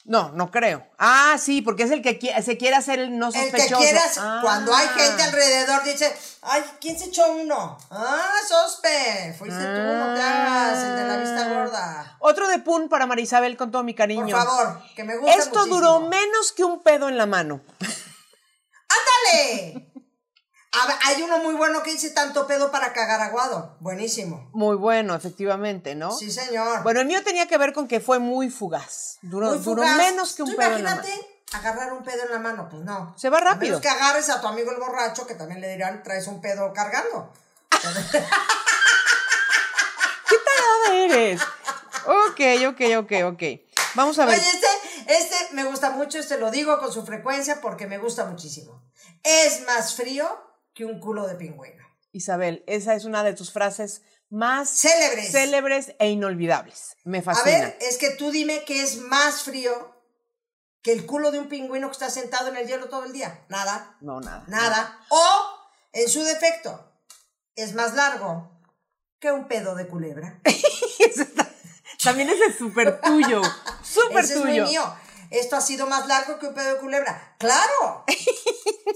no, 0.06 0.30
no 0.32 0.50
creo. 0.50 0.86
Ah, 0.98 1.36
sí, 1.38 1.62
porque 1.62 1.82
es 1.82 1.90
el 1.90 2.00
que 2.02 2.18
qui- 2.18 2.42
se 2.42 2.56
quiere 2.56 2.76
hacer 2.76 2.98
el 3.00 3.18
no 3.18 3.26
El 3.28 3.32
sospechoso. 3.34 3.78
que 3.80 3.84
quieras, 3.84 4.18
Ah. 4.18 4.38
cuando 4.42 4.74
hay 4.74 4.86
gente 4.88 5.22
alrededor, 5.22 5.82
dice, 5.84 6.16
ay, 6.42 6.62
¿quién 6.80 6.98
se 6.98 7.06
echó 7.06 7.30
uno? 7.32 7.76
Ah, 7.90 8.32
sospe, 8.48 9.34
fuiste 9.38 9.58
tú, 9.58 9.64
no 9.82 10.14
te 10.14 10.22
hagas, 10.22 10.82
el 10.84 10.96
de 10.96 11.04
la 11.04 11.16
vista 11.18 11.48
gorda. 11.48 12.16
Otro 12.20 12.48
de 12.48 12.58
pun 12.60 12.88
para 12.88 13.06
Marisabel 13.06 13.56
con 13.56 13.70
todo 13.70 13.82
mi 13.82 13.94
cariño. 13.94 14.36
Por 14.36 14.44
favor, 14.46 14.82
que 14.94 15.04
me 15.04 15.16
gusta 15.16 15.34
Esto 15.34 15.50
muchísimo. 15.60 15.76
duró 15.76 16.00
menos 16.08 16.52
que 16.52 16.64
un 16.64 16.82
pedo 16.82 17.08
en 17.08 17.18
la 17.18 17.26
mano. 17.26 17.60
¡Ándale! 18.88 19.92
A 20.78 21.08
hay 21.08 21.22
uno 21.22 21.38
muy 21.38 21.54
bueno 21.54 21.82
que 21.82 21.92
dice 21.92 22.10
tanto 22.10 22.46
pedo 22.46 22.70
para 22.70 22.92
cagar 22.92 23.20
aguado. 23.22 23.76
Buenísimo. 23.80 24.48
Muy 24.52 24.76
bueno, 24.76 25.14
efectivamente, 25.14 25.94
¿no? 25.94 26.12
Sí, 26.12 26.30
señor. 26.30 26.82
Bueno, 26.82 27.00
el 27.00 27.06
mío 27.06 27.22
tenía 27.24 27.46
que 27.46 27.56
ver 27.58 27.72
con 27.72 27.88
que 27.88 28.00
fue 28.00 28.18
muy 28.18 28.50
fugaz. 28.50 29.18
Duró, 29.22 29.48
Muy 29.48 29.58
duró 29.58 29.82
menos 29.82 30.34
que 30.34 30.42
un 30.42 30.50
Tú 30.50 30.56
pedo 30.56 30.76
en 30.76 30.84
la 30.84 30.96
mano. 30.96 31.02
imagínate 31.08 31.36
agarrar 31.52 31.92
un 31.92 32.02
pedo 32.04 32.24
en 32.24 32.32
la 32.32 32.38
mano, 32.38 32.68
pues 32.68 32.82
no. 32.82 33.14
Se 33.16 33.30
va 33.30 33.38
A 33.38 33.40
rápido. 33.42 33.78
menos 33.78 33.80
que 33.80 33.88
agarres 33.88 34.28
a 34.28 34.40
tu 34.40 34.46
amigo 34.48 34.70
el 34.72 34.78
borracho, 34.78 35.26
que 35.26 35.34
también 35.34 35.60
le 35.60 35.68
dirán, 35.70 36.02
traes 36.02 36.26
un 36.26 36.40
pedo 36.40 36.72
cargando. 36.72 37.32
¿Qué 40.28 40.36
tarada 40.38 40.94
eres? 41.04 41.40
Ok, 42.06 42.40
ok, 42.68 42.80
ok, 42.98 43.12
ok. 43.32 43.42
Vamos 43.94 44.18
a 44.18 44.26
ver. 44.26 44.38
Oye, 44.38 44.46
este, 44.48 44.66
este 45.06 45.54
me 45.54 45.64
gusta 45.64 45.90
mucho, 45.90 46.18
este 46.18 46.38
lo 46.38 46.50
digo 46.50 46.78
con 46.78 46.92
su 46.92 47.04
frecuencia 47.06 47.60
porque 47.60 47.86
me 47.86 47.98
gusta 47.98 48.24
muchísimo. 48.26 48.82
Es 49.22 49.64
más 49.66 49.94
frío 49.94 50.28
que 50.76 50.84
un 50.84 51.00
culo 51.00 51.26
de 51.26 51.34
pingüino. 51.36 51.82
Isabel, 52.12 52.62
esa 52.66 52.94
es 52.94 53.04
una 53.06 53.24
de 53.24 53.32
tus 53.32 53.50
frases 53.50 54.02
más 54.28 54.68
Célebres. 54.68 55.32
célebres 55.32 55.94
e 55.98 56.08
inolvidables. 56.10 56.96
Me 57.04 57.18
A 57.18 57.22
fascina. 57.22 57.58
ver, 57.60 57.78
es 57.80 57.96
que 57.96 58.10
tú 58.10 58.30
dime 58.30 58.62
que 58.64 58.82
es 58.82 58.98
más 58.98 59.42
frío 59.42 59.72
que 60.82 60.92
el 60.92 61.06
culo 61.06 61.30
de 61.30 61.38
un 61.38 61.48
pingüino 61.48 61.88
que 61.88 61.92
está 61.92 62.10
sentado 62.10 62.48
en 62.48 62.56
el 62.58 62.66
hielo 62.68 62.88
todo 62.90 63.04
el 63.04 63.12
día. 63.12 63.44
Nada, 63.48 63.96
No, 64.02 64.20
nada. 64.20 64.44
nada. 64.48 65.00
O, 65.08 65.26
en 65.92 66.08
su 66.10 66.22
defecto, 66.24 66.92
es 67.56 67.74
más 67.74 67.94
largo 67.94 68.50
que 69.18 69.32
un 69.32 69.48
pedo 69.48 69.74
de 69.74 69.88
culebra. 69.88 70.40
Eso 70.44 71.22
está- 71.22 71.50
También 72.04 72.28
ese 72.28 72.44
es 72.46 72.56
súper 72.58 73.00
tuyo. 73.00 73.40
Súper 73.82 74.18
Ese 74.24 74.34
es 74.34 74.38
muy 74.40 74.50
tuyo. 74.50 74.66
mío. 74.66 74.96
Esto 75.30 75.56
ha 75.56 75.60
sido 75.60 75.86
más 75.86 76.06
largo 76.06 76.38
que 76.38 76.46
un 76.46 76.54
pedo 76.54 76.74
de 76.74 76.80
culebra. 76.80 77.34
¡Claro! 77.38 78.04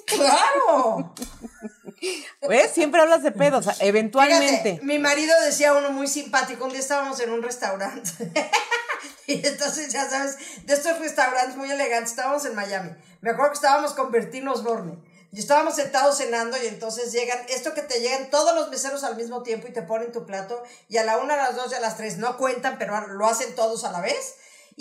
¡Claro! 0.07 1.15
¿Ves? 2.49 2.71
Siempre 2.73 3.01
hablas 3.01 3.23
de 3.23 3.33
pedos, 3.33 3.67
eventualmente. 3.81 4.73
Fíjate, 4.73 4.85
mi 4.85 4.99
marido 4.99 5.35
decía 5.43 5.75
uno 5.75 5.91
muy 5.91 6.07
simpático. 6.07 6.65
Un 6.65 6.71
día 6.71 6.81
estábamos 6.81 7.21
en 7.21 7.31
un 7.31 7.43
restaurante. 7.43 8.11
y 9.27 9.47
entonces, 9.47 9.93
ya 9.93 10.09
sabes, 10.09 10.39
de 10.65 10.75
estos 10.75 10.99
restaurantes 10.99 11.57
muy 11.57 11.71
elegantes, 11.71 12.11
estábamos 12.11 12.45
en 12.45 12.55
Miami. 12.55 12.91
Me 13.21 13.31
acuerdo 13.31 13.53
que 13.53 13.57
estábamos 13.57 13.93
con 13.93 14.11
Bertín 14.11 14.49
Osborne. 14.49 14.99
Y 15.33 15.39
estábamos 15.39 15.77
sentados 15.77 16.19
cenando 16.19 16.61
y 16.61 16.67
entonces 16.67 17.13
llegan, 17.13 17.39
esto 17.51 17.73
que 17.73 17.83
te 17.83 18.01
llegan 18.01 18.31
todos 18.31 18.53
los 18.53 18.69
meseros 18.69 19.05
al 19.05 19.15
mismo 19.15 19.45
tiempo 19.45 19.69
y 19.69 19.73
te 19.73 19.83
ponen 19.83 20.11
tu 20.11 20.27
plato 20.27 20.61
y 20.89 20.97
a 20.97 21.05
la 21.05 21.19
una, 21.19 21.35
a 21.35 21.37
las 21.37 21.55
dos 21.55 21.71
y 21.71 21.77
a 21.77 21.81
las 21.81 21.97
tres 21.97 22.19
no 22.19 22.37
cuentan, 22.37 22.79
pero 22.81 23.07
lo 23.07 23.27
hacen 23.27 23.55
todos 23.55 23.85
a 23.85 23.93
la 23.93 24.01
vez 24.01 24.35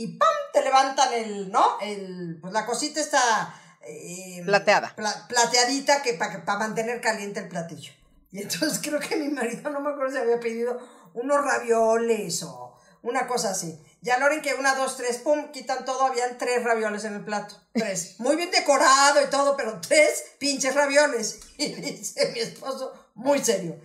y 0.04 0.08
¡pam! 0.18 0.30
te 0.54 0.62
levantan 0.62 1.14
el, 1.14 1.52
¿no? 1.52 1.78
El, 1.82 2.38
pues 2.42 2.54
la 2.54 2.66
cosita 2.66 3.00
está... 3.02 3.54
eh, 3.82 4.42
Plateada. 4.46 4.94
pla- 4.96 5.26
plateadita 5.28 6.02
que 6.02 6.14
para 6.14 6.42
mantener 6.58 7.02
caliente 7.02 7.40
el 7.42 7.50
platillo. 7.50 7.92
Y 8.32 8.42
entonces 8.44 8.80
creo 8.84 9.00
que 9.00 9.18
mi 9.18 9.30
marido, 9.30 9.70
no 9.70 9.80
me 9.82 9.90
acuerdo 9.92 10.14
si 10.14 10.20
había 10.20 10.40
pedido 10.40 10.80
unos 11.14 11.44
ravioles 11.44 12.44
o 12.44 12.78
una 13.02 13.28
cosa 13.28 13.52
así. 13.52 13.78
Ya 14.02 14.16
a 14.16 14.20
la 14.20 14.26
hora 14.28 14.36
en 14.36 14.42
que 14.42 14.54
una, 14.54 14.76
dos, 14.76 14.96
tres, 14.96 15.18
pum, 15.18 15.52
quitan 15.52 15.84
todo, 15.84 16.06
habían 16.06 16.38
tres 16.38 16.64
ravioles 16.64 17.04
en 17.04 17.16
el 17.16 17.26
plato. 17.26 17.56
Tres. 17.74 18.16
Muy 18.20 18.36
bien 18.38 18.52
decorado 18.52 19.22
y 19.22 19.30
todo, 19.30 19.58
pero 19.58 19.82
tres 19.82 20.24
pinches 20.40 20.76
ravioles. 20.76 21.40
Y 21.58 21.74
dice 21.74 22.32
mi 22.34 22.40
esposo, 22.40 22.94
muy 23.16 23.44
serio. 23.44 23.76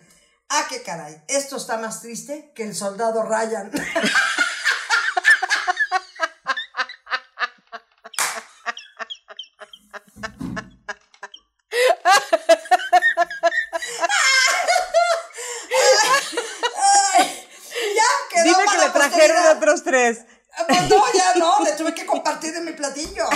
Ah, 0.49 0.67
qué 0.69 0.81
caray, 0.83 1.21
esto 1.27 1.57
está 1.57 1.77
más 1.79 2.01
triste 2.03 2.53
que 2.55 2.63
el 2.63 2.75
soldado 2.77 3.25
Ryan. 3.25 3.73
ya 17.97 18.11
quedó 18.31 18.45
Dime 18.45 18.59
que 18.59 18.65
para 18.65 18.79
le 18.79 18.87
la 18.87 18.93
trajeron 18.93 19.37
posteridad. 19.37 19.57
otros 19.57 19.84
tres. 19.95 20.25
Pues 20.69 20.89
no, 20.89 21.03
ya 21.13 21.35
no, 21.37 21.65
le 21.65 21.73
tuve 21.73 21.95
que 21.95 22.07
compartir 22.07 22.53
de 22.53 22.61
mi 22.61 22.73
platillo. 22.73 23.25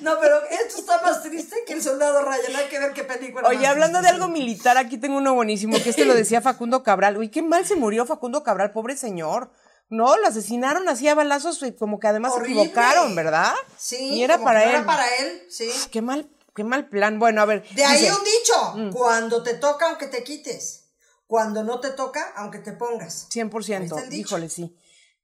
No, 0.00 0.18
pero 0.20 0.36
esto 0.50 0.78
está 0.80 1.00
más 1.00 1.22
triste 1.22 1.56
que 1.66 1.72
el 1.72 1.82
soldado 1.82 2.20
Ryan. 2.22 2.56
Hay 2.56 2.68
que 2.68 2.78
ver 2.78 2.92
qué 2.92 3.04
película. 3.04 3.48
Oye, 3.48 3.66
hablando 3.66 4.02
de 4.02 4.08
algo 4.08 4.28
militar, 4.28 4.76
aquí 4.76 4.98
tengo 4.98 5.16
uno 5.16 5.34
buenísimo, 5.34 5.80
que 5.82 5.90
este 5.90 6.04
lo 6.04 6.14
decía 6.14 6.40
Facundo 6.40 6.82
Cabral. 6.82 7.16
Uy, 7.16 7.28
qué 7.28 7.40
mal 7.40 7.64
se 7.64 7.76
murió 7.76 8.04
Facundo 8.04 8.42
Cabral, 8.42 8.72
pobre 8.72 8.96
señor. 8.96 9.50
No, 9.88 10.16
lo 10.16 10.26
asesinaron 10.26 10.88
así 10.88 11.06
a 11.08 11.14
balazos 11.14 11.64
como 11.78 12.00
que 12.00 12.08
además 12.08 12.32
Horrible. 12.32 12.54
se 12.54 12.60
equivocaron, 12.62 13.14
¿verdad? 13.14 13.54
Sí, 13.78 13.96
Y 14.14 14.22
era 14.24 14.38
para 14.42 14.64
él. 14.64 14.70
Era 14.70 14.84
para 14.86 15.06
él, 15.16 15.42
sí. 15.48 15.70
Qué 15.92 16.02
mal, 16.02 16.28
qué 16.54 16.64
mal 16.64 16.88
plan. 16.88 17.18
Bueno, 17.20 17.40
a 17.40 17.44
ver. 17.44 17.64
De 17.70 17.84
ahí 17.84 18.08
un 18.10 18.24
dicho: 18.24 18.72
Mm. 18.74 18.90
cuando 18.92 19.42
te 19.44 19.54
toca, 19.54 19.86
aunque 19.86 20.08
te 20.08 20.24
quites. 20.24 20.88
Cuando 21.28 21.62
no 21.62 21.80
te 21.80 21.90
toca, 21.90 22.32
aunque 22.36 22.58
te 22.58 22.72
pongas. 22.72 23.24
Ahí 23.34 23.42
100%, 23.42 23.82
está 23.84 24.00
el 24.02 24.10
dicho. 24.10 24.20
híjole, 24.28 24.48
sí. 24.48 24.76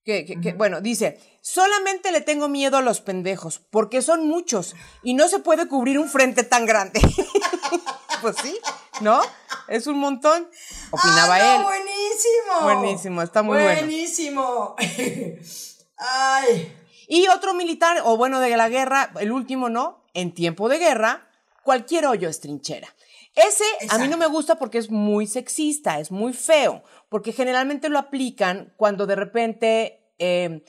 Que, 0.05 0.25
que- 0.25 0.41
que- 0.41 0.53
bueno, 0.53 0.81
dice, 0.81 1.21
solamente 1.41 2.11
le 2.11 2.21
tengo 2.21 2.49
miedo 2.49 2.77
a 2.77 2.83
los 2.83 3.01
pendejos, 3.01 3.61
porque 3.71 4.03
son 4.03 4.27
muchos 4.27 4.75
y 5.03 5.15
no 5.15 5.29
se 5.29 5.39
puede 5.39 5.69
cubrir 5.69 5.99
un 5.99 6.09
frente 6.09 6.43
tan 6.43 6.67
grande. 6.67 7.01
pues 8.21 8.37
sí, 8.43 8.57
¿no? 9.01 9.21
Es 9.69 9.87
un 9.87 9.99
montón, 9.99 10.49
opinaba 10.91 11.37
¡Ah, 11.37 11.39
no, 11.39 11.55
él. 11.57 11.63
Buenísimo. 11.85 12.61
Buenísimo, 12.63 13.23
está 13.23 13.43
muy 13.43 13.59
bueno. 13.59 13.81
Buenísimo. 13.81 14.77
Ay. 15.99 16.77
Y 17.09 17.29
otro 17.29 17.55
militar, 17.55 18.01
o 18.05 18.17
bueno, 18.17 18.41
de 18.41 18.57
la 18.57 18.69
guerra, 18.69 19.13
el 19.21 19.33
último, 19.33 19.69
¿no? 19.69 20.05
En 20.15 20.35
tiempo 20.35 20.69
de 20.69 20.79
guerra, 20.79 21.29
cualquier 21.63 22.07
hoyo 22.07 22.29
es 22.29 22.41
trinchera. 22.41 22.89
Ese 23.35 23.65
a 23.89 23.99
mí 23.99 24.09
no 24.09 24.19
me 24.19 24.27
gusta 24.27 24.57
porque 24.57 24.79
es 24.79 24.91
muy 24.91 25.27
sexista, 25.27 25.99
es 26.01 26.11
muy 26.11 26.33
feo, 26.35 26.83
porque 27.13 27.33
generalmente 27.33 27.91
lo 27.91 27.99
aplican 27.99 28.73
cuando 28.79 29.07
de 29.07 29.15
repente 29.17 30.15
eh, 30.19 30.65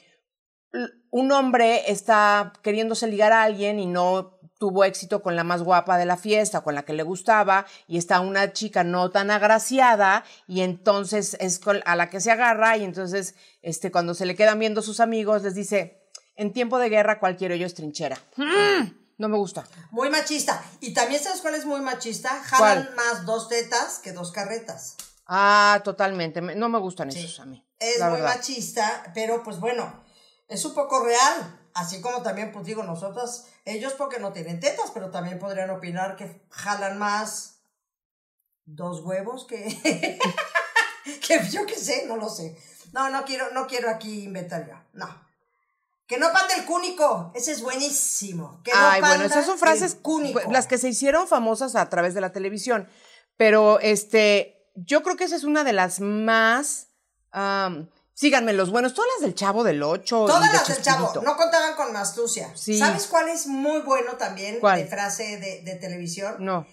l- 0.74 0.90
un 1.10 1.32
hombre 1.32 1.90
está 1.92 2.52
queriéndose 2.62 3.08
ligar 3.08 3.32
a 3.32 3.44
alguien 3.44 3.80
y 3.80 3.86
no 3.88 4.40
tuvo 4.60 4.84
éxito 4.84 5.22
con 5.22 5.36
la 5.36 5.44
más 5.44 5.62
guapa 5.64 5.98
de 5.98 6.06
la 6.06 6.18
fiesta, 6.18 6.62
con 6.62 6.76
la 6.76 6.84
que 6.84 6.94
le 6.94 7.04
gustaba, 7.04 7.66
y 7.88 7.98
está 7.98 8.20
una 8.20 8.52
chica 8.54 8.84
no 8.84 9.10
tan 9.10 9.32
agraciada, 9.32 10.24
y 10.48 10.62
entonces 10.62 11.36
es 11.40 11.60
con- 11.60 11.82
a 11.86 11.96
la 11.96 12.10
que 12.10 12.20
se 12.22 12.32
agarra, 12.32 12.76
y 12.78 12.84
entonces 12.84 13.36
este, 13.62 13.92
cuando 13.92 14.14
se 14.14 14.26
le 14.26 14.36
quedan 14.36 14.60
viendo 14.60 14.82
sus 14.82 15.00
amigos, 15.00 15.44
les 15.44 15.56
dice, 15.56 16.08
en 16.36 16.52
tiempo 16.54 16.78
de 16.80 16.90
guerra 16.90 17.20
cualquier 17.20 17.52
hoyo 17.54 17.66
es 17.66 17.74
trinchera. 17.74 18.18
Mm, 18.38 18.84
no 19.18 19.30
me 19.30 19.38
gusta. 19.38 19.64
Muy 19.92 20.10
machista. 20.10 20.64
Y 20.82 20.94
también 20.94 21.22
sabes 21.24 21.42
cuál 21.42 21.56
es 21.56 21.66
muy 21.66 21.80
machista. 21.82 22.30
Jalan 22.44 22.86
¿Cuál? 22.86 22.96
más 22.96 23.26
dos 23.26 23.48
tetas 23.50 24.00
que 24.00 24.12
dos 24.14 24.32
carretas. 24.32 24.96
Ah, 25.36 25.82
totalmente. 25.84 26.42
me- 26.42 26.56
No 26.56 26.70
me 26.70 26.78
gustan 26.80 27.10
esos 27.10 27.40
a 27.40 27.46
mí. 27.46 27.66
Es 27.80 28.00
muy 28.02 28.12
verdad. 28.20 28.36
machista, 28.36 29.12
pero 29.16 29.44
pues 29.44 29.60
bueno, 29.60 30.04
es 30.48 30.64
un 30.64 30.74
poco 30.76 31.04
real. 31.04 31.60
Así 31.74 32.02
como 32.02 32.22
también, 32.22 32.52
pues 32.52 32.66
digo, 32.66 32.84
nosotras, 32.84 33.48
ellos 33.66 33.94
porque 33.94 34.20
no 34.20 34.32
tienen 34.32 34.60
tetas, 34.60 34.92
pero 34.94 35.10
también 35.10 35.40
podrían 35.40 35.72
opinar 35.72 36.16
que 36.16 36.46
jalan 36.52 37.00
más 37.00 37.62
dos 38.66 39.02
huevos 39.02 39.46
que, 39.46 39.58
que 41.28 41.50
yo 41.50 41.66
qué 41.66 41.76
sé, 41.76 42.06
no 42.08 42.16
lo 42.18 42.30
sé. 42.30 42.56
No, 42.92 43.10
no 43.10 43.26
quiero, 43.26 43.52
no 43.52 43.66
quiero 43.66 43.90
aquí 43.90 44.24
inventar 44.24 44.68
yo, 44.68 44.76
no. 44.94 45.24
Que 46.06 46.18
no 46.20 46.32
pande 46.32 46.54
el 46.56 46.66
cúnico, 46.66 47.32
ese 47.34 47.54
es 47.54 47.62
buenísimo. 47.64 48.62
Que 48.64 48.72
no 48.72 48.78
Ay, 48.78 49.02
bueno, 49.02 49.16
panda 49.16 49.26
esas 49.26 49.46
son 49.48 49.58
frases 49.58 49.96
cúnico. 49.96 50.40
las 50.52 50.68
que 50.68 50.78
se 50.78 50.90
hicieron 50.90 51.28
famosas 51.28 51.76
a 51.76 51.90
través 51.90 52.14
de 52.14 52.22
la 52.22 52.32
televisión. 52.32 52.88
Pero 53.36 53.80
este, 53.80 54.63
yo 54.76 55.04
creo 55.04 55.16
que 55.16 55.24
esa 55.26 55.36
es 55.36 55.44
una 55.44 55.64
de 55.64 55.74
las 55.74 56.00
más. 56.00 56.88
am, 57.32 57.90
síganme, 58.14 58.54
los 58.54 58.70
buenos, 58.70 58.94
todas 58.94 59.10
las 59.16 59.22
del 59.26 59.36
Chavo 59.36 59.64
del 59.64 59.82
Ocho. 59.84 60.26
y 60.26 60.28
Todas 60.28 60.52
de 60.52 60.58
las 60.58 60.68
del 60.68 60.82
chavo, 60.82 61.22
no 61.24 61.36
contaban 61.36 61.76
con 61.76 61.96
astucia. 61.96 62.52
Sí. 62.56 62.78
¿Sabes 62.78 63.08
cuál 63.08 63.30
es 63.30 63.48
muy 63.48 63.82
bueno 63.82 64.14
también 64.14 64.60
¿Cuál? 64.60 64.80
de 64.80 64.88
frase 64.88 65.38
de, 65.40 65.62
de 65.64 65.76
televisión? 65.76 66.36
No. 66.40 66.66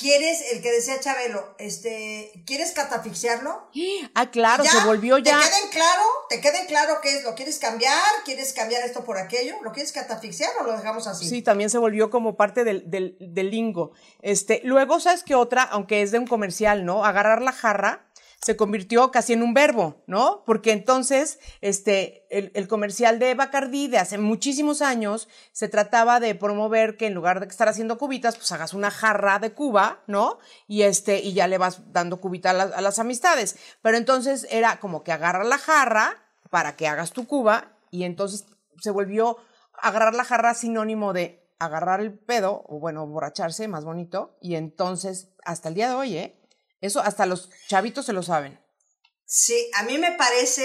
¿Quieres, 0.00 0.52
el 0.52 0.62
que 0.62 0.72
decía 0.72 0.98
Chabelo, 0.98 1.54
este, 1.58 2.32
¿quieres 2.46 2.72
catafixiarlo? 2.72 3.68
Ah, 4.14 4.30
claro, 4.30 4.64
se 4.64 4.84
volvió 4.86 5.18
ya. 5.18 5.38
¿Te 5.38 5.46
queden 5.46 5.70
claro? 5.70 6.02
¿Te 6.30 6.40
queden 6.40 6.66
claro 6.66 7.00
qué 7.02 7.18
es? 7.18 7.24
¿Lo 7.24 7.34
quieres 7.34 7.58
cambiar? 7.58 8.00
¿Quieres 8.24 8.54
cambiar 8.54 8.82
esto 8.82 9.04
por 9.04 9.18
aquello? 9.18 9.56
¿Lo 9.62 9.72
quieres 9.72 9.92
catafixiar 9.92 10.50
o 10.60 10.64
lo 10.64 10.72
dejamos 10.72 11.06
así? 11.06 11.28
Sí, 11.28 11.42
también 11.42 11.68
se 11.68 11.76
volvió 11.76 12.08
como 12.08 12.34
parte 12.36 12.64
del, 12.64 12.90
del, 12.90 13.18
del 13.20 13.50
lingo. 13.50 13.92
Este, 14.22 14.62
luego, 14.64 15.00
¿sabes 15.00 15.22
qué 15.22 15.34
otra? 15.34 15.64
Aunque 15.64 16.00
es 16.00 16.12
de 16.12 16.18
un 16.18 16.26
comercial, 16.26 16.86
¿no? 16.86 17.04
Agarrar 17.04 17.42
la 17.42 17.52
jarra 17.52 18.06
se 18.40 18.56
convirtió 18.56 19.10
casi 19.10 19.34
en 19.34 19.42
un 19.42 19.52
verbo, 19.52 20.02
¿no? 20.06 20.44
Porque 20.46 20.72
entonces, 20.72 21.38
este, 21.60 22.26
el, 22.30 22.68
comercial 22.68 23.18
de 23.18 23.34
Bacardí 23.34 23.86
de 23.86 23.98
hace 23.98 24.16
muchísimos 24.16 24.80
años 24.80 25.28
se 25.52 25.68
trataba 25.68 26.20
de 26.20 26.34
promover 26.34 26.96
que 26.96 27.06
en 27.06 27.14
lugar 27.14 27.40
de 27.40 27.46
estar 27.46 27.68
haciendo 27.68 27.98
cubitas, 27.98 28.36
pues 28.36 28.50
hagas 28.52 28.72
una 28.72 28.90
jarra 28.90 29.38
de 29.38 29.52
cuba, 29.52 30.00
¿no? 30.06 30.38
Y 30.66 30.82
este, 30.82 31.20
y 31.20 31.34
ya 31.34 31.46
le 31.48 31.58
vas 31.58 31.92
dando 31.92 32.20
cubita 32.20 32.50
a, 32.50 32.62
a 32.62 32.80
las 32.80 32.98
amistades. 32.98 33.56
Pero 33.82 33.98
entonces 33.98 34.46
era 34.50 34.80
como 34.80 35.04
que 35.04 35.12
agarra 35.12 35.44
la 35.44 35.58
jarra 35.58 36.16
para 36.48 36.76
que 36.76 36.88
hagas 36.88 37.12
tu 37.12 37.26
cuba 37.26 37.76
y 37.90 38.04
entonces 38.04 38.46
se 38.80 38.90
volvió 38.90 39.36
agarrar 39.74 40.14
la 40.14 40.24
jarra 40.24 40.54
sinónimo 40.54 41.12
de 41.12 41.40
agarrar 41.58 42.00
el 42.00 42.18
pedo, 42.18 42.64
o 42.66 42.78
bueno, 42.80 43.06
borracharse, 43.06 43.68
más 43.68 43.84
bonito, 43.84 44.34
y 44.40 44.54
entonces, 44.54 45.28
hasta 45.44 45.68
el 45.68 45.74
día 45.74 45.90
de 45.90 45.94
hoy, 45.94 46.16
¿eh? 46.16 46.39
Eso 46.80 47.00
hasta 47.00 47.26
los 47.26 47.50
chavitos 47.68 48.06
se 48.06 48.12
lo 48.12 48.22
saben. 48.22 48.58
Sí, 49.26 49.70
a 49.74 49.82
mí 49.84 49.98
me 49.98 50.12
parece 50.12 50.64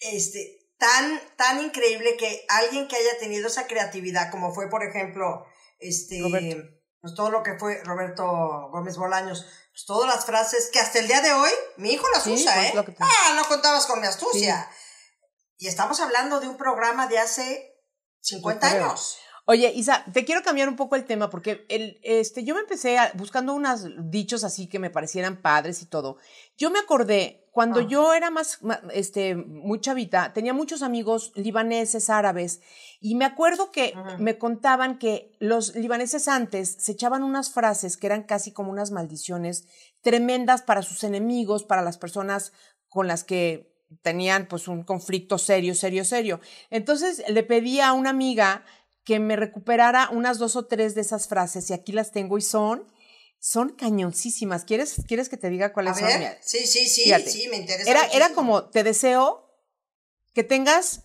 este, 0.00 0.68
tan, 0.78 1.20
tan 1.36 1.60
increíble 1.62 2.16
que 2.16 2.44
alguien 2.48 2.88
que 2.88 2.96
haya 2.96 3.18
tenido 3.18 3.46
esa 3.48 3.66
creatividad, 3.66 4.30
como 4.30 4.52
fue, 4.54 4.68
por 4.68 4.82
ejemplo, 4.84 5.46
este, 5.78 6.20
Roberto. 6.20 6.62
pues 7.00 7.14
todo 7.14 7.30
lo 7.30 7.42
que 7.42 7.58
fue 7.58 7.82
Roberto 7.84 8.24
Gómez 8.70 8.96
Bolaños, 8.96 9.46
pues 9.70 9.84
todas 9.86 10.14
las 10.14 10.24
frases 10.26 10.70
que 10.72 10.80
hasta 10.80 10.98
el 10.98 11.06
día 11.06 11.20
de 11.20 11.32
hoy 11.32 11.50
mi 11.76 11.92
hijo 11.92 12.06
las 12.12 12.24
Sí, 12.24 12.34
usa, 12.34 12.66
¿eh? 12.68 12.72
te- 12.72 12.96
Ah, 13.00 13.34
no 13.36 13.44
contabas 13.48 13.86
con 13.86 14.00
mi 14.00 14.06
astucia. 14.06 14.68
Y 15.56 15.68
estamos 15.68 16.00
hablando 16.00 16.40
de 16.40 16.48
un 16.48 16.56
programa 16.56 17.06
de 17.06 17.18
hace 17.18 17.72
50 18.20 18.66
Yo 18.68 18.72
creo. 18.74 18.86
años. 18.86 19.18
Oye, 19.46 19.70
Isa, 19.74 20.04
te 20.10 20.24
quiero 20.24 20.42
cambiar 20.42 20.70
un 20.70 20.76
poco 20.76 20.96
el 20.96 21.04
tema 21.04 21.28
porque 21.28 21.66
el, 21.68 21.98
este, 22.02 22.44
yo 22.44 22.54
me 22.54 22.62
empecé 22.62 22.96
a- 22.96 23.12
buscando 23.14 23.52
unos 23.54 23.86
dichos 24.10 24.42
así 24.42 24.68
que 24.68 24.78
me 24.78 24.88
parecieran 24.88 25.42
padres 25.42 25.82
y 25.82 25.86
todo. 25.86 26.16
Yo 26.56 26.70
me 26.70 26.78
acordé, 26.78 27.46
cuando 27.50 27.80
Ah. 27.80 27.86
yo 27.86 28.14
era 28.14 28.30
más, 28.30 28.58
este, 28.92 29.34
muy 29.34 29.80
chavita, 29.80 30.32
tenía 30.32 30.54
muchos 30.54 30.82
amigos 30.82 31.30
libaneses, 31.34 32.08
árabes, 32.08 32.62
y 33.00 33.16
me 33.16 33.26
acuerdo 33.26 33.70
que 33.70 33.92
me 34.18 34.38
contaban 34.38 34.98
que 34.98 35.36
los 35.40 35.74
libaneses 35.76 36.26
antes 36.26 36.76
se 36.80 36.92
echaban 36.92 37.22
unas 37.22 37.50
frases 37.52 37.98
que 37.98 38.06
eran 38.06 38.22
casi 38.22 38.50
como 38.50 38.70
unas 38.70 38.92
maldiciones 38.92 39.66
tremendas 40.00 40.62
para 40.62 40.80
sus 40.82 41.04
enemigos, 41.04 41.64
para 41.64 41.82
las 41.82 41.98
personas 41.98 42.52
con 42.88 43.06
las 43.08 43.24
que 43.24 43.70
tenían 44.02 44.46
pues 44.48 44.66
un 44.68 44.82
conflicto 44.84 45.36
serio, 45.36 45.74
serio, 45.74 46.04
serio. 46.04 46.40
Entonces 46.70 47.22
le 47.28 47.42
pedí 47.42 47.80
a 47.80 47.92
una 47.92 48.10
amiga 48.10 48.64
que 49.04 49.18
me 49.20 49.36
recuperara 49.36 50.08
unas 50.10 50.38
dos 50.38 50.56
o 50.56 50.66
tres 50.66 50.94
de 50.94 51.02
esas 51.02 51.28
frases 51.28 51.68
y 51.70 51.74
aquí 51.74 51.92
las 51.92 52.10
tengo 52.12 52.38
y 52.38 52.42
son, 52.42 52.90
son 53.38 53.70
cañoncísimas. 53.70 54.64
¿Quieres, 54.64 55.02
¿quieres 55.06 55.28
que 55.28 55.36
te 55.36 55.50
diga 55.50 55.72
cuáles 55.72 55.98
son? 55.98 56.08
sí, 56.40 56.66
sí, 56.66 56.86
sí, 56.88 57.02
fíjate. 57.04 57.30
sí, 57.30 57.48
me 57.48 57.56
interesa. 57.58 57.90
Era, 57.90 58.06
era 58.06 58.30
como, 58.34 58.70
te 58.70 58.82
deseo 58.82 59.50
que 60.32 60.42
tengas 60.42 61.04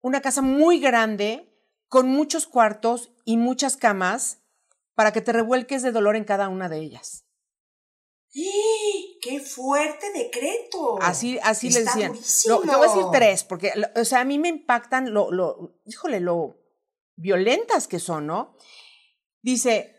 una 0.00 0.20
casa 0.22 0.40
muy 0.42 0.80
grande, 0.80 1.46
con 1.88 2.08
muchos 2.08 2.46
cuartos 2.46 3.12
y 3.24 3.36
muchas 3.36 3.76
camas, 3.76 4.38
para 4.94 5.12
que 5.12 5.20
te 5.20 5.32
revuelques 5.32 5.82
de 5.82 5.92
dolor 5.92 6.16
en 6.16 6.24
cada 6.24 6.48
una 6.48 6.68
de 6.68 6.78
ellas. 6.78 7.24
¡ih! 8.32 9.18
¡Qué 9.20 9.40
fuerte 9.40 10.06
decreto! 10.12 10.98
Así, 11.02 11.38
así 11.42 11.68
le 11.70 11.80
Está 11.80 11.92
decían. 11.92 12.12
durísimo. 12.12 12.54
Lo- 12.54 12.60
te 12.62 12.76
voy 12.76 12.86
a 12.86 12.88
decir 12.92 13.04
tres, 13.12 13.44
porque, 13.44 13.72
lo- 13.74 13.88
o 14.00 14.04
sea, 14.04 14.20
a 14.20 14.24
mí 14.24 14.38
me 14.38 14.48
impactan 14.48 15.12
lo, 15.12 15.30
lo, 15.30 15.80
híjole, 15.84 16.20
lo 16.20 16.59
violentas 17.20 17.86
que 17.86 17.98
son, 17.98 18.26
¿no? 18.26 18.56
Dice, 19.42 19.96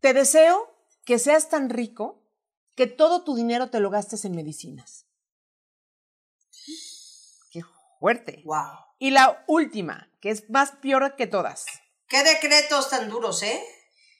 te 0.00 0.12
deseo 0.12 0.74
que 1.04 1.18
seas 1.18 1.48
tan 1.48 1.70
rico 1.70 2.22
que 2.74 2.86
todo 2.86 3.24
tu 3.24 3.34
dinero 3.34 3.70
te 3.70 3.80
lo 3.80 3.90
gastes 3.90 4.24
en 4.24 4.34
medicinas. 4.34 5.06
Qué 7.50 7.62
fuerte. 7.98 8.42
Wow. 8.44 8.86
Y 8.98 9.10
la 9.10 9.44
última, 9.46 10.10
que 10.20 10.30
es 10.30 10.48
más 10.50 10.72
peor 10.72 11.16
que 11.16 11.26
todas, 11.26 11.66
¿Qué 12.08 12.22
decretos 12.22 12.88
tan 12.88 13.08
duros, 13.08 13.42
eh? 13.42 13.60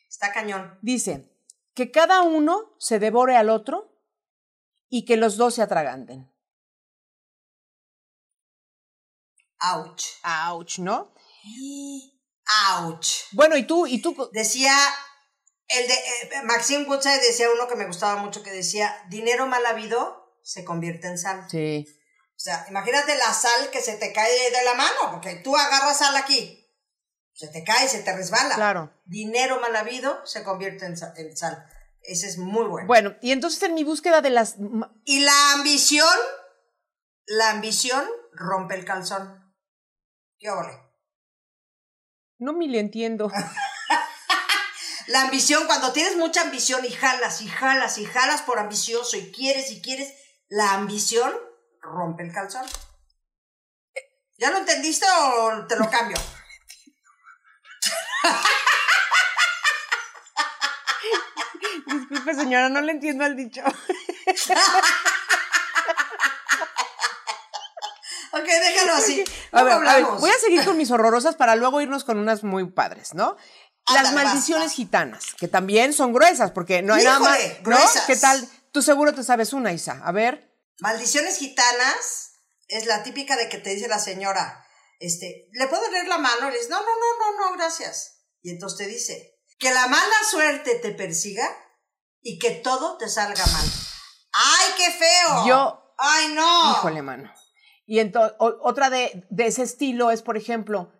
Está 0.08 0.32
cañón. 0.32 0.78
dice, 0.82 1.32
que 1.74 1.90
cada 1.90 2.22
uno 2.22 2.74
se 2.78 2.98
devore 2.98 3.36
al 3.36 3.48
otro 3.48 3.92
y 4.88 5.04
que 5.04 5.16
los 5.16 5.36
dos 5.36 5.54
se 5.54 5.62
atraganten. 5.62 6.32
Ouch. 9.60 10.04
Ouch, 10.50 10.78
¿no? 10.78 11.12
Ouch. 12.78 13.06
Bueno, 13.32 13.56
y 13.56 13.64
tú, 13.64 13.86
y 13.86 14.00
tú, 14.00 14.30
Decía, 14.32 14.72
el 15.68 15.88
de 15.88 15.94
eh, 15.94 16.84
Woodside 16.86 17.20
decía 17.20 17.50
uno 17.50 17.66
que 17.66 17.74
me 17.76 17.86
gustaba 17.86 18.16
mucho 18.16 18.42
que 18.42 18.50
decía, 18.52 18.96
dinero 19.08 19.46
mal 19.46 19.64
habido 19.66 20.38
se 20.42 20.64
convierte 20.64 21.08
en 21.08 21.18
sal. 21.18 21.46
sí. 21.50 21.86
O 22.36 22.38
sea, 22.38 22.66
imagínate 22.68 23.16
la 23.16 23.32
sal 23.32 23.70
que 23.70 23.80
se 23.80 23.96
te 23.96 24.12
cae 24.12 24.50
de 24.50 24.62
la 24.62 24.74
mano, 24.74 25.10
porque 25.10 25.36
tú 25.36 25.56
agarras 25.56 25.98
sal 26.00 26.14
aquí, 26.16 26.70
se 27.32 27.48
te 27.48 27.64
cae, 27.64 27.88
se 27.88 28.02
te 28.02 28.14
resbala. 28.14 28.54
Claro. 28.54 28.92
Dinero 29.06 29.58
mal 29.58 29.74
habido 29.74 30.24
se 30.26 30.44
convierte 30.44 30.84
en 30.84 30.98
sa- 30.98 31.14
en 31.16 31.34
sal. 31.34 31.66
Ese 32.02 32.26
es 32.28 32.36
muy 32.36 32.66
bueno. 32.66 32.86
Bueno, 32.86 33.16
y 33.22 33.32
entonces 33.32 33.62
en 33.62 33.72
mi 33.72 33.84
búsqueda 33.84 34.20
de 34.20 34.28
las... 34.28 34.56
Y 35.04 35.20
la 35.20 35.52
ambición, 35.54 36.14
la 37.24 37.50
ambición 37.50 38.06
rompe 38.32 38.74
el 38.74 38.84
calzón. 38.84 39.54
¿Qué 40.38 40.50
ole? 40.50 40.78
No 42.38 42.52
me 42.52 42.68
le 42.68 42.80
entiendo. 42.80 43.32
La 45.06 45.22
ambición, 45.22 45.66
cuando 45.66 45.92
tienes 45.92 46.16
mucha 46.16 46.42
ambición 46.42 46.84
y 46.84 46.90
jalas 46.90 47.40
y 47.40 47.48
jalas 47.48 47.96
y 47.98 48.04
jalas 48.04 48.42
por 48.42 48.58
ambicioso 48.58 49.16
y 49.16 49.30
quieres 49.30 49.70
y 49.70 49.80
quieres, 49.80 50.12
la 50.48 50.72
ambición 50.72 51.32
rompe 51.80 52.24
el 52.24 52.32
calzón. 52.32 52.66
¿Ya 54.38 54.50
lo 54.50 54.58
entendiste 54.58 55.06
o 55.08 55.64
te 55.66 55.76
lo 55.76 55.88
cambio? 55.88 56.18
Disculpe, 61.86 62.34
señora, 62.34 62.68
no 62.68 62.80
le 62.80 62.90
entiendo 62.92 63.24
al 63.24 63.36
dicho. 63.36 63.62
Ok, 68.46 68.52
déjalo 68.62 68.94
así. 68.94 69.24
A 69.52 69.62
ver, 69.62 69.72
a 69.72 69.78
ver, 69.78 69.88
hablamos. 69.88 70.20
voy 70.20 70.30
a 70.30 70.38
seguir 70.38 70.64
con 70.64 70.76
mis 70.76 70.90
horrorosas 70.90 71.34
para 71.36 71.56
luego 71.56 71.80
irnos 71.80 72.04
con 72.04 72.18
unas 72.18 72.44
muy 72.44 72.70
padres, 72.70 73.14
¿no? 73.14 73.36
Las 73.92 74.12
maldiciones 74.12 74.72
gitanas, 74.72 75.26
que 75.38 75.46
también 75.48 75.92
son 75.92 76.12
gruesas, 76.12 76.50
porque 76.50 76.82
no 76.82 76.94
hay 76.94 77.04
nada 77.04 77.20
más. 77.20 77.38
¿no? 77.64 77.78
¿Qué 78.06 78.16
tal? 78.16 78.48
Tú 78.72 78.82
seguro 78.82 79.14
te 79.14 79.22
sabes 79.22 79.52
una, 79.52 79.72
Isa. 79.72 80.00
A 80.04 80.12
ver. 80.12 80.52
Maldiciones 80.80 81.38
gitanas 81.38 82.32
es 82.68 82.86
la 82.86 83.02
típica 83.02 83.36
de 83.36 83.48
que 83.48 83.58
te 83.58 83.70
dice 83.70 83.86
la 83.88 83.98
señora, 84.00 84.66
este, 84.98 85.48
¿le 85.52 85.68
puedo 85.68 85.88
leer 85.90 86.08
la 86.08 86.18
mano? 86.18 86.48
Y 86.48 86.50
le 86.50 86.56
dices, 86.56 86.68
no, 86.70 86.80
no, 86.80 86.86
no, 86.86 87.32
no, 87.38 87.50
no, 87.50 87.56
gracias. 87.56 88.24
Y 88.42 88.50
entonces 88.50 88.78
te 88.78 88.86
dice, 88.86 89.38
que 89.58 89.72
la 89.72 89.86
mala 89.86 90.16
suerte 90.28 90.74
te 90.76 90.90
persiga 90.90 91.48
y 92.22 92.38
que 92.38 92.50
todo 92.50 92.98
te 92.98 93.08
salga 93.08 93.46
mal. 93.46 93.66
¡Ay, 94.32 94.66
qué 94.76 94.90
feo! 94.90 95.46
Yo- 95.46 95.94
¡Ay, 95.98 96.28
no! 96.34 96.72
Híjole, 96.72 97.02
mano. 97.02 97.32
Y 97.86 98.00
entonces, 98.00 98.36
otra 98.38 98.90
de, 98.90 99.24
de 99.30 99.46
ese 99.46 99.62
estilo 99.62 100.10
es, 100.10 100.22
por 100.22 100.36
ejemplo, 100.36 100.92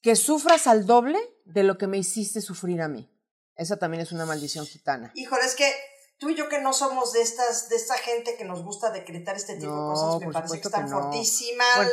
que 0.00 0.16
sufras 0.16 0.66
al 0.66 0.86
doble 0.86 1.18
de 1.44 1.64
lo 1.64 1.76
que 1.76 1.86
me 1.86 1.98
hiciste 1.98 2.40
sufrir 2.40 2.80
a 2.80 2.88
mí. 2.88 3.10
Esa 3.56 3.78
también 3.78 4.00
es 4.02 4.12
una 4.12 4.24
maldición 4.24 4.64
gitana. 4.64 5.10
Híjole, 5.14 5.44
es 5.44 5.54
que 5.54 5.70
tú 6.18 6.30
y 6.30 6.34
yo 6.36 6.48
que 6.48 6.60
no 6.60 6.72
somos 6.72 7.12
de 7.12 7.22
estas, 7.22 7.68
de 7.68 7.76
esta 7.76 7.94
gente 7.98 8.36
que 8.36 8.44
nos 8.44 8.62
gusta 8.62 8.90
decretar 8.90 9.36
este 9.36 9.56
tipo 9.56 9.72
No, 9.72 9.88
de 9.88 9.94
cosas, 9.94 10.20
me 10.20 10.32
parece 10.32 10.60
que 10.60 10.68
están 10.68 10.88
no. 10.88 11.00
fortísimas. 11.02 11.90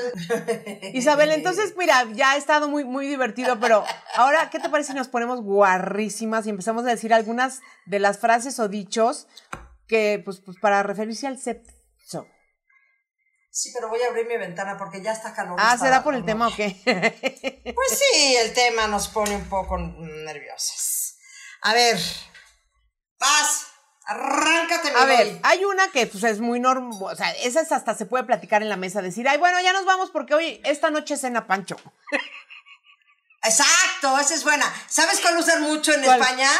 Isabel, 0.94 1.32
entonces, 1.32 1.74
mira, 1.78 2.06
ya 2.14 2.32
ha 2.34 2.38
estado 2.38 2.68
muy, 2.68 2.86
muy 2.86 3.08
divertido, 3.08 3.60
pero 3.60 3.84
ahora, 4.16 4.50
¿qué 4.50 4.60
te 4.60 4.70
parece 4.70 4.92
si 4.92 4.98
nos 4.98 5.08
ponemos 5.08 5.42
guarrísimas 5.42 6.46
y 6.46 6.52
empezamos 6.52 6.84
a 6.86 6.90
decir 6.90 7.14
algunas 7.14 7.62
de 7.86 8.00
las 8.00 8.20
frases 8.20 8.60
o 8.60 8.68
dichos 8.68 9.28
que, 9.88 10.22
pues, 10.24 10.42
pues 10.42 10.58
para 10.62 10.84
referirse 10.84 11.26
al 11.28 11.40
sexo? 11.40 11.74
Sí, 13.58 13.72
pero 13.74 13.90
voy 13.90 14.00
a 14.04 14.10
abrir 14.10 14.28
mi 14.28 14.38
ventana 14.38 14.78
porque 14.78 15.02
ya 15.02 15.14
está 15.14 15.34
calor. 15.34 15.58
Ah, 15.60 15.76
¿será 15.80 16.04
por 16.04 16.14
el 16.14 16.24
tema 16.24 16.48
o 16.48 16.56
qué? 16.56 16.76
Pues 17.74 17.98
sí, 17.98 18.36
el 18.36 18.54
tema 18.54 18.86
nos 18.86 19.08
pone 19.08 19.36
un 19.36 19.50
poco 19.50 19.80
nerviosas. 19.80 21.18
A 21.62 21.74
ver, 21.74 22.00
paz, 23.18 23.66
arráncate, 24.06 24.92
mi 24.92 25.00
A 25.00 25.06
ver, 25.06 25.40
hay 25.42 25.66
una 25.66 25.88
que 25.88 26.06
pues 26.06 26.24
es 26.24 26.40
muy 26.40 26.60
normal, 26.60 27.00
o 27.02 27.16
sea, 27.16 27.32
esa 27.32 27.62
es 27.62 27.72
hasta 27.72 27.96
se 27.96 28.06
puede 28.06 28.26
platicar 28.26 28.62
en 28.62 28.70
la 28.70 28.78
mesa, 28.78 29.02
decir, 29.02 29.28
ay, 29.28 29.40
bueno, 29.40 29.60
ya 29.60 29.74
nos 29.74 29.86
vamos 29.86 30.12
porque 30.12 30.36
hoy, 30.36 30.62
esta 30.64 30.92
noche 30.92 31.16
es 31.16 31.22
cena 31.22 31.48
Pancho. 31.48 31.78
Exacto, 33.44 34.20
esa 34.20 34.36
es 34.36 34.44
buena. 34.44 34.72
¿Sabes 34.88 35.20
cuál 35.20 35.36
usan 35.36 35.64
mucho 35.64 35.94
en 35.94 36.04
¿Cuál? 36.04 36.22
España? 36.22 36.52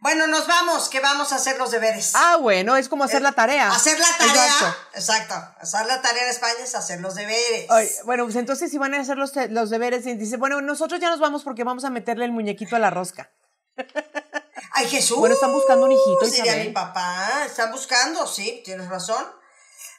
Bueno, 0.00 0.26
nos 0.26 0.46
vamos, 0.46 0.88
que 0.88 0.98
vamos 1.00 1.30
a 1.32 1.36
hacer 1.36 1.58
los 1.58 1.70
deberes. 1.70 2.12
Ah, 2.14 2.38
bueno, 2.40 2.76
es 2.76 2.88
como 2.88 3.04
hacer 3.04 3.20
la 3.20 3.32
tarea. 3.32 3.70
Hacer 3.70 3.98
la 3.98 4.08
tarea. 4.16 4.46
Exacto. 4.46 4.88
Exacto. 4.94 5.34
Hacer 5.60 5.86
la 5.86 6.00
tarea 6.00 6.24
en 6.24 6.30
España 6.30 6.54
es 6.64 6.74
hacer 6.74 7.00
los 7.00 7.14
deberes. 7.14 7.66
Ay, 7.68 7.86
bueno, 8.06 8.24
pues 8.24 8.36
entonces 8.36 8.70
si 8.70 8.78
van 8.78 8.94
a 8.94 9.00
hacer 9.00 9.18
los, 9.18 9.32
los 9.50 9.68
deberes, 9.68 10.06
y 10.06 10.14
dice, 10.14 10.38
bueno, 10.38 10.62
nosotros 10.62 11.00
ya 11.00 11.10
nos 11.10 11.20
vamos 11.20 11.44
porque 11.44 11.64
vamos 11.64 11.84
a 11.84 11.90
meterle 11.90 12.24
el 12.24 12.32
muñequito 12.32 12.76
a 12.76 12.78
la 12.78 12.88
rosca. 12.88 13.30
Ay, 14.72 14.88
Jesús. 14.88 15.18
Bueno, 15.18 15.34
están 15.34 15.52
buscando 15.52 15.84
un 15.84 15.92
hijito, 15.92 16.24
Diría 16.24 16.44
Isabel. 16.44 16.68
mi 16.68 16.72
papá. 16.72 17.44
Están 17.44 17.70
buscando, 17.70 18.26
sí, 18.26 18.62
tienes 18.64 18.88
razón. 18.88 19.22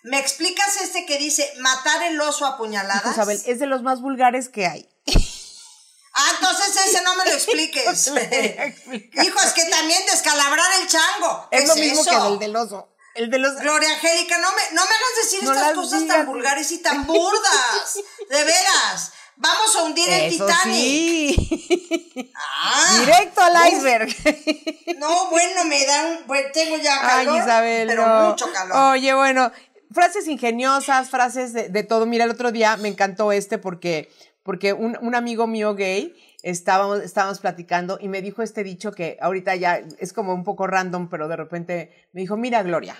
¿Me 0.02 0.18
explicas 0.18 0.82
este 0.82 1.06
que 1.06 1.20
dice 1.20 1.47
matar 1.60 2.02
el 2.04 2.20
oso 2.20 2.47
a 2.47 2.58
puñaladas? 2.58 3.12
Isabel, 3.12 3.39
es 3.45 3.60
de 3.60 3.68
los 3.68 3.84
más 3.84 4.02
vulgares 4.02 4.49
que 4.49 4.66
hay. 4.66 4.91
Entonces 6.72 6.93
ese 6.95 7.03
no 7.03 7.15
me 7.15 7.26
lo 7.26 7.32
expliques. 7.32 8.07
Hijo, 9.24 9.39
es 9.41 9.53
que 9.53 9.65
también 9.65 10.01
descalabrar 10.09 10.65
el 10.82 10.88
chango. 10.88 11.47
¿Qué 11.51 11.57
Es 11.57 11.67
lo 11.67 11.76
mismo 11.76 12.01
eso? 12.01 12.09
que 12.09 12.34
el 12.34 12.39
del 12.39 12.55
oso. 12.55 12.88
El 13.13 13.30
de 13.30 13.39
los... 13.39 13.55
Gloria 13.57 13.89
Angélica, 13.93 14.38
no 14.38 14.47
me, 14.53 14.61
no 14.74 14.82
me 14.84 14.89
hagas 14.89 15.24
decir 15.24 15.43
No 15.43 15.53
estas 15.53 15.74
cosas 15.74 16.01
digas. 16.03 16.17
tan 16.17 16.26
vulgares 16.26 16.72
y 16.72 16.78
tan 16.82 17.05
burdas. 17.07 17.99
De 18.30 18.43
veras. 18.43 19.11
Vamos 19.36 19.76
a 19.76 19.84
hundir 19.84 20.07
el 20.09 20.30
Titanic. 20.32 21.36
sí. 21.36 22.32
Ah, 22.36 22.97
Directo 22.99 23.41
al 23.41 23.53
uf. 23.55 23.74
iceberg. 23.74 24.15
No, 24.97 25.30
bueno, 25.30 25.65
me 25.65 25.86
da 25.86 26.05
un. 26.05 26.28
Bueno, 26.28 26.49
tengo 26.53 26.78
ya 26.78 26.99
Ay, 27.01 27.26
calor. 27.26 27.41
Isabel. 27.41 27.88
Pero 27.88 28.07
no. 28.07 28.30
mucho 28.30 28.51
calor. 28.53 28.78
Oye, 28.93 29.13
bueno, 29.13 29.51
frases 29.91 30.28
ingeniosas, 30.28 31.09
frases 31.09 31.53
de, 31.53 31.69
de 31.69 31.84
todo. 31.84 32.05
Mira, 32.05 32.26
el 32.26 32.32
otro 32.32 32.51
día 32.51 32.78
me 32.78 32.88
encantó 32.88 33.32
este 33.32 33.57
porque, 33.57 34.11
porque 34.43 34.74
un, 34.74 34.97
un 35.01 35.15
amigo 35.15 35.47
mío 35.47 35.74
gay 35.76 36.13
estábamos, 36.44 37.00
estábamos 37.02 37.39
platicando 37.39 37.98
y 38.02 38.08
me 38.08 38.22
dijo 38.22 38.42
este 38.42 38.64
dicho 38.64 38.92
que 38.92 39.18
ahorita 39.22 39.56
ya 39.56 39.82
es 40.00 40.14
como 40.14 40.34
un 40.34 40.44
poco 40.44 40.68
random, 40.68 41.10
pero 41.10 41.28
de 41.28 41.36
repente 41.36 42.08
me 42.14 42.22
dijo: 42.22 42.38
Mira, 42.38 42.64
Gloria, 42.64 42.96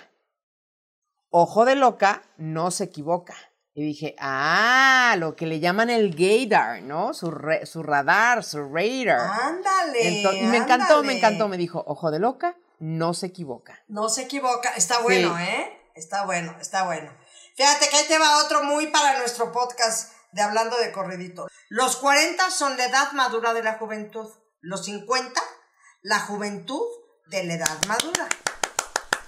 ojo 1.30 1.64
de 1.64 1.74
loca 1.76 2.22
no 2.36 2.70
se 2.70 2.84
equivoca. 2.84 3.34
Y 3.74 3.82
dije, 3.86 4.14
ah, 4.18 5.14
lo 5.18 5.34
que 5.34 5.46
le 5.46 5.58
llaman 5.58 5.88
el 5.88 6.14
gaydar, 6.14 6.82
¿no? 6.82 7.14
Su, 7.14 7.30
re- 7.30 7.64
su 7.64 7.82
radar, 7.82 8.44
su 8.44 8.58
radar. 8.58 9.18
Ándale. 9.18 10.10
Y 10.10 10.42
me 10.44 10.58
encantó, 10.58 11.02
me 11.02 11.16
encantó. 11.16 11.48
Me 11.48 11.56
dijo, 11.56 11.82
ojo 11.86 12.10
de 12.10 12.18
loca, 12.18 12.54
no 12.80 13.14
se 13.14 13.28
equivoca. 13.28 13.82
No 13.88 14.10
se 14.10 14.22
equivoca. 14.24 14.74
Está 14.76 14.98
bueno, 15.00 15.34
Sí. 15.38 15.42
¿eh? 15.44 15.78
Está 15.94 16.26
bueno, 16.26 16.54
está 16.60 16.84
bueno. 16.84 17.10
Fíjate 17.56 17.88
que 17.88 17.96
ahí 17.96 18.04
te 18.08 18.18
va 18.18 18.44
otro 18.44 18.62
muy 18.62 18.88
para 18.88 19.18
nuestro 19.18 19.52
podcast 19.52 20.12
de 20.32 20.42
Hablando 20.42 20.76
de 20.78 20.92
Corridito. 20.92 21.46
Los 21.68 21.96
40 21.96 22.50
son 22.50 22.76
la 22.76 22.86
edad 22.86 23.12
madura 23.12 23.54
de 23.54 23.62
la 23.62 23.74
juventud. 23.74 24.28
Los 24.60 24.84
50, 24.84 25.40
la 26.02 26.20
juventud 26.20 26.82
de 27.26 27.44
la 27.44 27.54
edad 27.54 27.84
madura. 27.86 28.28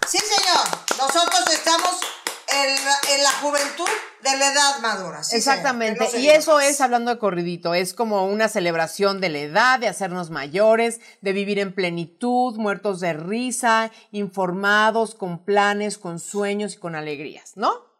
Sí, 0.06 0.18
señor. 0.18 0.66
Nosotros 0.98 1.44
estamos 1.52 2.00
en 2.48 2.84
la, 2.84 2.94
en 3.14 3.22
la 3.22 3.32
juventud 3.40 3.88
de 4.22 4.36
la 4.36 4.52
edad 4.52 4.80
madura. 4.80 5.22
Sí. 5.22 5.36
Exactamente. 5.36 6.08
Y 6.18 6.28
eso 6.28 6.60
es 6.60 6.80
hablando 6.80 7.10
de 7.10 7.18
corridito, 7.18 7.74
es 7.74 7.94
como 7.94 8.26
una 8.26 8.48
celebración 8.48 9.20
de 9.20 9.28
la 9.28 9.38
edad, 9.38 9.80
de 9.80 9.88
hacernos 9.88 10.30
mayores, 10.30 11.00
de 11.20 11.32
vivir 11.32 11.58
en 11.58 11.74
plenitud, 11.74 12.56
muertos 12.56 13.00
de 13.00 13.12
risa, 13.12 13.90
informados, 14.12 15.14
con 15.14 15.44
planes, 15.44 15.98
con 15.98 16.18
sueños 16.18 16.74
y 16.74 16.78
con 16.78 16.94
alegrías, 16.94 17.56
¿no? 17.56 17.93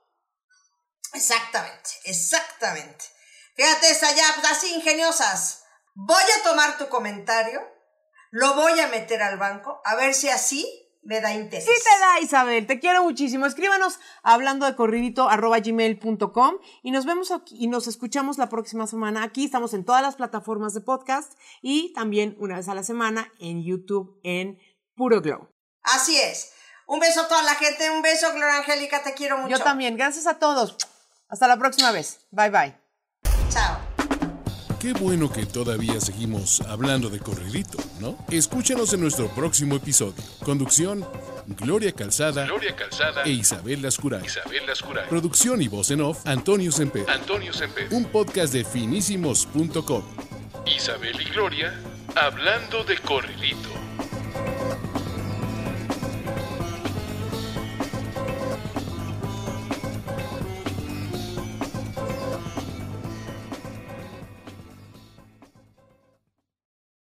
Exactamente, 1.14 1.90
exactamente. 2.04 3.04
Fíjate, 3.56 3.90
esa 3.90 4.14
ya, 4.14 4.24
pues, 4.34 4.50
así 4.50 4.74
ingeniosas. 4.74 5.64
Voy 5.94 6.22
a 6.38 6.42
tomar 6.42 6.76
tu 6.76 6.88
comentario, 6.88 7.62
lo 8.30 8.54
voy 8.54 8.78
a 8.80 8.88
meter 8.88 9.22
al 9.22 9.38
banco, 9.38 9.80
a 9.84 9.94
ver 9.94 10.12
si 10.12 10.28
así 10.28 10.66
me 11.04 11.20
da 11.20 11.32
interés. 11.32 11.64
Sí 11.64 11.70
te 11.70 12.00
da, 12.00 12.20
Isabel, 12.20 12.66
te 12.66 12.80
quiero 12.80 13.04
muchísimo. 13.04 13.46
Escríbanos 13.46 14.00
hablando 14.22 14.66
de 14.66 14.74
corridito 14.74 15.28
arroba 15.28 15.60
gmail.com 15.60 16.56
y 16.82 16.90
nos 16.90 17.06
vemos 17.06 17.30
aquí 17.30 17.56
y 17.58 17.68
nos 17.68 17.86
escuchamos 17.86 18.38
la 18.38 18.48
próxima 18.48 18.86
semana. 18.86 19.22
Aquí 19.22 19.44
estamos 19.44 19.74
en 19.74 19.84
todas 19.84 20.02
las 20.02 20.16
plataformas 20.16 20.74
de 20.74 20.80
podcast 20.80 21.32
y 21.62 21.92
también 21.92 22.36
una 22.40 22.56
vez 22.56 22.68
a 22.68 22.74
la 22.74 22.82
semana 22.82 23.32
en 23.38 23.62
YouTube 23.62 24.18
en 24.24 24.58
Puro 24.96 25.20
Glow. 25.20 25.48
Así 25.82 26.18
es. 26.18 26.52
Un 26.86 27.00
beso 27.00 27.22
a 27.22 27.28
toda 27.28 27.42
la 27.42 27.54
gente, 27.54 27.90
un 27.90 28.02
beso, 28.02 28.30
Gloria 28.32 28.56
Angélica, 28.56 29.02
te 29.02 29.14
quiero 29.14 29.38
mucho. 29.38 29.56
Yo 29.56 29.62
también. 29.62 29.96
Gracias 29.96 30.26
a 30.26 30.38
todos. 30.38 30.76
Hasta 31.34 31.48
la 31.48 31.56
próxima 31.56 31.90
vez. 31.90 32.20
Bye 32.30 32.50
bye. 32.50 32.74
Chao. 33.50 33.80
Qué 34.78 34.92
bueno 34.92 35.32
que 35.32 35.44
todavía 35.46 36.00
seguimos 36.00 36.60
hablando 36.60 37.10
de 37.10 37.18
corridito, 37.18 37.76
¿no? 37.98 38.16
Escúchanos 38.30 38.92
en 38.92 39.00
nuestro 39.00 39.26
próximo 39.34 39.74
episodio. 39.74 40.22
Conducción, 40.44 41.04
Gloria 41.48 41.90
Calzada, 41.90 42.44
Gloria 42.44 42.76
Calzada 42.76 43.24
e 43.24 43.30
Isabel 43.30 43.82
Lascurain. 43.82 44.24
Isabel 44.24 44.64
Lascurain. 44.64 45.08
Producción 45.08 45.60
y 45.60 45.66
voz 45.66 45.90
en 45.90 46.02
off, 46.02 46.24
Antonio 46.24 46.70
Semper. 46.70 47.10
Antonio 47.10 47.52
Semper. 47.52 47.88
Un 47.90 48.04
podcast 48.04 48.52
de 48.52 48.64
finísimos.com. 48.64 50.04
Isabel 50.66 51.20
y 51.20 51.24
Gloria 51.30 51.74
hablando 52.14 52.84
de 52.84 52.96
corridito. 52.98 53.70